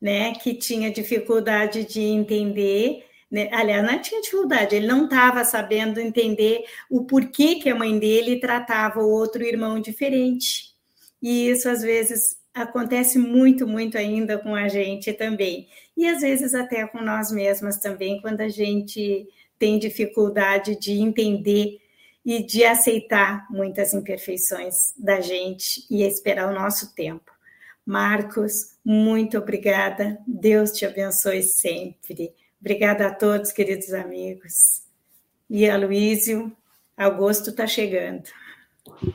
né? 0.00 0.34
Que 0.34 0.54
tinha 0.54 0.90
dificuldade 0.90 1.84
de 1.84 2.00
entender. 2.00 3.04
Né? 3.30 3.48
Aliás, 3.52 3.84
não 3.84 4.00
tinha 4.00 4.20
dificuldade, 4.20 4.74
ele 4.74 4.86
não 4.86 5.04
estava 5.04 5.44
sabendo 5.44 6.00
entender 6.00 6.64
o 6.90 7.04
porquê 7.04 7.56
que 7.56 7.68
a 7.68 7.74
mãe 7.74 7.98
dele 7.98 8.40
tratava 8.40 9.00
o 9.00 9.10
outro 9.10 9.42
irmão 9.42 9.80
diferente. 9.80 10.74
E 11.22 11.48
isso, 11.48 11.68
às 11.68 11.82
vezes, 11.82 12.40
acontece 12.52 13.18
muito, 13.18 13.66
muito 13.66 13.96
ainda 13.96 14.38
com 14.38 14.54
a 14.54 14.68
gente 14.68 15.12
também. 15.12 15.68
E 15.96 16.06
às 16.06 16.20
vezes 16.22 16.54
até 16.54 16.86
com 16.86 17.02
nós 17.02 17.30
mesmas 17.30 17.78
também, 17.78 18.20
quando 18.20 18.40
a 18.40 18.48
gente 18.48 19.28
tem 19.58 19.78
dificuldade 19.78 20.78
de 20.78 20.92
entender 20.92 21.78
e 22.24 22.44
de 22.44 22.64
aceitar 22.64 23.46
muitas 23.50 23.94
imperfeições 23.94 24.94
da 24.96 25.20
gente 25.20 25.86
e 25.90 26.02
esperar 26.02 26.50
o 26.50 26.54
nosso 26.54 26.94
tempo. 26.94 27.29
Marcos, 27.90 28.76
muito 28.84 29.36
obrigada. 29.36 30.16
Deus 30.24 30.70
te 30.70 30.86
abençoe 30.86 31.42
sempre. 31.42 32.32
Obrigada 32.60 33.08
a 33.08 33.12
todos, 33.12 33.50
queridos 33.50 33.92
amigos. 33.92 34.84
E 35.50 35.68
a 35.68 35.76
Luísio, 35.76 36.56
Agosto 36.96 37.50
está 37.50 37.66
chegando. 37.66 38.28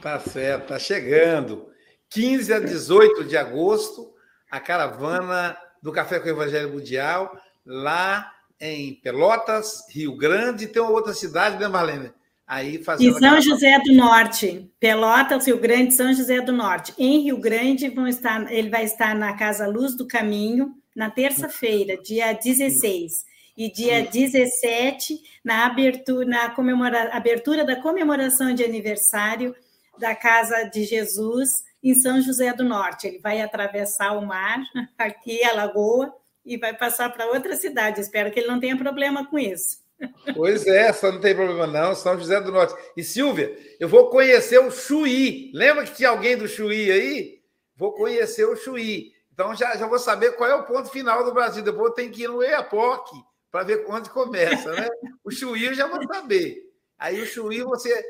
Tá 0.02 0.20
certo, 0.20 0.64
está 0.64 0.78
chegando. 0.78 1.70
15 2.10 2.54
a 2.54 2.60
18 2.60 3.24
de 3.24 3.38
agosto, 3.38 4.14
a 4.52 4.60
caravana 4.60 5.58
do 5.82 5.94
Café 5.94 6.20
com 6.20 6.26
o 6.26 6.32
Evangelho 6.32 6.74
Mundial, 6.74 7.34
lá 7.66 8.30
em 8.60 8.96
Pelotas, 8.96 9.86
Rio 9.90 10.18
Grande, 10.18 10.68
tem 10.68 10.82
uma 10.82 10.92
outra 10.92 11.14
cidade, 11.14 11.58
né, 11.58 11.70
Marlene? 11.70 12.12
Aí 12.48 12.84
fazendo. 12.84 13.16
Em 13.16 13.20
São 13.20 13.42
José 13.42 13.80
do 13.80 13.94
Norte, 13.94 14.72
Pelotas, 14.80 15.48
Rio 15.48 15.60
Grande, 15.60 15.94
São 15.94 16.14
José 16.14 16.42
do 16.42 16.54
Norte. 16.54 16.94
Em 16.98 17.24
Rio 17.24 17.38
Grande, 17.38 17.90
vão 17.90 18.08
estar, 18.08 18.52
ele 18.52 18.70
vai 18.70 18.84
estar 18.84 19.16
na 19.16 19.36
Casa 19.36 19.68
Luz 19.68 19.98
do 19.98 20.08
Caminho, 20.08 20.76
na 20.96 21.10
terça-feira, 21.10 21.98
dia 22.02 22.34
16. 22.34 23.26
E 23.58 23.72
dia 23.72 24.06
17, 24.06 25.18
na 25.44 25.66
abertura, 25.66 26.26
na 26.26 26.50
comemora, 26.50 27.10
abertura 27.16 27.64
da 27.64 27.82
comemoração 27.82 28.54
de 28.54 28.64
aniversário 28.64 29.56
da 29.98 30.14
Casa 30.14 30.64
de 30.66 30.84
Jesus, 30.84 31.50
em 31.82 31.96
São 31.96 32.22
José 32.22 32.54
do 32.54 32.66
Norte. 32.66 33.08
Ele 33.08 33.20
vai 33.20 33.42
atravessar 33.42 34.12
o 34.12 34.26
mar, 34.26 34.60
aqui 34.98 35.44
a 35.44 35.54
lagoa, 35.54 36.14
e 36.46 36.58
vai 36.58 36.76
passar 36.76 37.10
para 37.12 37.28
outra 37.28 37.56
cidade. 37.56 38.02
Espero 38.02 38.30
que 38.30 38.40
ele 38.40 38.48
não 38.48 38.60
tenha 38.60 38.78
problema 38.78 39.26
com 39.26 39.40
isso. 39.40 39.85
Pois 40.36 40.66
é, 40.68 40.92
só 40.92 41.12
não 41.12 41.20
tem 41.20 41.36
problema 41.36 41.68
não, 41.68 41.96
São 41.96 42.18
José 42.18 42.40
do 42.42 42.52
Norte. 42.52 42.76
E 42.98 43.04
Silvia, 43.04 43.58
eu 43.80 43.88
vou 43.88 44.10
conhecer 44.10 44.60
o 44.60 44.72
Chuí. 44.72 45.52
Lembra 45.54 45.84
que 45.84 45.96
tinha 45.96 46.10
alguém 46.10 46.38
do 46.38 46.48
Chuí 46.48 46.92
aí? 46.92 47.42
Vou 47.76 47.94
conhecer 47.94 48.46
o 48.46 48.56
Chuí. 48.56 49.14
Então 49.34 49.56
já, 49.56 49.76
já 49.76 49.88
vou 49.88 50.00
saber 50.00 50.34
qual 50.34 50.50
é 50.50 50.56
o 50.56 50.64
ponto 50.64 50.90
final 50.90 51.24
do 51.24 51.34
Brasil. 51.34 51.64
Depois 51.64 51.90
eu 51.90 51.94
tenho 51.94 52.12
que 52.12 52.24
ir 52.24 52.28
no 52.28 52.44
EAPOC 52.44 53.12
para 53.52 53.64
ver 53.64 53.86
onde 53.88 54.10
começa, 54.10 54.72
né? 54.74 54.88
O 55.24 55.32
Chuí 55.32 55.66
eu 55.66 55.74
já 55.74 55.88
vou 55.88 56.06
saber. 56.08 56.58
Aí 56.98 57.22
o 57.22 57.26
Chuí 57.26 57.62
você 57.64 58.04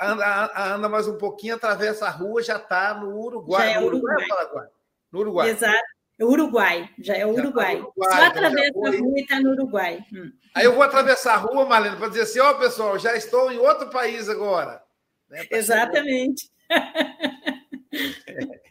anda, 0.00 0.74
anda 0.74 0.88
mais 0.88 1.08
um 1.08 1.18
pouquinho, 1.18 1.54
atravessa 1.54 2.06
a 2.06 2.10
rua, 2.10 2.42
já 2.42 2.56
está 2.56 2.94
no 2.94 3.18
Uruguai. 3.18 3.68
Já 3.68 3.74
é 3.74 3.80
no 3.80 3.86
Uruguai. 3.86 4.16
Uruguai. 4.16 4.68
No 5.10 5.18
Uruguai. 5.20 5.50
Exato. 5.50 5.93
É 6.18 6.24
Uruguai, 6.24 6.88
já 6.98 7.14
é 7.14 7.26
Uruguai. 7.26 7.76
Tá 7.76 7.82
Uruguai. 7.82 8.10
Só 8.10 8.14
então 8.14 8.26
atravessa 8.26 8.78
a 8.78 8.90
rua 8.90 9.18
e 9.18 9.20
está 9.20 9.40
no 9.40 9.50
Uruguai. 9.50 10.04
Hum. 10.12 10.32
Aí 10.54 10.64
eu 10.64 10.72
vou 10.72 10.82
atravessar 10.82 11.34
a 11.34 11.38
rua, 11.38 11.66
Marlene, 11.66 11.96
para 11.96 12.08
dizer 12.08 12.22
assim: 12.22 12.38
ó, 12.38 12.52
oh, 12.52 12.58
pessoal, 12.58 12.98
já 12.98 13.16
estou 13.16 13.50
em 13.50 13.58
outro 13.58 13.90
país 13.90 14.28
agora. 14.28 14.80
Né? 15.28 15.46
Exatamente. 15.50 16.50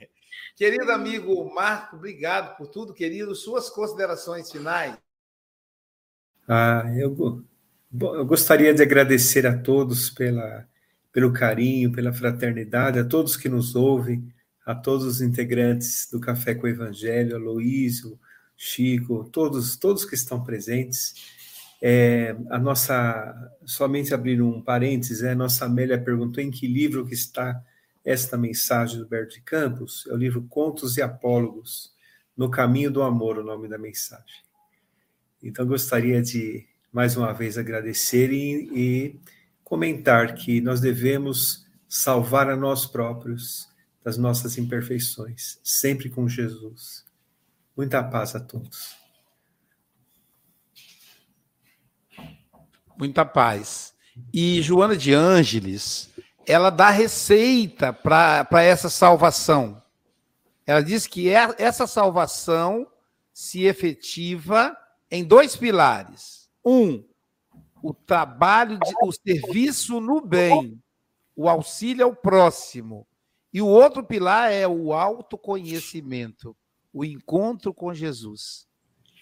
Querido 0.56 0.92
amigo 0.92 1.52
Marco, 1.54 1.96
obrigado 1.96 2.56
por 2.56 2.68
tudo, 2.68 2.94
querido. 2.94 3.34
Suas 3.34 3.70
considerações 3.70 4.52
finais. 4.52 4.96
Ah, 6.48 6.84
eu, 6.96 7.44
eu 7.92 8.26
gostaria 8.26 8.74
de 8.74 8.84
agradecer 8.84 9.48
a 9.48 9.58
todos 9.58 10.10
pela, 10.12 10.68
pelo 11.12 11.34
carinho, 11.34 11.92
pela 11.92 12.14
fraternidade, 12.14 13.00
a 13.00 13.04
todos 13.04 13.36
que 13.36 13.50
nos 13.50 13.76
ouvem 13.76 14.32
a 14.66 14.74
todos 14.74 15.06
os 15.06 15.22
integrantes 15.22 16.08
do 16.12 16.20
Café 16.20 16.56
com 16.56 16.66
o 16.66 16.70
Evangelho, 16.70 17.36
a 17.36 17.40
Luísio, 17.40 18.20
Chico, 18.56 19.30
todos, 19.32 19.76
todos 19.76 20.06
que 20.06 20.16
estão 20.16 20.44
presentes. 20.44 21.14
É, 21.82 22.36
a 22.50 22.58
nossa, 22.58 23.52
somente 23.66 24.14
abrir 24.14 24.42
um 24.42 24.62
parênteses, 24.62 25.22
é, 25.22 25.32
a 25.32 25.36
nossa 25.36 25.66
Amélia 25.66 26.00
perguntou 26.00 26.42
em 26.42 26.50
que 26.50 26.66
livro 26.66 27.06
que 27.06 27.14
está 27.14 27.62
esta 28.06 28.38
mensagem 28.38 29.00
do 29.00 29.08
Berto 29.08 29.36
de 29.36 29.42
Campos. 29.42 30.08
É 30.10 30.14
o 30.14 30.18
livro 30.18 30.44
Contos 30.50 30.98
e 30.98 31.02
Apólogos, 31.02 31.94
No 32.38 32.50
Caminho 32.50 32.90
do 32.90 33.04
Amor, 33.04 33.38
o 33.38 33.44
nome 33.44 33.68
da 33.68 33.78
mensagem. 33.78 34.44
Então, 35.42 35.66
gostaria 35.66 36.22
de, 36.22 36.66
mais 36.92 37.18
uma 37.18 37.34
vez, 37.34 37.58
agradecer 37.58 38.32
e, 38.32 38.70
e 38.74 39.20
comentar 39.62 40.36
que 40.36 40.62
nós 40.62 40.80
devemos 40.80 41.66
salvar 41.90 42.50
a 42.50 42.56
nós 42.56 42.86
próprios, 42.86 43.68
das 44.04 44.18
nossas 44.18 44.58
imperfeições, 44.58 45.60
sempre 45.64 46.10
com 46.10 46.28
Jesus. 46.28 47.06
Muita 47.76 48.04
paz 48.04 48.36
a 48.36 48.40
todos. 48.40 48.96
Muita 52.98 53.26
paz. 53.26 53.94
E 54.32 54.62
Joana 54.62 54.96
de 54.96 55.14
Ângeles, 55.14 56.10
ela 56.46 56.70
dá 56.70 56.90
receita 56.90 57.92
para 57.92 58.64
essa 58.64 58.90
salvação. 58.90 59.82
Ela 60.66 60.82
diz 60.82 61.08
que 61.08 61.30
é, 61.30 61.56
essa 61.58 61.88
salvação 61.88 62.88
se 63.34 63.64
efetiva 63.64 64.78
em 65.10 65.24
dois 65.24 65.56
pilares. 65.56 66.50
Um, 66.64 67.04
o 67.82 67.94
trabalho, 67.94 68.80
de, 68.80 68.94
o 69.02 69.12
serviço 69.12 70.00
no 70.00 70.22
bem, 70.22 70.82
o 71.36 71.50
auxílio 71.50 72.06
ao 72.06 72.16
próximo. 72.16 73.08
E 73.54 73.62
o 73.62 73.68
outro 73.68 74.04
pilar 74.04 74.52
é 74.52 74.68
o 74.68 74.94
autoconhecimento, 74.94 76.56
o 76.92 77.06
encontro 77.06 77.74
com 77.74 77.94
Jesus. 77.94 78.68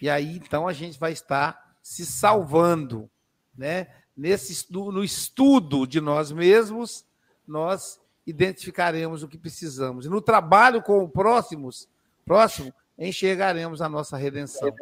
E 0.00 0.08
aí, 0.08 0.36
então, 0.36 0.66
a 0.66 0.72
gente 0.72 0.98
vai 0.98 1.12
estar 1.12 1.76
se 1.82 2.06
salvando, 2.06 3.10
né? 3.56 3.88
Nesse, 4.16 4.66
no 4.70 5.04
estudo 5.04 5.86
de 5.86 6.00
nós 6.00 6.32
mesmos, 6.32 7.04
nós 7.46 8.00
identificaremos 8.26 9.22
o 9.22 9.28
que 9.28 9.38
precisamos. 9.38 10.06
E 10.06 10.08
no 10.08 10.20
trabalho 10.20 10.82
com 10.82 11.02
o 11.02 11.08
próximos, 11.08 11.88
próximo, 12.24 12.72
enxergaremos 12.98 13.82
a 13.82 13.88
nossa 13.88 14.16
redenção. 14.16 14.72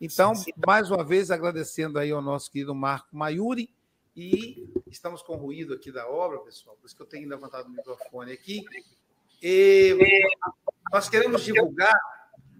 Então, 0.00 0.32
mais 0.66 0.90
uma 0.90 1.04
vez, 1.04 1.30
agradecendo 1.30 1.98
aí 1.98 2.10
ao 2.10 2.20
nosso 2.20 2.50
querido 2.50 2.74
Marco 2.74 3.16
Maiuri, 3.16 3.72
e 4.14 4.68
estamos 4.90 5.22
com 5.22 5.36
ruído 5.36 5.74
aqui 5.74 5.90
da 5.90 6.08
obra, 6.08 6.38
pessoal, 6.40 6.76
por 6.76 6.86
isso 6.86 6.96
que 6.96 7.02
eu 7.02 7.06
tenho 7.06 7.28
levantado 7.28 7.66
o 7.66 7.70
microfone 7.70 8.32
aqui. 8.32 8.64
E 9.42 9.96
nós 10.92 11.08
queremos 11.08 11.42
divulgar 11.42 11.98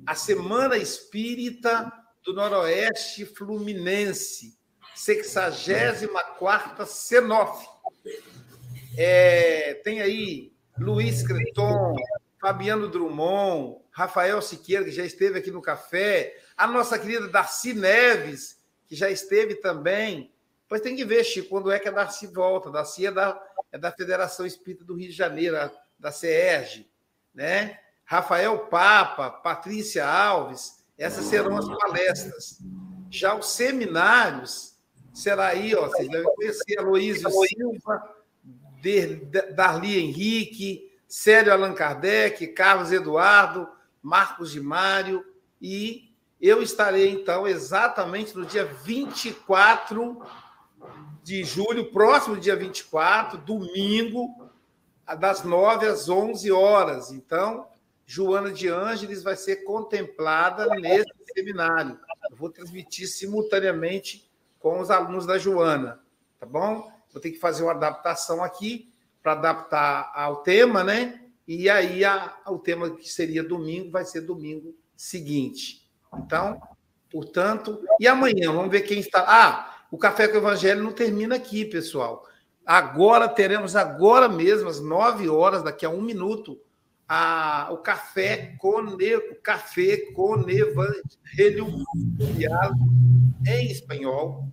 a 0.07 0.15
Semana 0.15 0.77
Espírita 0.77 1.93
do 2.25 2.33
Noroeste 2.33 3.27
Fluminense, 3.27 4.59
64 4.95 6.87
Senof. 6.87 7.67
É, 8.97 9.75
tem 9.85 10.01
aí 10.01 10.53
Luiz 10.79 11.23
Creton, 11.27 11.97
Fabiano 12.41 12.89
Drummond, 12.89 13.83
Rafael 13.91 14.41
Siqueira, 14.43 14.85
que 14.85 14.91
já 14.91 15.05
esteve 15.05 15.39
aqui 15.39 15.51
no 15.51 15.63
café, 15.63 16.37
a 16.57 16.67
nossa 16.67 16.99
querida 16.99 17.29
Darcy 17.29 17.75
Neves, 17.75 18.61
que 18.87 18.97
já 18.97 19.11
esteve 19.11 19.57
também, 19.57 20.33
Pois 20.73 20.81
tem 20.81 20.97
que 20.97 21.05
ver, 21.05 21.23
Chico, 21.23 21.51
quando 21.51 21.71
é 21.71 21.79
que 21.79 21.87
a 21.87 21.93
Darcy 21.93 22.27
volta. 22.27 22.71
A 22.71 22.73
Darcy 22.73 23.05
é 23.05 23.13
da, 23.13 23.39
é 23.71 23.77
da 23.77 23.93
Federação 23.93 24.47
Espírita 24.47 24.87
do 24.87 24.95
Rio 24.95 25.11
de 25.11 25.15
Janeiro, 25.15 25.55
da 25.99 26.11
CERJ, 26.11 26.91
né? 27.35 27.79
Rafael 28.07 28.59
Papa, 28.59 29.29
Patrícia 29.29 30.09
Alves, 30.09 30.83
essas 30.97 31.27
serão 31.27 31.59
as 31.59 31.69
palestras. 31.69 32.59
Já 33.11 33.35
os 33.35 33.51
seminários 33.51 34.75
será 35.13 35.49
aí, 35.49 35.75
ó, 35.75 35.89
vocês 35.89 36.09
devem 36.09 36.35
conhecer 36.35 36.79
Aloysio 36.79 37.31
Silva, 37.31 38.17
Darli 39.55 39.99
Henrique, 39.99 40.91
Célio 41.07 41.53
Allan 41.53 41.75
Kardec, 41.75 42.47
Carlos 42.47 42.91
Eduardo, 42.91 43.69
Marcos 44.01 44.51
de 44.51 44.61
Mário, 44.63 45.23
e 45.61 46.11
eu 46.41 46.63
estarei, 46.63 47.11
então, 47.11 47.47
exatamente 47.47 48.35
no 48.35 48.47
dia 48.47 48.65
24 48.65 50.19
de 51.23 51.45
julho, 51.45 51.91
próximo 51.93 52.37
dia 52.37 52.57
24, 52.57 53.39
domingo, 53.39 54.51
das 55.19 55.45
9 55.45 55.87
às 55.87 56.09
11 56.09 56.51
horas. 56.51 57.13
Então, 57.13 57.67
Joana 58.05 58.51
de 58.51 58.69
Ângeles 58.69 59.23
vai 59.23 59.37
ser 59.37 59.65
contemplada 59.65 60.67
nesse 60.67 61.13
seminário. 61.35 61.99
Eu 62.31 62.37
vou 62.37 62.51
transmitir 62.51 63.09
simultaneamente 63.09 64.31
com 64.59 64.81
os 64.81 64.91
alunos 64.91 65.27
da 65.27 65.39
Joana, 65.39 66.01
tá 66.39 66.47
bom? 66.47 66.91
Vou 67.13 67.21
ter 67.21 67.31
que 67.31 67.39
fazer 67.39 67.63
uma 67.63 67.73
adaptação 67.73 68.43
aqui 68.43 68.93
para 69.23 69.33
adaptar 69.33 70.11
ao 70.15 70.43
tema, 70.43 70.83
né? 70.83 71.21
E 71.47 71.69
aí 71.69 72.05
a, 72.05 72.37
o 72.47 72.59
tema 72.59 72.91
que 72.91 73.09
seria 73.09 73.43
domingo 73.43 73.91
vai 73.91 74.05
ser 74.05 74.23
domingo 74.23 74.75
seguinte. 74.97 75.89
Então, 76.15 76.61
portanto, 77.11 77.83
e 78.01 78.07
amanhã, 78.07 78.53
vamos 78.53 78.71
ver 78.71 78.83
quem 78.83 79.01
está. 79.01 79.25
Ah, 79.27 79.72
o 79.93 79.99
Café 79.99 80.27
com 80.27 80.37
o 80.37 80.39
Evangelho 80.39 80.83
não 80.83 80.91
termina 80.91 81.37
aqui, 81.37 81.67
pessoal. 81.67 82.27
Agora 82.65 83.29
teremos, 83.29 83.77
agora 83.77 84.27
mesmo, 84.27 84.71
às 84.71 84.81
nove 84.81 85.29
horas, 85.29 85.63
daqui 85.63 85.85
a 85.85 85.91
um 85.91 86.01
minuto, 86.01 86.59
a, 87.07 87.69
o 87.71 87.77
Café 87.77 88.57
com, 88.59 88.81
o 88.81 89.37
café 89.43 89.99
com 90.15 90.49
Evangelho 90.49 91.85
em 93.47 93.71
espanhol, 93.71 94.49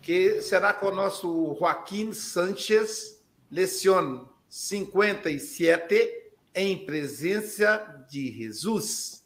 que 0.00 0.40
será 0.40 0.72
com 0.72 0.86
o 0.86 0.94
nosso 0.94 1.56
Joaquim 1.58 2.12
Sánchez, 2.12 3.20
Leção 3.50 4.28
57, 4.48 6.08
em 6.54 6.86
presença 6.86 8.06
de 8.08 8.30
Jesus. 8.30 9.24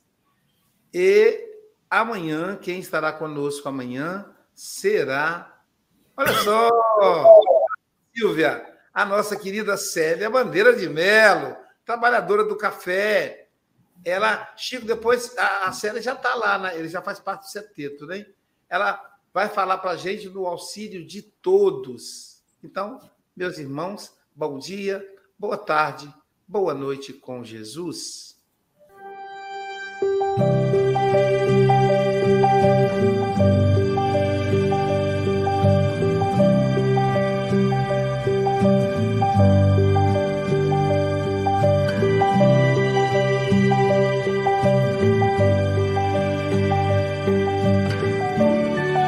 E 0.94 1.46
amanhã, 1.90 2.56
quem 2.56 2.80
estará 2.80 3.12
conosco 3.12 3.68
amanhã? 3.68 4.34
Será. 4.56 5.62
Olha 6.16 6.32
só! 6.42 6.70
Silvia, 8.16 8.66
a 8.92 9.04
nossa 9.04 9.36
querida 9.36 9.76
Célia 9.76 10.30
Bandeira 10.30 10.74
de 10.74 10.88
Melo, 10.88 11.54
trabalhadora 11.84 12.42
do 12.42 12.56
café. 12.56 13.48
Ela, 14.02 14.54
Chico, 14.56 14.86
depois 14.86 15.36
a, 15.36 15.68
a 15.68 15.72
Célia 15.72 16.00
já 16.00 16.14
está 16.14 16.34
lá, 16.34 16.58
né? 16.58 16.78
ele 16.78 16.88
já 16.88 17.02
faz 17.02 17.20
parte 17.20 17.42
do 17.42 17.50
seteto, 17.50 18.06
né? 18.06 18.26
Ela 18.68 19.00
vai 19.32 19.48
falar 19.48 19.78
para 19.78 19.90
a 19.90 19.96
gente 19.96 20.28
do 20.30 20.46
auxílio 20.46 21.06
de 21.06 21.20
todos. 21.20 22.42
Então, 22.64 22.98
meus 23.36 23.58
irmãos, 23.58 24.16
bom 24.34 24.58
dia, 24.58 25.06
boa 25.38 25.58
tarde, 25.58 26.12
boa 26.48 26.72
noite 26.72 27.12
com 27.12 27.44
Jesus. 27.44 28.25